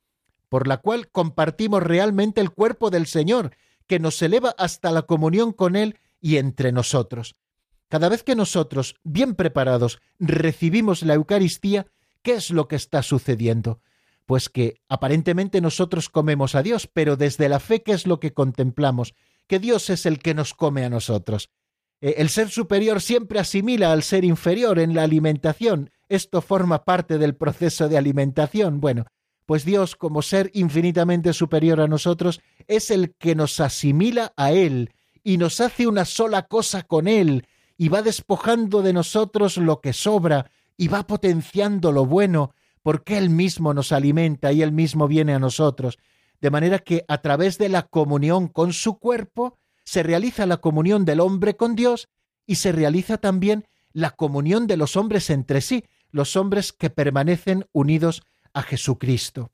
por 0.48 0.68
la 0.68 0.78
cual 0.78 1.08
compartimos 1.08 1.82
realmente 1.82 2.40
el 2.40 2.50
cuerpo 2.50 2.90
del 2.90 3.06
Señor, 3.06 3.56
que 3.86 3.98
nos 3.98 4.20
eleva 4.22 4.54
hasta 4.58 4.92
la 4.92 5.02
comunión 5.02 5.52
con 5.52 5.76
Él 5.76 5.98
y 6.20 6.36
entre 6.36 6.72
nosotros. 6.72 7.34
Cada 7.88 8.08
vez 8.08 8.22
que 8.22 8.36
nosotros, 8.36 8.94
bien 9.02 9.34
preparados, 9.34 10.00
recibimos 10.18 11.02
la 11.02 11.14
Eucaristía, 11.14 11.86
¿qué 12.22 12.34
es 12.34 12.50
lo 12.50 12.68
que 12.68 12.76
está 12.76 13.02
sucediendo? 13.02 13.80
Pues 14.24 14.48
que 14.48 14.80
aparentemente 14.88 15.60
nosotros 15.60 16.08
comemos 16.08 16.54
a 16.54 16.62
Dios, 16.62 16.88
pero 16.90 17.16
desde 17.16 17.48
la 17.48 17.60
fe, 17.60 17.82
¿qué 17.82 17.92
es 17.92 18.06
lo 18.06 18.20
que 18.20 18.32
contemplamos? 18.32 19.14
Que 19.46 19.58
Dios 19.58 19.90
es 19.90 20.06
el 20.06 20.20
que 20.20 20.32
nos 20.32 20.54
come 20.54 20.84
a 20.84 20.88
nosotros. 20.88 21.50
Eh, 22.02 22.16
el 22.18 22.28
ser 22.28 22.50
superior 22.50 23.00
siempre 23.00 23.38
asimila 23.38 23.92
al 23.92 24.02
ser 24.02 24.24
inferior 24.24 24.78
en 24.78 24.94
la 24.94 25.04
alimentación. 25.04 25.90
Esto 26.10 26.42
forma 26.42 26.84
parte 26.84 27.16
del 27.16 27.34
proceso 27.36 27.88
de 27.88 27.96
alimentación. 27.96 28.80
Bueno, 28.80 29.06
pues 29.46 29.64
Dios, 29.64 29.96
como 29.96 30.20
ser 30.20 30.50
infinitamente 30.52 31.32
superior 31.32 31.80
a 31.80 31.88
nosotros, 31.88 32.40
es 32.66 32.90
el 32.90 33.14
que 33.14 33.34
nos 33.34 33.58
asimila 33.60 34.34
a 34.36 34.52
Él 34.52 34.90
y 35.24 35.38
nos 35.38 35.60
hace 35.60 35.86
una 35.86 36.04
sola 36.04 36.42
cosa 36.48 36.82
con 36.82 37.06
Él, 37.06 37.46
y 37.78 37.88
va 37.88 38.02
despojando 38.02 38.82
de 38.82 38.92
nosotros 38.92 39.56
lo 39.56 39.80
que 39.80 39.92
sobra, 39.92 40.50
y 40.76 40.88
va 40.88 41.06
potenciando 41.06 41.92
lo 41.92 42.06
bueno, 42.06 42.54
porque 42.82 43.18
Él 43.18 43.30
mismo 43.30 43.72
nos 43.72 43.92
alimenta 43.92 44.52
y 44.52 44.62
Él 44.62 44.72
mismo 44.72 45.06
viene 45.06 45.34
a 45.34 45.38
nosotros, 45.38 45.98
de 46.40 46.50
manera 46.50 46.80
que 46.80 47.04
a 47.06 47.18
través 47.18 47.58
de 47.58 47.68
la 47.68 47.82
comunión 47.82 48.48
con 48.48 48.72
su 48.72 48.98
cuerpo 48.98 49.58
se 49.84 50.02
realiza 50.02 50.46
la 50.46 50.58
comunión 50.58 51.04
del 51.04 51.20
hombre 51.20 51.56
con 51.56 51.74
Dios 51.74 52.08
y 52.46 52.56
se 52.56 52.72
realiza 52.72 53.18
también 53.18 53.66
la 53.92 54.10
comunión 54.10 54.66
de 54.66 54.76
los 54.76 54.96
hombres 54.96 55.30
entre 55.30 55.60
sí, 55.60 55.84
los 56.10 56.36
hombres 56.36 56.72
que 56.72 56.90
permanecen 56.90 57.66
unidos 57.72 58.22
a 58.52 58.62
Jesucristo. 58.62 59.50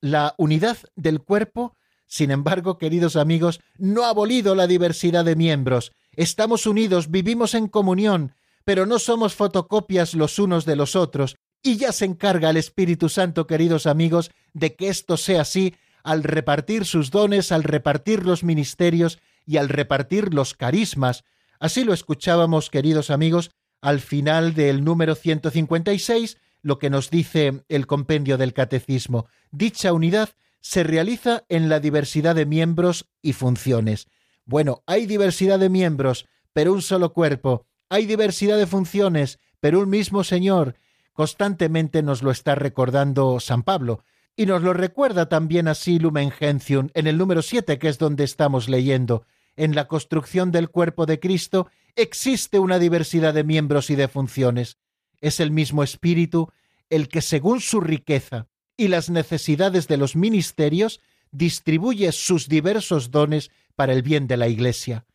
La 0.00 0.34
unidad 0.38 0.78
del 0.96 1.20
cuerpo, 1.20 1.76
sin 2.06 2.30
embargo, 2.30 2.78
queridos 2.78 3.16
amigos, 3.16 3.60
no 3.76 4.04
ha 4.04 4.10
abolido 4.10 4.54
la 4.54 4.66
diversidad 4.66 5.24
de 5.24 5.36
miembros. 5.36 5.92
Estamos 6.12 6.66
unidos, 6.66 7.10
vivimos 7.10 7.54
en 7.54 7.68
comunión, 7.68 8.34
pero 8.64 8.86
no 8.86 8.98
somos 8.98 9.34
fotocopias 9.34 10.14
los 10.14 10.38
unos 10.38 10.64
de 10.64 10.76
los 10.76 10.96
otros, 10.96 11.36
y 11.62 11.76
ya 11.76 11.92
se 11.92 12.04
encarga 12.04 12.50
el 12.50 12.56
Espíritu 12.56 13.08
Santo, 13.08 13.46
queridos 13.46 13.86
amigos, 13.86 14.30
de 14.52 14.74
que 14.74 14.88
esto 14.88 15.16
sea 15.16 15.42
así 15.42 15.74
al 16.02 16.22
repartir 16.22 16.86
sus 16.86 17.10
dones, 17.10 17.52
al 17.52 17.64
repartir 17.64 18.24
los 18.24 18.44
ministerios 18.44 19.18
y 19.48 19.56
al 19.56 19.70
repartir 19.70 20.34
los 20.34 20.52
carismas. 20.52 21.24
Así 21.58 21.82
lo 21.82 21.94
escuchábamos, 21.94 22.68
queridos 22.68 23.08
amigos, 23.08 23.50
al 23.80 24.00
final 24.00 24.52
del 24.52 24.84
número 24.84 25.14
156, 25.14 26.36
lo 26.60 26.78
que 26.78 26.90
nos 26.90 27.08
dice 27.08 27.64
el 27.70 27.86
compendio 27.86 28.36
del 28.36 28.52
catecismo. 28.52 29.26
Dicha 29.50 29.94
unidad 29.94 30.28
se 30.60 30.82
realiza 30.82 31.44
en 31.48 31.70
la 31.70 31.80
diversidad 31.80 32.34
de 32.34 32.44
miembros 32.44 33.08
y 33.22 33.32
funciones. 33.32 34.08
Bueno, 34.44 34.82
hay 34.84 35.06
diversidad 35.06 35.58
de 35.58 35.70
miembros, 35.70 36.26
pero 36.52 36.74
un 36.74 36.82
solo 36.82 37.14
cuerpo. 37.14 37.64
Hay 37.88 38.04
diversidad 38.04 38.58
de 38.58 38.66
funciones, 38.66 39.38
pero 39.60 39.80
un 39.80 39.88
mismo 39.88 40.24
Señor. 40.24 40.74
Constantemente 41.14 42.02
nos 42.02 42.22
lo 42.22 42.30
está 42.30 42.54
recordando 42.54 43.40
San 43.40 43.62
Pablo. 43.62 44.04
Y 44.36 44.44
nos 44.44 44.62
lo 44.62 44.74
recuerda 44.74 45.30
también 45.30 45.68
así 45.68 45.98
Lumen 45.98 46.30
Gentium 46.32 46.90
en 46.92 47.06
el 47.06 47.16
número 47.16 47.40
7, 47.40 47.78
que 47.78 47.88
es 47.88 47.98
donde 47.98 48.24
estamos 48.24 48.68
leyendo. 48.68 49.24
En 49.58 49.74
la 49.74 49.88
construcción 49.88 50.52
del 50.52 50.70
cuerpo 50.70 51.04
de 51.04 51.18
Cristo 51.18 51.66
existe 51.96 52.60
una 52.60 52.78
diversidad 52.78 53.34
de 53.34 53.42
miembros 53.42 53.90
y 53.90 53.96
de 53.96 54.06
funciones. 54.06 54.78
Es 55.20 55.40
el 55.40 55.50
mismo 55.50 55.82
Espíritu 55.82 56.52
el 56.90 57.08
que 57.08 57.20
según 57.22 57.60
su 57.60 57.80
riqueza 57.80 58.46
y 58.76 58.86
las 58.86 59.10
necesidades 59.10 59.88
de 59.88 59.96
los 59.96 60.14
ministerios 60.14 61.00
distribuye 61.32 62.12
sus 62.12 62.48
diversos 62.48 63.10
dones 63.10 63.50
para 63.74 63.92
el 63.92 64.02
bien 64.02 64.28
de 64.28 64.36
la 64.36 64.46
Iglesia. 64.46 65.06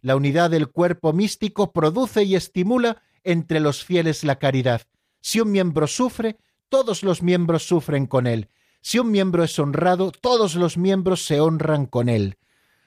La 0.00 0.16
unidad 0.16 0.50
del 0.50 0.66
cuerpo 0.66 1.12
místico 1.12 1.70
produce 1.70 2.24
y 2.24 2.34
estimula 2.34 3.00
entre 3.22 3.60
los 3.60 3.84
fieles 3.84 4.24
la 4.24 4.40
caridad. 4.40 4.82
Si 5.20 5.38
un 5.38 5.52
miembro 5.52 5.86
sufre, 5.86 6.38
todos 6.68 7.04
los 7.04 7.22
miembros 7.22 7.62
sufren 7.62 8.08
con 8.08 8.26
él. 8.26 8.48
Si 8.80 8.98
un 8.98 9.12
miembro 9.12 9.44
es 9.44 9.56
honrado, 9.60 10.10
todos 10.10 10.56
los 10.56 10.76
miembros 10.76 11.24
se 11.24 11.40
honran 11.40 11.86
con 11.86 12.08
él. 12.08 12.36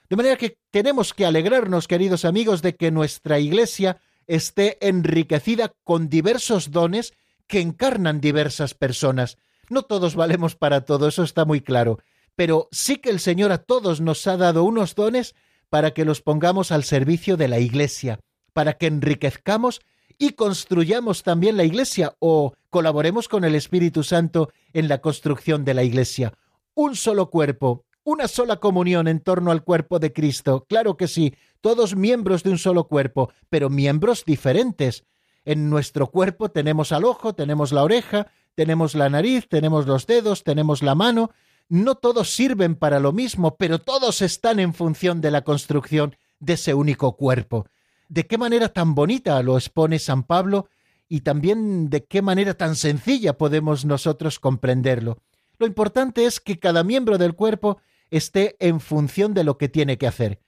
De 0.10 0.16
manera 0.16 0.36
que 0.36 0.58
tenemos 0.72 1.14
que 1.14 1.26
alegrarnos, 1.26 1.88
queridos 1.88 2.26
amigos, 2.26 2.62
de 2.62 2.76
que 2.76 2.91
nuestra 2.91 3.39
Iglesia 3.39 3.97
esté 4.28 4.78
enriquecida 4.88 5.74
con 5.84 6.10
diversos 6.10 6.72
dones 6.72 7.14
que 7.47 7.60
encarnan 7.60 8.22
diversas 8.22 8.74
personas. 8.74 9.38
No 9.70 9.84
todos 9.84 10.16
valemos 10.16 10.56
para 10.56 10.82
todo, 10.82 11.08
eso 11.08 11.24
está 11.24 11.45
muy 11.45 11.62
claro, 11.62 11.99
pero 12.36 12.68
sí 12.72 12.97
que 12.97 13.10
el 13.10 13.20
Señor 13.20 13.51
a 13.51 13.60
todos 13.60 14.01
nos 14.01 14.26
ha 14.28 14.38
dado 14.38 14.64
unos 14.64 14.95
dones 14.95 15.36
para 15.70 15.91
que 15.91 16.06
los 16.06 16.22
pongamos 16.22 16.72
al 16.72 16.84
servicio 16.84 17.38
de 17.38 17.47
la 17.47 17.60
Iglesia, 17.60 18.20
para 18.53 18.74
que 18.74 18.88
enriquezcamos 18.88 19.82
y 20.18 20.32
construyamos 20.32 21.24
también 21.24 21.58
la 21.58 21.64
Iglesia 21.64 22.16
o 22.20 22.53
colaboremos 22.70 23.28
con 23.28 23.43
el 23.43 23.56
Espíritu 23.56 24.03
Santo 24.03 24.51
en 24.74 24.88
la 24.88 25.01
construcción 25.01 25.66
de 25.66 25.74
la 25.74 25.84
Iglesia. 25.84 26.34
Un 26.74 26.95
solo 26.95 27.30
cuerpo, 27.30 27.86
una 28.06 28.28
sola 28.28 28.58
comunión 28.58 29.08
en 29.08 29.20
torno 29.20 29.51
al 29.51 29.64
cuerpo 29.64 29.97
de 29.97 30.14
Cristo. 30.14 30.66
Claro 30.70 30.95
que 30.95 31.08
sí, 31.08 31.34
todos 31.60 31.95
miembros 31.95 32.43
de 32.43 32.51
un 32.51 32.60
solo 32.60 32.88
cuerpo, 32.88 33.34
pero 33.49 33.70
miembros 33.70 34.24
diferentes. 34.26 35.03
En 35.43 35.72
nuestro 35.72 36.12
cuerpo 36.12 36.49
tenemos 36.49 36.91
al 36.91 37.03
ojo, 37.03 37.34
tenemos 37.34 37.72
la 37.72 37.84
oreja, 37.84 38.28
tenemos 38.53 38.93
la 38.93 39.10
nariz, 39.10 39.47
tenemos 39.49 39.88
los 39.88 40.06
dedos, 40.06 40.43
tenemos 40.43 40.84
la 40.84 40.93
mano. 40.93 41.32
No 41.68 41.95
todos 41.95 42.30
sirven 42.30 42.76
para 42.76 42.99
lo 42.99 43.12
mismo, 43.12 43.58
pero 43.58 43.80
todos 43.80 44.22
están 44.22 44.60
en 44.60 44.76
función 44.76 45.20
de 45.20 45.32
la 45.32 45.43
construcción 45.43 46.16
de 46.39 46.53
ese 46.53 46.76
único 46.76 47.18
cuerpo. 47.18 47.66
¿De 48.08 48.28
qué 48.28 48.38
manera 48.38 48.70
tan 48.70 48.93
bonita 48.93 49.41
lo 49.41 49.58
expone 49.58 49.97
San 49.97 50.24
Pablo 50.24 50.70
y 51.10 51.22
también 51.22 51.89
de 51.89 52.06
qué 52.06 52.22
manera 52.22 52.53
tan 52.53 52.76
sencilla 52.76 53.36
podemos 53.36 53.84
nosotros 53.84 54.39
comprenderlo? 54.39 55.18
Lo 55.58 55.66
importante 55.66 56.26
es 56.26 56.39
que 56.39 56.60
cada 56.60 56.84
miembro 56.84 57.18
del 57.18 57.34
cuerpo 57.34 57.80
esté 58.10 58.56
en 58.60 58.80
función 58.80 59.34
de 59.34 59.43
lo 59.43 59.58
que 59.58 59.70
tiene 59.70 59.97
que 59.97 60.08
hacer. 60.08 60.39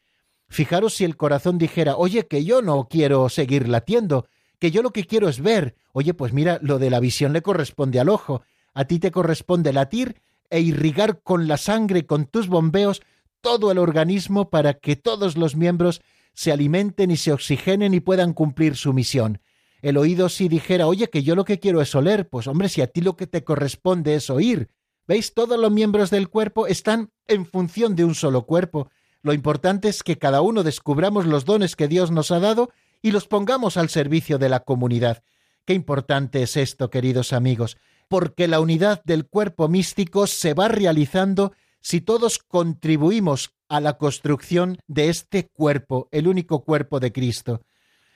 Fijaros 0.49 0.95
si 0.95 1.03
el 1.03 1.17
corazón 1.17 1.57
dijera, 1.57 1.97
oye, 1.97 2.27
que 2.27 2.43
yo 2.45 2.61
no 2.61 2.87
quiero 2.89 3.27
seguir 3.29 3.67
latiendo, 3.67 4.27
que 4.59 4.71
yo 4.71 4.81
lo 4.81 4.91
que 4.91 5.05
quiero 5.05 5.27
es 5.27 5.41
ver. 5.41 5.75
Oye, 5.91 6.13
pues 6.13 6.33
mira, 6.33 6.59
lo 6.61 6.79
de 6.79 6.89
la 6.89 6.99
visión 6.99 7.33
le 7.33 7.41
corresponde 7.41 7.99
al 7.99 8.09
ojo. 8.09 8.43
A 8.73 8.85
ti 8.85 8.99
te 8.99 9.11
corresponde 9.11 9.73
latir 9.73 10.21
e 10.49 10.61
irrigar 10.61 11.21
con 11.21 11.47
la 11.47 11.57
sangre 11.57 12.05
con 12.05 12.25
tus 12.25 12.47
bombeos 12.47 13.01
todo 13.41 13.71
el 13.71 13.77
organismo 13.77 14.49
para 14.49 14.75
que 14.75 14.95
todos 14.95 15.37
los 15.37 15.55
miembros 15.55 16.01
se 16.33 16.51
alimenten 16.51 17.11
y 17.11 17.17
se 17.17 17.33
oxigenen 17.33 17.93
y 17.93 17.99
puedan 17.99 18.33
cumplir 18.33 18.75
su 18.75 18.93
misión. 18.93 19.41
El 19.81 19.97
oído 19.97 20.29
si 20.29 20.47
dijera, 20.47 20.87
oye, 20.87 21.09
que 21.09 21.23
yo 21.23 21.35
lo 21.35 21.45
que 21.45 21.59
quiero 21.59 21.81
es 21.81 21.93
oler, 21.93 22.29
pues 22.29 22.47
hombre, 22.47 22.69
si 22.69 22.81
a 22.81 22.87
ti 22.87 23.01
lo 23.01 23.15
que 23.15 23.27
te 23.27 23.43
corresponde 23.43 24.15
es 24.15 24.29
oír. 24.29 24.69
¿Veis? 25.07 25.33
Todos 25.33 25.57
los 25.57 25.71
miembros 25.71 26.09
del 26.09 26.29
cuerpo 26.29 26.67
están 26.67 27.11
en 27.27 27.45
función 27.45 27.95
de 27.95 28.03
un 28.03 28.13
solo 28.13 28.45
cuerpo. 28.45 28.89
Lo 29.21 29.33
importante 29.33 29.87
es 29.87 30.03
que 30.03 30.17
cada 30.17 30.41
uno 30.41 30.63
descubramos 30.63 31.25
los 31.25 31.45
dones 31.45 31.75
que 31.75 31.87
Dios 31.87 32.11
nos 32.11 32.31
ha 32.31 32.39
dado 32.39 32.69
y 33.01 33.11
los 33.11 33.27
pongamos 33.27 33.77
al 33.77 33.89
servicio 33.89 34.37
de 34.37 34.49
la 34.49 34.61
comunidad. 34.61 35.23
Qué 35.65 35.73
importante 35.73 36.43
es 36.43 36.57
esto, 36.57 36.89
queridos 36.89 37.33
amigos, 37.33 37.77
porque 38.07 38.47
la 38.47 38.59
unidad 38.59 39.01
del 39.03 39.27
cuerpo 39.27 39.67
místico 39.67 40.27
se 40.27 40.53
va 40.53 40.67
realizando 40.67 41.53
si 41.81 42.01
todos 42.01 42.39
contribuimos 42.39 43.53
a 43.69 43.79
la 43.79 43.97
construcción 43.97 44.77
de 44.87 45.09
este 45.09 45.47
cuerpo, 45.47 46.09
el 46.11 46.27
único 46.27 46.63
cuerpo 46.63 46.99
de 46.99 47.11
Cristo. 47.11 47.61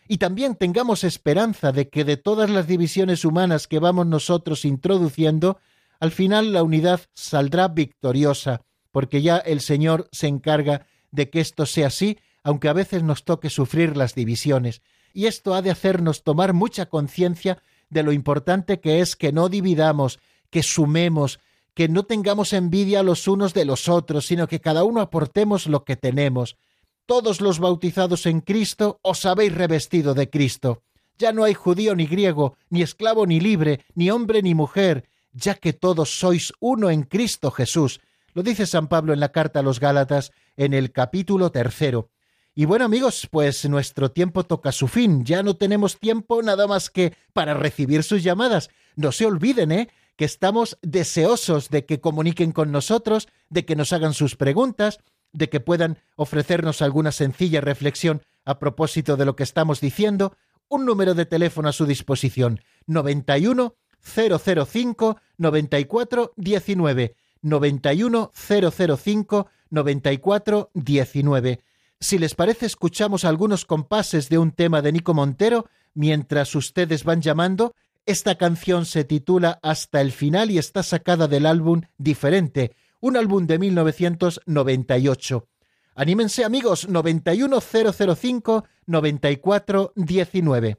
Y 0.07 0.17
también 0.17 0.55
tengamos 0.55 1.03
esperanza 1.03 1.71
de 1.71 1.89
que 1.89 2.03
de 2.03 2.17
todas 2.17 2.49
las 2.49 2.67
divisiones 2.67 3.23
humanas 3.23 3.67
que 3.67 3.79
vamos 3.79 4.07
nosotros 4.07 4.65
introduciendo, 4.65 5.59
al 6.01 6.11
final 6.11 6.51
la 6.51 6.63
unidad 6.63 7.01
saldrá 7.13 7.67
victoriosa, 7.67 8.63
porque 8.91 9.21
ya 9.21 9.37
el 9.37 9.61
Señor 9.61 10.09
se 10.11 10.27
encarga 10.27 10.87
de 11.11 11.29
que 11.29 11.39
esto 11.39 11.67
sea 11.67 11.87
así, 11.87 12.17
aunque 12.43 12.69
a 12.69 12.73
veces 12.73 13.03
nos 13.03 13.23
toque 13.23 13.51
sufrir 13.51 13.95
las 13.95 14.15
divisiones. 14.15 14.81
Y 15.13 15.27
esto 15.27 15.53
ha 15.53 15.61
de 15.61 15.69
hacernos 15.69 16.23
tomar 16.23 16.53
mucha 16.53 16.87
conciencia 16.87 17.61
de 17.91 18.01
lo 18.01 18.13
importante 18.13 18.79
que 18.79 18.99
es 18.99 19.15
que 19.15 19.31
no 19.31 19.47
dividamos, 19.47 20.17
que 20.49 20.63
sumemos, 20.63 21.39
que 21.75 21.87
no 21.87 22.03
tengamos 22.03 22.53
envidia 22.53 23.03
los 23.03 23.27
unos 23.27 23.53
de 23.53 23.65
los 23.65 23.87
otros, 23.87 24.25
sino 24.25 24.47
que 24.47 24.59
cada 24.59 24.83
uno 24.83 25.01
aportemos 25.01 25.67
lo 25.67 25.83
que 25.85 25.97
tenemos. 25.97 26.57
Todos 27.05 27.41
los 27.41 27.59
bautizados 27.59 28.25
en 28.25 28.41
Cristo 28.41 28.99
os 29.03 29.23
habéis 29.27 29.53
revestido 29.53 30.15
de 30.15 30.31
Cristo. 30.31 30.81
Ya 31.19 31.31
no 31.31 31.43
hay 31.43 31.53
judío 31.53 31.93
ni 31.93 32.07
griego, 32.07 32.57
ni 32.71 32.81
esclavo 32.81 33.27
ni 33.27 33.39
libre, 33.39 33.81
ni 33.93 34.09
hombre 34.09 34.41
ni 34.41 34.55
mujer, 34.55 35.07
ya 35.34 35.55
que 35.55 35.73
todos 35.73 36.19
sois 36.19 36.53
uno 36.59 36.89
en 36.89 37.03
Cristo 37.03 37.51
Jesús. 37.51 38.01
Lo 38.34 38.43
dice 38.43 38.65
San 38.65 38.88
Pablo 38.88 39.13
en 39.13 39.19
la 39.19 39.32
carta 39.32 39.59
a 39.59 39.63
los 39.63 39.79
Gálatas 39.79 40.32
en 40.57 40.73
el 40.73 40.91
capítulo 40.91 41.51
tercero. 41.51 42.09
Y 42.53 42.65
bueno 42.65 42.86
amigos, 42.86 43.27
pues 43.32 43.67
nuestro 43.69 44.11
tiempo 44.11 44.43
toca 44.43 44.71
su 44.71 44.88
fin. 44.88 45.23
Ya 45.23 45.41
no 45.41 45.55
tenemos 45.55 45.99
tiempo 45.99 46.41
nada 46.41 46.67
más 46.67 46.89
que 46.89 47.15
para 47.34 47.53
recibir 47.53 48.03
sus 48.03 48.23
llamadas. 48.23 48.69
No 48.95 49.11
se 49.11 49.25
olviden, 49.25 49.71
¿eh? 49.71 49.89
que 50.17 50.25
estamos 50.25 50.77
deseosos 50.82 51.69
de 51.69 51.86
que 51.86 52.01
comuniquen 52.01 52.51
con 52.51 52.71
nosotros, 52.71 53.29
de 53.49 53.65
que 53.65 53.75
nos 53.75 53.93
hagan 53.93 54.13
sus 54.13 54.36
preguntas, 54.36 54.99
de 55.32 55.49
que 55.49 55.61
puedan 55.61 55.97
ofrecernos 56.15 56.82
alguna 56.82 57.11
sencilla 57.11 57.61
reflexión 57.61 58.21
a 58.43 58.59
propósito 58.59 59.17
de 59.17 59.25
lo 59.25 59.36
que 59.36 59.43
estamos 59.43 59.79
diciendo. 59.79 60.36
Un 60.67 60.86
número 60.86 61.13
de 61.13 61.25
teléfono 61.25 61.69
a 61.69 61.73
su 61.73 61.86
disposición, 61.86 62.61
91 62.86 63.75
005 64.03 65.17
94 65.37 66.33
19 66.35 67.15
91 67.41 68.31
005 68.33 69.47
94 69.69 70.69
19. 70.73 71.59
Si 71.99 72.17
les 72.17 72.33
parece, 72.35 72.65
escuchamos 72.65 73.25
algunos 73.25 73.65
compases 73.65 74.29
de 74.29 74.37
un 74.37 74.51
tema 74.51 74.81
de 74.81 74.91
Nico 74.91 75.13
Montero 75.13 75.67
mientras 75.93 76.55
ustedes 76.55 77.03
van 77.03 77.21
llamando. 77.21 77.75
Esta 78.05 78.35
canción 78.35 78.85
se 78.85 79.03
titula 79.03 79.59
Hasta 79.61 80.01
el 80.01 80.11
final 80.11 80.49
y 80.49 80.57
está 80.57 80.81
sacada 80.83 81.27
del 81.27 81.45
álbum 81.45 81.81
Diferente, 81.97 82.75
un 82.99 83.17
álbum 83.17 83.45
de 83.45 83.59
1998. 83.59 85.47
Anímense 85.93 86.43
amigos, 86.43 86.89
91005 86.89 88.65
9419. 88.87 90.77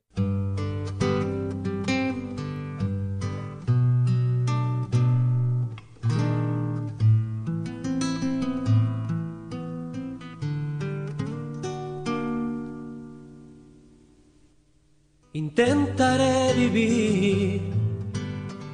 Intentaré 15.35 16.53
vivir 16.53 17.62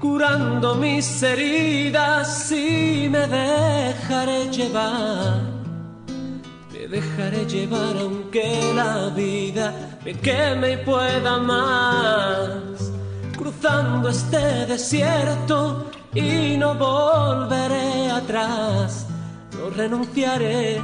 curando 0.01 0.75
mis 0.75 1.23
heridas 1.23 2.51
y 2.51 3.09
me 3.09 3.29
dejaré 3.29 4.51
llevar. 4.51 5.41
Me 6.73 6.89
dejaré 6.89 7.47
llevar 7.47 7.97
aunque 8.01 8.73
la 8.75 9.09
vida 9.11 9.73
me 10.05 10.15
queme 10.15 10.73
y 10.73 10.77
pueda 10.79 11.39
más. 11.39 12.91
Cruzando 13.37 14.09
este 14.09 14.67
desierto 14.67 15.93
y 16.13 16.57
no 16.57 16.75
volveré 16.75 18.11
atrás. 18.11 19.07
No 19.57 19.71
renunciaré 19.71 20.83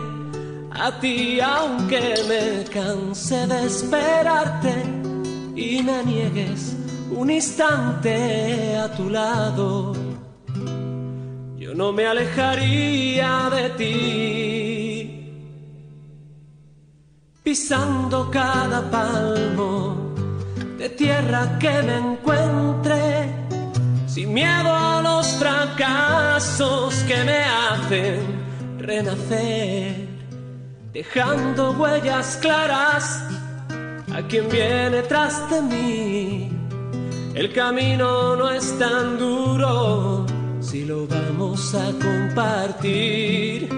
a 0.70 1.00
ti 1.00 1.40
aunque 1.40 2.14
me 2.28 2.62
canse 2.70 3.44
de 3.48 3.66
esperarte 3.66 5.03
y 5.56 5.82
me 5.82 6.04
niegues 6.04 6.76
un 7.10 7.30
instante 7.30 8.76
a 8.76 8.92
tu 8.94 9.08
lado, 9.08 9.92
yo 11.56 11.74
no 11.74 11.92
me 11.92 12.06
alejaría 12.06 13.50
de 13.50 13.70
ti. 13.70 15.20
Pisando 17.42 18.30
cada 18.30 18.90
palmo 18.90 20.12
de 20.78 20.88
tierra 20.90 21.58
que 21.58 21.82
me 21.82 21.98
encuentre, 21.98 23.28
sin 24.06 24.32
miedo 24.32 24.74
a 24.74 25.02
los 25.02 25.26
fracasos 25.34 26.94
que 27.06 27.22
me 27.22 27.44
hacen 27.44 28.20
renacer, 28.78 30.08
dejando 30.92 31.72
huellas 31.72 32.38
claras 32.40 33.24
a 34.14 34.22
quien 34.22 34.48
viene 34.48 35.02
tras 35.02 35.50
de 35.50 35.62
mí. 35.62 36.50
El 37.34 37.52
camino 37.52 38.36
no 38.36 38.48
es 38.48 38.78
tan 38.78 39.18
duro 39.18 40.24
si 40.60 40.84
lo 40.84 41.06
vamos 41.06 41.74
a 41.74 41.86
compartir. 42.00 43.68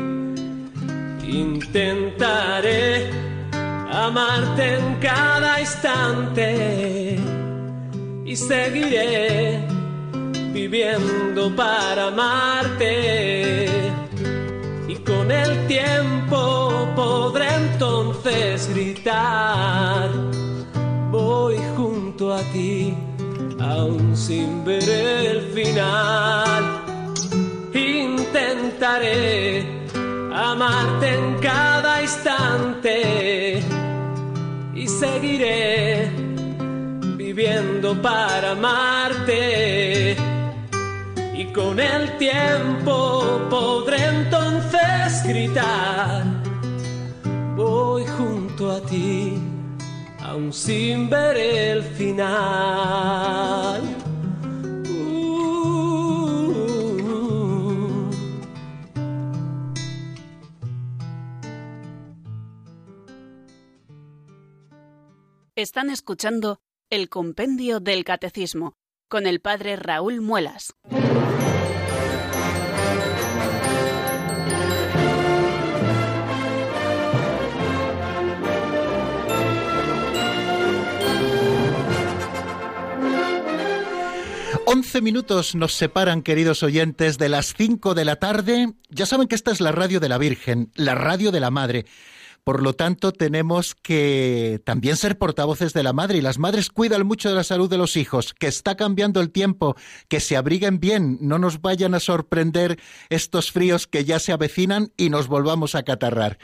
Intentaré 1.27 3.11
amarte 3.91 4.77
en 4.77 4.97
cada 4.97 5.61
instante 5.61 7.19
y 8.25 8.37
seguiré 8.37 9.67
viviendo 10.53 11.55
para 11.57 12.09
amarte. 12.09 13.67
Y 14.87 14.97
con 14.97 15.31
el 15.31 15.67
tiempo 15.67 16.87
podré 16.95 17.49
gritar, 18.75 20.11
voy 21.13 21.57
junto 21.77 22.35
a 22.35 22.41
ti, 22.53 22.93
aún 23.61 24.17
sin 24.17 24.65
ver 24.65 24.83
el 24.83 25.43
final. 25.53 26.83
Intentaré 27.73 29.65
amarte 30.35 31.15
en 31.15 31.35
cada 31.39 32.03
instante 32.03 33.63
y 34.75 34.89
seguiré 34.89 36.11
viviendo 37.17 38.01
para 38.03 38.53
amarte. 38.53 40.17
Y 41.33 41.45
con 41.53 41.79
el 41.79 42.19
tiempo 42.19 43.47
podré 43.49 44.05
entonces 44.05 45.23
gritar, 45.25 46.25
junto 48.17 48.71
a 48.71 48.81
ti, 48.81 49.35
aún 50.21 50.53
sin 50.53 51.11
ver 51.11 51.37
el 51.37 51.83
final. 51.83 53.83
Uh. 54.89 56.57
Están 65.55 65.91
escuchando 65.91 66.61
el 66.91 67.09
Compendio 67.09 67.81
del 67.81 68.05
Catecismo 68.05 68.75
con 69.09 69.27
el 69.27 69.41
Padre 69.41 69.77
Raúl 69.77 70.21
Muelas. 70.21 70.75
Once 84.69 85.01
minutos 85.01 85.55
nos 85.55 85.75
separan, 85.75 86.23
queridos 86.23 86.65
oyentes, 86.65 87.19
de 87.19 87.29
las 87.29 87.55
cinco 87.55 87.95
de 87.95 88.05
la 88.05 88.17
tarde. 88.17 88.75
Ya 88.91 89.07
saben 89.07 89.29
que 89.29 89.37
esta 89.37 89.53
es 89.53 89.61
la 89.61 89.71
radio 89.71 90.01
de 90.01 90.09
la 90.09 90.19
Virgen, 90.19 90.73
la 90.75 90.97
radio 90.97 91.31
de 91.31 91.39
la 91.39 91.53
Madre. 91.53 91.87
Por 92.43 92.65
lo 92.65 92.73
tanto, 92.73 93.13
tenemos 93.13 93.77
que 93.77 94.61
también 94.65 94.97
ser 94.97 95.19
portavoces 95.19 95.73
de 95.73 95.85
la 95.85 95.93
madre 95.93 96.19
y 96.19 96.21
las 96.21 96.39
madres 96.39 96.71
cuidan 96.71 97.07
mucho 97.07 97.29
de 97.29 97.37
la 97.37 97.45
salud 97.45 97.71
de 97.71 97.79
los 97.79 97.97
hijos, 97.97 98.35
que 98.35 98.49
está 98.49 98.77
cambiando 98.77 99.21
el 99.21 99.31
tiempo, 99.31 99.77
que 100.09 100.19
se 100.19 100.37
abriguen 100.37 100.81
bien, 100.81 101.19
no 101.21 101.39
nos 101.39 101.61
vayan 101.61 101.95
a 101.95 102.01
sorprender 102.01 102.79
estos 103.09 103.53
fríos 103.53 103.87
que 103.87 104.05
ya 104.05 104.19
se 104.19 104.33
avecinan 104.33 104.93
y 104.97 105.11
nos 105.11 105.29
volvamos 105.29 105.77
a 105.77 105.85
catarrar. 105.85 106.39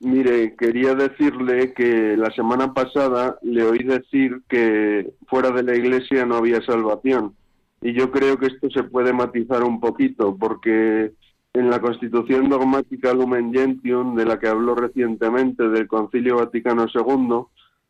Mire, 0.00 0.56
quería 0.56 0.94
decirle 0.94 1.72
que 1.72 2.16
la 2.16 2.30
semana 2.32 2.74
pasada 2.74 3.38
le 3.42 3.62
oí 3.62 3.84
decir 3.84 4.42
que 4.48 5.12
fuera 5.28 5.50
de 5.50 5.62
la 5.62 5.76
iglesia 5.76 6.26
no 6.26 6.36
había 6.36 6.60
salvación. 6.62 7.34
Y 7.80 7.92
yo 7.92 8.10
creo 8.10 8.38
que 8.38 8.46
esto 8.46 8.68
se 8.70 8.82
puede 8.82 9.12
matizar 9.12 9.62
un 9.62 9.78
poquito, 9.78 10.36
porque 10.36 11.12
en 11.52 11.70
la 11.70 11.80
Constitución 11.80 12.48
Dogmática 12.48 13.14
Lumen 13.14 13.52
Gentium, 13.52 14.16
de 14.16 14.24
la 14.24 14.38
que 14.40 14.48
habló 14.48 14.74
recientemente 14.74 15.68
del 15.68 15.86
Concilio 15.86 16.36
Vaticano 16.36 16.86
II, 16.92 17.44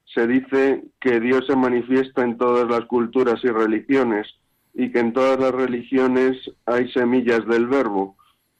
se 0.04 0.26
dice 0.26 0.84
que 1.00 1.20
Dios 1.20 1.46
se 1.46 1.56
manifiesta 1.56 2.22
en 2.22 2.36
todas 2.36 2.68
las 2.68 2.84
culturas 2.86 3.42
y 3.42 3.48
religiones 3.48 4.26
y 4.74 4.92
que 4.92 4.98
en 4.98 5.12
todas 5.12 5.40
las 5.40 5.52
religiones 5.52 6.36
hay 6.66 6.90
semillas 6.92 7.46
del 7.46 7.66
verbo. 7.66 8.16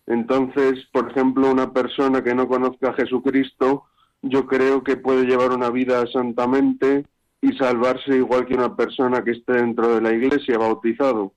Entonces, 0.07 0.85
por 0.93 1.11
ejemplo, 1.11 1.51
una 1.51 1.73
persona 1.73 2.23
que 2.23 2.35
no 2.35 2.47
conozca 2.47 2.91
a 2.91 2.95
Jesucristo, 2.95 3.85
yo 4.23 4.47
creo 4.47 4.83
que 4.83 4.97
puede 4.97 5.25
llevar 5.25 5.53
una 5.53 5.71
vida 5.71 6.05
santamente 6.13 7.07
y 7.41 7.53
salvarse 7.57 8.17
igual 8.17 8.47
que 8.47 8.55
una 8.55 8.75
persona 8.75 9.23
que 9.23 9.33
esté 9.33 9.55
dentro 9.55 9.95
de 9.95 10.01
la 10.01 10.13
iglesia 10.13 10.59
bautizado. 10.59 11.35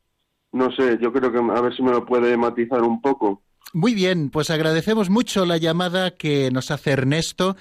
No 0.51 0.71
sé, 0.71 0.97
yo 1.01 1.11
creo 1.11 1.31
que 1.31 1.37
a 1.37 1.61
ver 1.61 1.75
si 1.75 1.83
me 1.83 1.91
lo 1.91 2.05
puede 2.05 2.37
matizar 2.37 2.81
un 2.81 3.01
poco. 3.01 3.41
Muy 3.73 3.93
bien, 3.93 4.29
pues 4.29 4.49
agradecemos 4.49 5.09
mucho 5.09 5.45
la 5.45 5.57
llamada 5.57 6.11
que 6.11 6.49
nos 6.51 6.71
hace 6.71 6.91
Ernesto. 6.91 7.57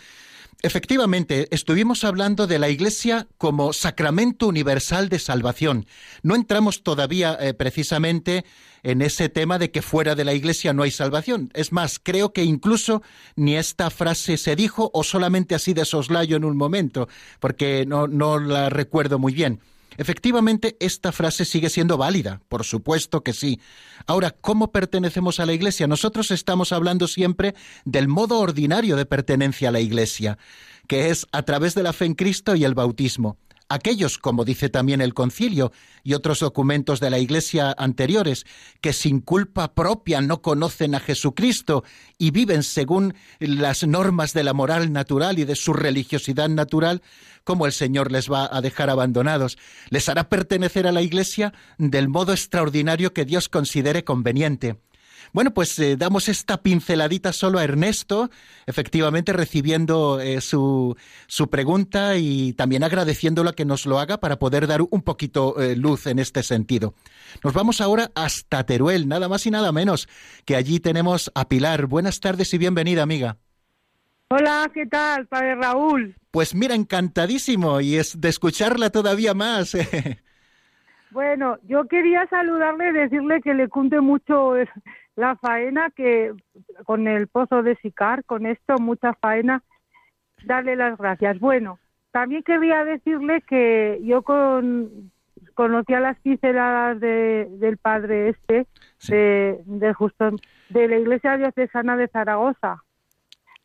Efectivamente, 0.67 1.47
estuvimos 1.53 2.03
hablando 2.03 2.49
de 2.49 2.59
la 2.59 2.69
Iglesia 2.69 3.29
como 3.39 3.73
sacramento 3.73 4.49
universal 4.49 5.09
de 5.09 5.21
salvación. 5.21 5.87
No 6.25 6.35
entramos 6.35 6.83
todavía 6.83 7.39
eh, 7.41 7.55
precisamente 7.55 8.45
en 8.83 9.01
ese 9.01 9.29
tema 9.29 9.61
de 9.61 9.71
que 9.71 9.81
fuera 9.81 10.17
de 10.17 10.25
la 10.25 10.35
Iglesia 10.35 10.73
no 10.73 10.83
hay 10.83 10.91
salvación. 10.91 11.53
Es 11.55 11.71
más, 11.71 12.01
creo 12.03 12.33
que 12.33 12.43
incluso 12.43 13.01
ni 13.37 13.55
esta 13.55 13.91
frase 13.91 14.39
se 14.39 14.57
dijo 14.57 14.91
o 14.93 15.05
solamente 15.05 15.55
así 15.55 15.73
de 15.73 15.85
soslayo 15.85 16.37
en 16.37 16.45
un 16.45 16.57
momento, 16.57 17.09
porque 17.39 17.87
no, 17.87 18.09
no 18.09 18.41
la 18.41 18.69
recuerdo 18.69 19.21
muy 19.21 19.35
bien. 19.35 19.61
Efectivamente, 19.97 20.77
esta 20.81 21.13
frase 21.13 21.45
sigue 21.45 21.71
siendo 21.71 21.97
válida, 21.97 22.41
por 22.49 22.65
supuesto 22.65 23.23
que 23.23 23.33
sí. 23.33 23.61
Ahora, 24.07 24.31
¿cómo 24.31 24.73
pertenecemos 24.73 25.41
a 25.41 25.47
la 25.47 25.53
Iglesia? 25.53 25.87
Nosotros 25.87 26.31
estamos 26.31 26.73
hablando 26.73 27.09
siempre 27.09 27.55
del 27.85 28.09
modo 28.09 28.39
ordinario 28.41 28.97
de 28.97 29.07
pertenencia 29.07 29.69
a 29.69 29.73
la 29.73 29.81
Iglesia, 29.81 30.39
que 30.87 31.11
es 31.11 31.27
a 31.33 31.43
través 31.43 31.75
de 31.75 31.83
la 31.83 31.93
fe 31.93 32.05
en 32.05 32.15
Cristo 32.15 32.55
y 32.55 32.65
el 32.65 32.75
bautismo. 32.75 33.39
Aquellos, 33.69 34.19
como 34.19 34.45
dice 34.45 34.69
también 34.69 35.01
el 35.01 35.13
concilio 35.13 35.73
y 36.05 36.15
otros 36.15 36.39
documentos 36.39 37.01
de 37.01 37.11
la 37.11 37.19
Iglesia 37.19 37.75
anteriores, 37.77 38.47
que 38.81 38.93
sin 38.93 39.21
culpa 39.21 39.75
propia 39.75 40.21
no 40.21 40.41
conocen 40.41 40.95
a 40.95 41.01
Jesucristo 41.01 41.83
y 42.17 42.31
viven 42.31 42.63
según 42.63 43.15
las 43.41 43.85
normas 43.85 44.33
de 44.33 44.45
la 44.45 44.53
moral 44.53 44.93
natural 44.93 45.41
y 45.41 45.45
de 45.45 45.57
su 45.57 45.73
religiosidad 45.73 46.49
natural, 46.49 47.03
¿cómo 47.43 47.67
el 47.67 47.73
Señor 47.73 48.13
les 48.13 48.31
va 48.31 48.49
a 48.51 48.61
dejar 48.61 48.89
abandonados? 48.89 49.59
Les 49.91 50.09
hará 50.09 50.29
pertenecer 50.29 50.87
a 50.87 50.93
la 50.93 51.03
Iglesia 51.03 51.53
del 51.77 52.09
modo 52.09 52.33
extraordinario 52.33 53.13
que 53.13 53.25
Dios 53.25 53.49
considere 53.49 54.05
conveniente. 54.05 54.77
Bueno, 55.33 55.53
pues 55.53 55.79
eh, 55.79 55.97
damos 55.97 56.29
esta 56.29 56.63
pinceladita 56.63 57.33
solo 57.33 57.59
a 57.59 57.65
Ernesto, 57.65 58.31
efectivamente 58.67 59.33
recibiendo 59.33 60.21
eh, 60.21 60.41
su, 60.41 60.97
su, 61.27 61.49
pregunta 61.51 62.17
y 62.17 62.53
también 62.53 62.85
agradeciéndolo 62.85 63.51
a 63.51 63.55
que 63.55 63.65
nos 63.65 63.87
lo 63.87 63.99
haga 63.99 64.19
para 64.19 64.39
poder 64.39 64.67
dar 64.67 64.81
un 64.83 65.03
poquito 65.03 65.61
eh, 65.61 65.77
luz 65.77 66.07
en 66.07 66.19
este 66.19 66.43
sentido. 66.43 66.95
Nos 67.45 67.55
vamos 67.55 67.81
ahora 67.81 68.11
hasta 68.15 68.65
Teruel, 68.65 69.09
nada 69.09 69.29
más 69.29 69.47
y 69.47 69.51
nada 69.51 69.73
menos, 69.73 70.09
que 70.45 70.57
allí 70.57 70.81
tenemos 70.81 71.31
a 71.35 71.49
Pilar. 71.49 71.87
Buenas 71.87 72.21
tardes 72.21 72.53
y 72.55 72.59
bienvenida, 72.59 73.03
amiga. 73.03 73.37
Hola, 74.29 74.69
¿qué 74.75 74.87
tal, 74.87 75.27
padre 75.27 75.55
Raúl? 75.55 76.17
Pues 76.33 76.55
mira, 76.55 76.75
encantadísimo 76.75 77.81
y 77.81 77.97
es 77.97 78.21
de 78.21 78.29
escucharla 78.29 78.91
todavía 78.91 79.35
más. 79.35 79.77
bueno, 81.13 81.59
yo 81.69 81.87
quería 81.87 82.27
saludarle 82.29 82.91
y 82.91 82.93
decirle 82.93 83.41
que 83.41 83.55
le 83.55 83.69
cunte 83.69 84.01
mucho 84.01 84.57
la 85.17 85.37
faena 85.37 85.91
que 85.91 86.33
con 86.85 87.09
el 87.09 87.27
pozo 87.27 87.63
de 87.63 87.77
Sicar, 87.77 88.25
con 88.25 88.47
esto, 88.47 88.77
mucha 88.79 89.15
faena, 89.15 89.63
darle 90.45 90.77
las 90.77 90.97
gracias. 90.99 91.41
Bueno, 91.41 91.79
también 92.13 92.43
quería 92.43 92.85
decirle 92.85 93.43
que 93.43 94.01
yo 94.05 94.23
con, 94.23 95.11
conocía 95.55 96.01
las 96.01 96.19
pinceladas 96.21 97.01
de, 97.01 97.49
del 97.59 97.79
padre 97.79 98.29
este, 98.29 98.67
de, 99.09 99.61
de, 99.65 99.93
justo, 99.95 100.31
de 100.69 100.89
la 100.89 100.99
iglesia 100.99 101.37
diocesana 101.37 101.97
de 101.97 102.09
Zaragoza. 102.09 102.83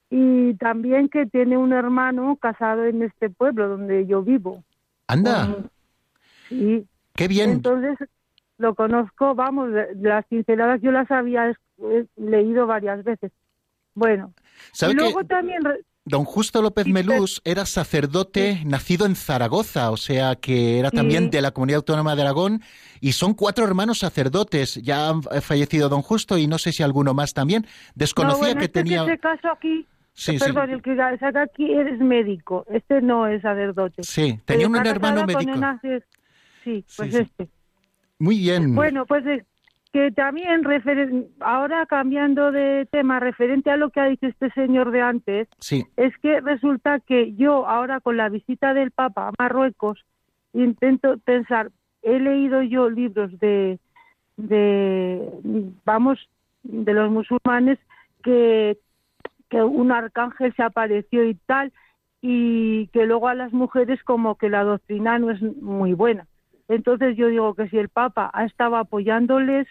Y 0.10 0.56
también 0.56 1.08
que 1.08 1.26
tiene 1.26 1.58
un 1.58 1.72
hermano 1.72 2.36
casado 2.36 2.86
en 2.86 3.04
este 3.04 3.30
pueblo 3.30 3.70
donde 3.70 4.06
yo 4.08 4.24
vivo. 4.24 4.64
Anda. 5.08 5.56
sí. 6.49 6.86
Qué 7.16 7.28
bien. 7.28 7.49
Entonces, 7.52 7.97
lo 8.62 8.76
conozco, 8.76 9.36
vamos, 9.36 9.70
las 9.95 10.26
pinceladas 10.28 10.80
yo 10.82 10.91
las 10.91 11.09
había 11.12 11.53
leído 12.16 12.68
varias 12.68 13.03
veces. 13.03 13.32
Bueno, 13.93 14.34
y 14.89 14.93
luego 14.93 15.24
también... 15.26 15.59
Don 16.03 16.26
Justo 16.26 16.64
López 16.64 16.88
Melús 16.88 17.43
era 17.45 17.64
sacerdote 17.68 18.64
nacido 18.66 19.05
en 19.05 19.16
Zaragoza, 19.16 19.91
o 19.91 19.97
sea 19.97 20.36
que 20.36 20.80
era 20.80 20.89
también 20.89 21.30
de 21.30 21.43
la 21.43 21.51
Comunidad 21.51 21.78
Autónoma 21.78 22.16
de 22.16 22.24
Aragón, 22.24 22.62
y 23.01 23.12
son 23.12 23.36
cuatro 23.36 23.66
hermanos 23.66 23.99
sacerdotes. 23.99 24.82
Ya 24.82 25.09
han 25.09 25.22
fallecido 25.22 25.89
Don 25.89 26.01
Justo 26.01 26.39
y 26.39 26.47
no 26.47 26.57
sé 26.57 26.72
si 26.72 26.82
alguno 26.82 27.14
más 27.14 27.36
también. 27.36 27.68
Desconocía 27.93 28.55
que 28.55 28.66
este 28.66 28.82
tenía. 28.82 29.03
En 29.03 29.12
este 29.12 29.20
caso 29.20 29.51
aquí, 29.51 29.86
perdón, 30.39 30.72
el 30.72 30.82
que 30.82 30.95
saca 30.95 31.43
aquí 31.43 31.72
eres 31.72 31.99
médico, 31.99 32.66
este 32.72 32.99
no 33.01 33.28
es 33.28 33.43
sacerdote. 33.43 34.03
Sí, 34.03 34.39
tenía 34.43 34.68
un 34.68 34.76
hermano 34.78 35.24
médico. 35.26 35.51
Sí, 36.64 36.84
pues 36.97 37.14
este. 37.14 37.47
Muy 38.22 38.38
bien. 38.38 38.76
Bueno, 38.76 39.07
pues 39.07 39.24
que 39.91 40.11
también, 40.11 40.61
ahora 41.39 41.88
cambiando 41.88 42.51
de 42.51 42.88
tema, 42.91 43.19
referente 43.19 43.72
a 43.72 43.78
lo 43.78 43.89
que 43.89 43.99
ha 43.99 44.05
dicho 44.05 44.28
este 44.28 44.51
señor 44.51 44.91
de 44.91 45.01
antes, 45.01 45.47
sí. 45.57 45.88
es 45.97 46.15
que 46.19 46.39
resulta 46.39 46.99
que 46.99 47.34
yo 47.34 47.67
ahora 47.67 47.99
con 47.99 48.17
la 48.17 48.30
visita 48.30 48.76
del 48.76 48.91
Papa 48.91 49.28
a 49.28 49.32
Marruecos 49.39 50.05
intento 50.53 51.17
pensar, 51.26 51.72
he 52.03 52.19
leído 52.19 52.61
yo 52.61 52.91
libros 52.91 53.38
de, 53.39 53.80
de 54.38 55.28
vamos, 55.84 56.19
de 56.61 56.93
los 56.93 57.09
musulmanes 57.09 57.80
que, 58.24 58.78
que 59.49 59.63
un 59.63 59.91
arcángel 59.91 60.53
se 60.55 60.61
apareció 60.61 61.26
y 61.26 61.34
tal, 61.47 61.74
y 62.22 62.86
que 62.89 63.07
luego 63.07 63.30
a 63.30 63.34
las 63.34 63.51
mujeres 63.51 64.03
como 64.03 64.36
que 64.36 64.49
la 64.49 64.63
doctrina 64.63 65.17
no 65.17 65.32
es 65.32 65.41
muy 65.41 65.93
buena. 65.93 66.28
Entonces 66.72 67.17
yo 67.17 67.28
digo 67.28 67.53
que 67.53 67.67
si 67.67 67.78
el 67.78 67.89
Papa 67.89 68.32
ha 68.34 68.45
estado 68.45 68.78
apoyándoles, 68.78 69.67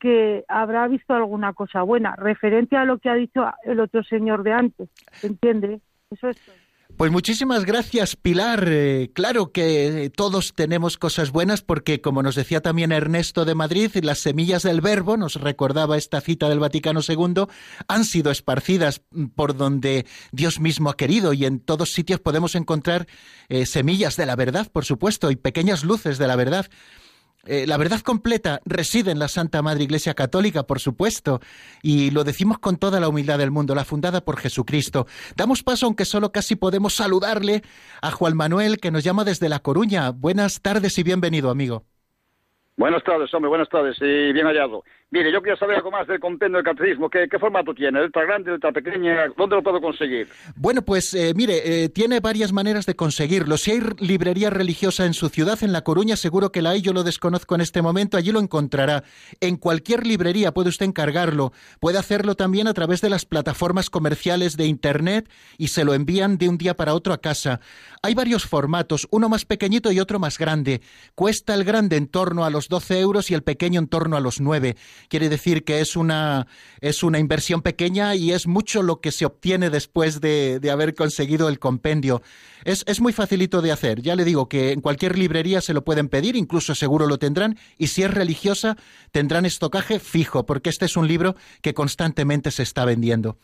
que 0.00 0.46
habrá 0.48 0.88
visto 0.88 1.12
alguna 1.12 1.52
cosa 1.52 1.82
buena, 1.82 2.16
referente 2.16 2.74
a 2.74 2.86
lo 2.86 2.96
que 2.96 3.10
ha 3.10 3.14
dicho 3.14 3.44
el 3.64 3.80
otro 3.80 4.02
señor 4.02 4.44
de 4.44 4.52
antes, 4.52 4.88
¿entiende? 5.22 5.80
Eso 6.10 6.30
es 6.30 6.40
todo. 6.40 6.54
Pues 6.98 7.12
muchísimas 7.12 7.64
gracias, 7.64 8.16
Pilar. 8.16 8.64
Eh, 8.66 9.12
claro 9.14 9.52
que 9.52 10.10
todos 10.16 10.52
tenemos 10.52 10.98
cosas 10.98 11.30
buenas 11.30 11.62
porque, 11.62 12.00
como 12.00 12.24
nos 12.24 12.34
decía 12.34 12.60
también 12.60 12.90
Ernesto 12.90 13.44
de 13.44 13.54
Madrid, 13.54 13.92
las 14.02 14.18
semillas 14.18 14.64
del 14.64 14.80
verbo, 14.80 15.16
nos 15.16 15.36
recordaba 15.36 15.96
esta 15.96 16.20
cita 16.20 16.48
del 16.48 16.58
Vaticano 16.58 16.98
II, 17.06 17.44
han 17.86 18.04
sido 18.04 18.32
esparcidas 18.32 19.00
por 19.36 19.56
donde 19.56 20.06
Dios 20.32 20.58
mismo 20.58 20.90
ha 20.90 20.96
querido 20.96 21.32
y 21.34 21.44
en 21.44 21.60
todos 21.60 21.92
sitios 21.92 22.18
podemos 22.18 22.56
encontrar 22.56 23.06
eh, 23.48 23.64
semillas 23.64 24.16
de 24.16 24.26
la 24.26 24.34
verdad, 24.34 24.66
por 24.66 24.84
supuesto, 24.84 25.30
y 25.30 25.36
pequeñas 25.36 25.84
luces 25.84 26.18
de 26.18 26.26
la 26.26 26.34
verdad. 26.34 26.66
Eh, 27.48 27.66
la 27.66 27.78
verdad 27.78 28.00
completa 28.00 28.60
reside 28.66 29.10
en 29.10 29.18
la 29.18 29.26
Santa 29.26 29.62
Madre 29.62 29.84
Iglesia 29.84 30.12
Católica, 30.12 30.64
por 30.64 30.80
supuesto, 30.80 31.40
y 31.82 32.10
lo 32.10 32.22
decimos 32.22 32.58
con 32.58 32.76
toda 32.76 33.00
la 33.00 33.08
humildad 33.08 33.38
del 33.38 33.50
mundo, 33.50 33.74
la 33.74 33.86
fundada 33.86 34.20
por 34.20 34.36
Jesucristo. 34.36 35.06
Damos 35.34 35.62
paso, 35.62 35.86
aunque 35.86 36.04
solo 36.04 36.30
casi 36.30 36.56
podemos 36.56 36.94
saludarle, 36.94 37.62
a 38.02 38.10
Juan 38.10 38.36
Manuel, 38.36 38.76
que 38.76 38.90
nos 38.90 39.02
llama 39.02 39.24
desde 39.24 39.48
La 39.48 39.60
Coruña. 39.60 40.10
Buenas 40.10 40.60
tardes 40.60 40.98
y 40.98 41.02
bienvenido, 41.02 41.48
amigo. 41.48 41.84
Buenas 42.76 43.02
tardes, 43.02 43.32
hombre, 43.32 43.48
buenas 43.48 43.68
tardes 43.70 43.96
y 44.00 44.32
bien 44.32 44.46
hallado. 44.46 44.84
Mire, 45.10 45.32
yo 45.32 45.40
quiero 45.40 45.56
saber 45.56 45.76
algo 45.76 45.90
más 45.90 46.06
del 46.06 46.20
compendio 46.20 46.58
del 46.58 46.64
catecismo. 46.66 47.08
¿Qué, 47.08 47.26
formato 47.40 47.72
tiene? 47.72 48.02
¿Letra 48.02 48.26
grande, 48.26 48.52
letra 48.52 48.72
pequeña? 48.72 49.28
¿Dónde 49.38 49.56
lo 49.56 49.62
puedo 49.62 49.80
conseguir? 49.80 50.28
Bueno, 50.54 50.82
pues 50.82 51.14
eh, 51.14 51.32
mire, 51.34 51.84
eh, 51.84 51.88
tiene 51.88 52.20
varias 52.20 52.52
maneras 52.52 52.84
de 52.84 52.94
conseguirlo. 52.94 53.56
Si 53.56 53.70
hay 53.70 53.80
librería 54.00 54.50
religiosa 54.50 55.06
en 55.06 55.14
su 55.14 55.30
ciudad, 55.30 55.58
en 55.62 55.72
La 55.72 55.80
Coruña, 55.80 56.16
seguro 56.16 56.52
que 56.52 56.60
la 56.60 56.70
hay, 56.70 56.82
yo 56.82 56.92
lo 56.92 57.04
desconozco 57.04 57.54
en 57.54 57.62
este 57.62 57.80
momento, 57.80 58.18
allí 58.18 58.32
lo 58.32 58.40
encontrará. 58.40 59.02
En 59.40 59.56
cualquier 59.56 60.06
librería 60.06 60.52
puede 60.52 60.68
usted 60.68 60.84
encargarlo. 60.84 61.52
Puede 61.80 61.96
hacerlo 61.96 62.34
también 62.34 62.68
a 62.68 62.74
través 62.74 63.00
de 63.00 63.08
las 63.08 63.24
plataformas 63.24 63.88
comerciales 63.88 64.58
de 64.58 64.66
Internet 64.66 65.30
y 65.56 65.68
se 65.68 65.86
lo 65.86 65.94
envían 65.94 66.36
de 66.36 66.50
un 66.50 66.58
día 66.58 66.76
para 66.76 66.92
otro 66.92 67.14
a 67.14 67.22
casa. 67.22 67.60
Hay 68.02 68.12
varios 68.14 68.44
formatos, 68.44 69.08
uno 69.10 69.30
más 69.30 69.46
pequeñito 69.46 69.90
y 69.90 70.00
otro 70.00 70.18
más 70.18 70.36
grande. 70.36 70.82
Cuesta 71.14 71.54
el 71.54 71.64
grande 71.64 71.96
en 71.96 72.08
torno 72.08 72.44
a 72.44 72.50
los 72.50 72.68
12 72.68 73.00
euros 73.00 73.30
y 73.30 73.34
el 73.34 73.42
pequeño 73.42 73.80
en 73.80 73.88
torno 73.88 74.14
a 74.14 74.20
los 74.20 74.38
9 74.42 74.76
quiere 75.08 75.28
decir 75.28 75.64
que 75.64 75.80
es 75.80 75.96
una, 75.96 76.46
es 76.80 77.02
una 77.02 77.18
inversión 77.18 77.62
pequeña 77.62 78.14
y 78.14 78.32
es 78.32 78.46
mucho 78.46 78.82
lo 78.82 79.00
que 79.00 79.12
se 79.12 79.26
obtiene 79.26 79.70
después 79.70 80.20
de, 80.20 80.60
de 80.60 80.70
haber 80.70 80.94
conseguido 80.94 81.48
el 81.48 81.58
compendio. 81.58 82.22
Es, 82.64 82.84
es, 82.86 83.00
muy 83.00 83.12
facilito 83.12 83.62
de 83.62 83.72
hacer. 83.72 84.02
Ya 84.02 84.16
le 84.16 84.24
digo 84.24 84.48
que 84.48 84.72
en 84.72 84.80
cualquier 84.80 85.16
librería 85.16 85.60
se 85.60 85.72
lo 85.72 85.84
pueden 85.84 86.08
pedir, 86.08 86.36
incluso 86.36 86.74
seguro 86.74 87.06
lo 87.06 87.18
tendrán, 87.18 87.56
y 87.78 87.86
si 87.88 88.02
es 88.02 88.10
religiosa, 88.12 88.76
tendrán 89.12 89.46
estocaje 89.46 90.00
fijo, 90.00 90.44
porque 90.44 90.70
este 90.70 90.84
es 90.84 90.96
un 90.96 91.06
libro 91.06 91.36
que 91.62 91.74
constantemente 91.74 92.50
se 92.50 92.64
está 92.64 92.84
vendiendo. 92.84 93.38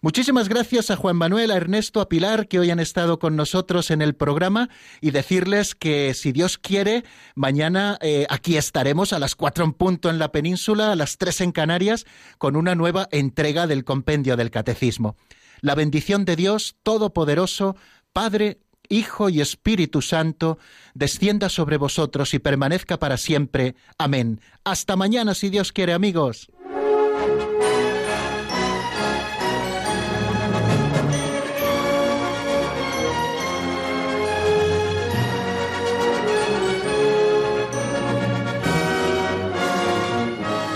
Muchísimas 0.00 0.48
gracias 0.48 0.90
a 0.90 0.96
Juan 0.96 1.16
Manuel, 1.16 1.50
a 1.50 1.56
Ernesto, 1.56 2.00
a 2.00 2.08
Pilar, 2.08 2.48
que 2.48 2.58
hoy 2.58 2.70
han 2.70 2.80
estado 2.80 3.18
con 3.18 3.36
nosotros 3.36 3.90
en 3.90 4.02
el 4.02 4.14
programa, 4.14 4.68
y 5.00 5.12
decirles 5.12 5.74
que 5.74 6.14
si 6.14 6.32
Dios 6.32 6.58
quiere, 6.58 7.04
mañana 7.34 7.98
eh, 8.00 8.26
aquí 8.28 8.56
estaremos 8.56 9.12
a 9.12 9.18
las 9.18 9.34
cuatro 9.34 9.64
en 9.64 9.72
punto 9.72 10.10
en 10.10 10.18
la 10.18 10.32
península, 10.32 10.87
a 10.92 10.96
las 10.96 11.18
tres 11.18 11.40
en 11.40 11.52
Canarias, 11.52 12.06
con 12.38 12.56
una 12.56 12.74
nueva 12.74 13.08
entrega 13.10 13.66
del 13.66 13.84
compendio 13.84 14.36
del 14.36 14.50
Catecismo. 14.50 15.16
La 15.60 15.74
bendición 15.74 16.24
de 16.24 16.36
Dios 16.36 16.76
Todopoderoso, 16.82 17.76
Padre, 18.12 18.60
Hijo 18.88 19.28
y 19.28 19.40
Espíritu 19.40 20.00
Santo, 20.02 20.58
descienda 20.94 21.48
sobre 21.48 21.76
vosotros 21.76 22.32
y 22.34 22.38
permanezca 22.38 22.98
para 22.98 23.16
siempre. 23.16 23.74
Amén. 23.98 24.40
Hasta 24.64 24.96
mañana, 24.96 25.34
si 25.34 25.50
Dios 25.50 25.72
quiere, 25.72 25.92
amigos. 25.92 26.50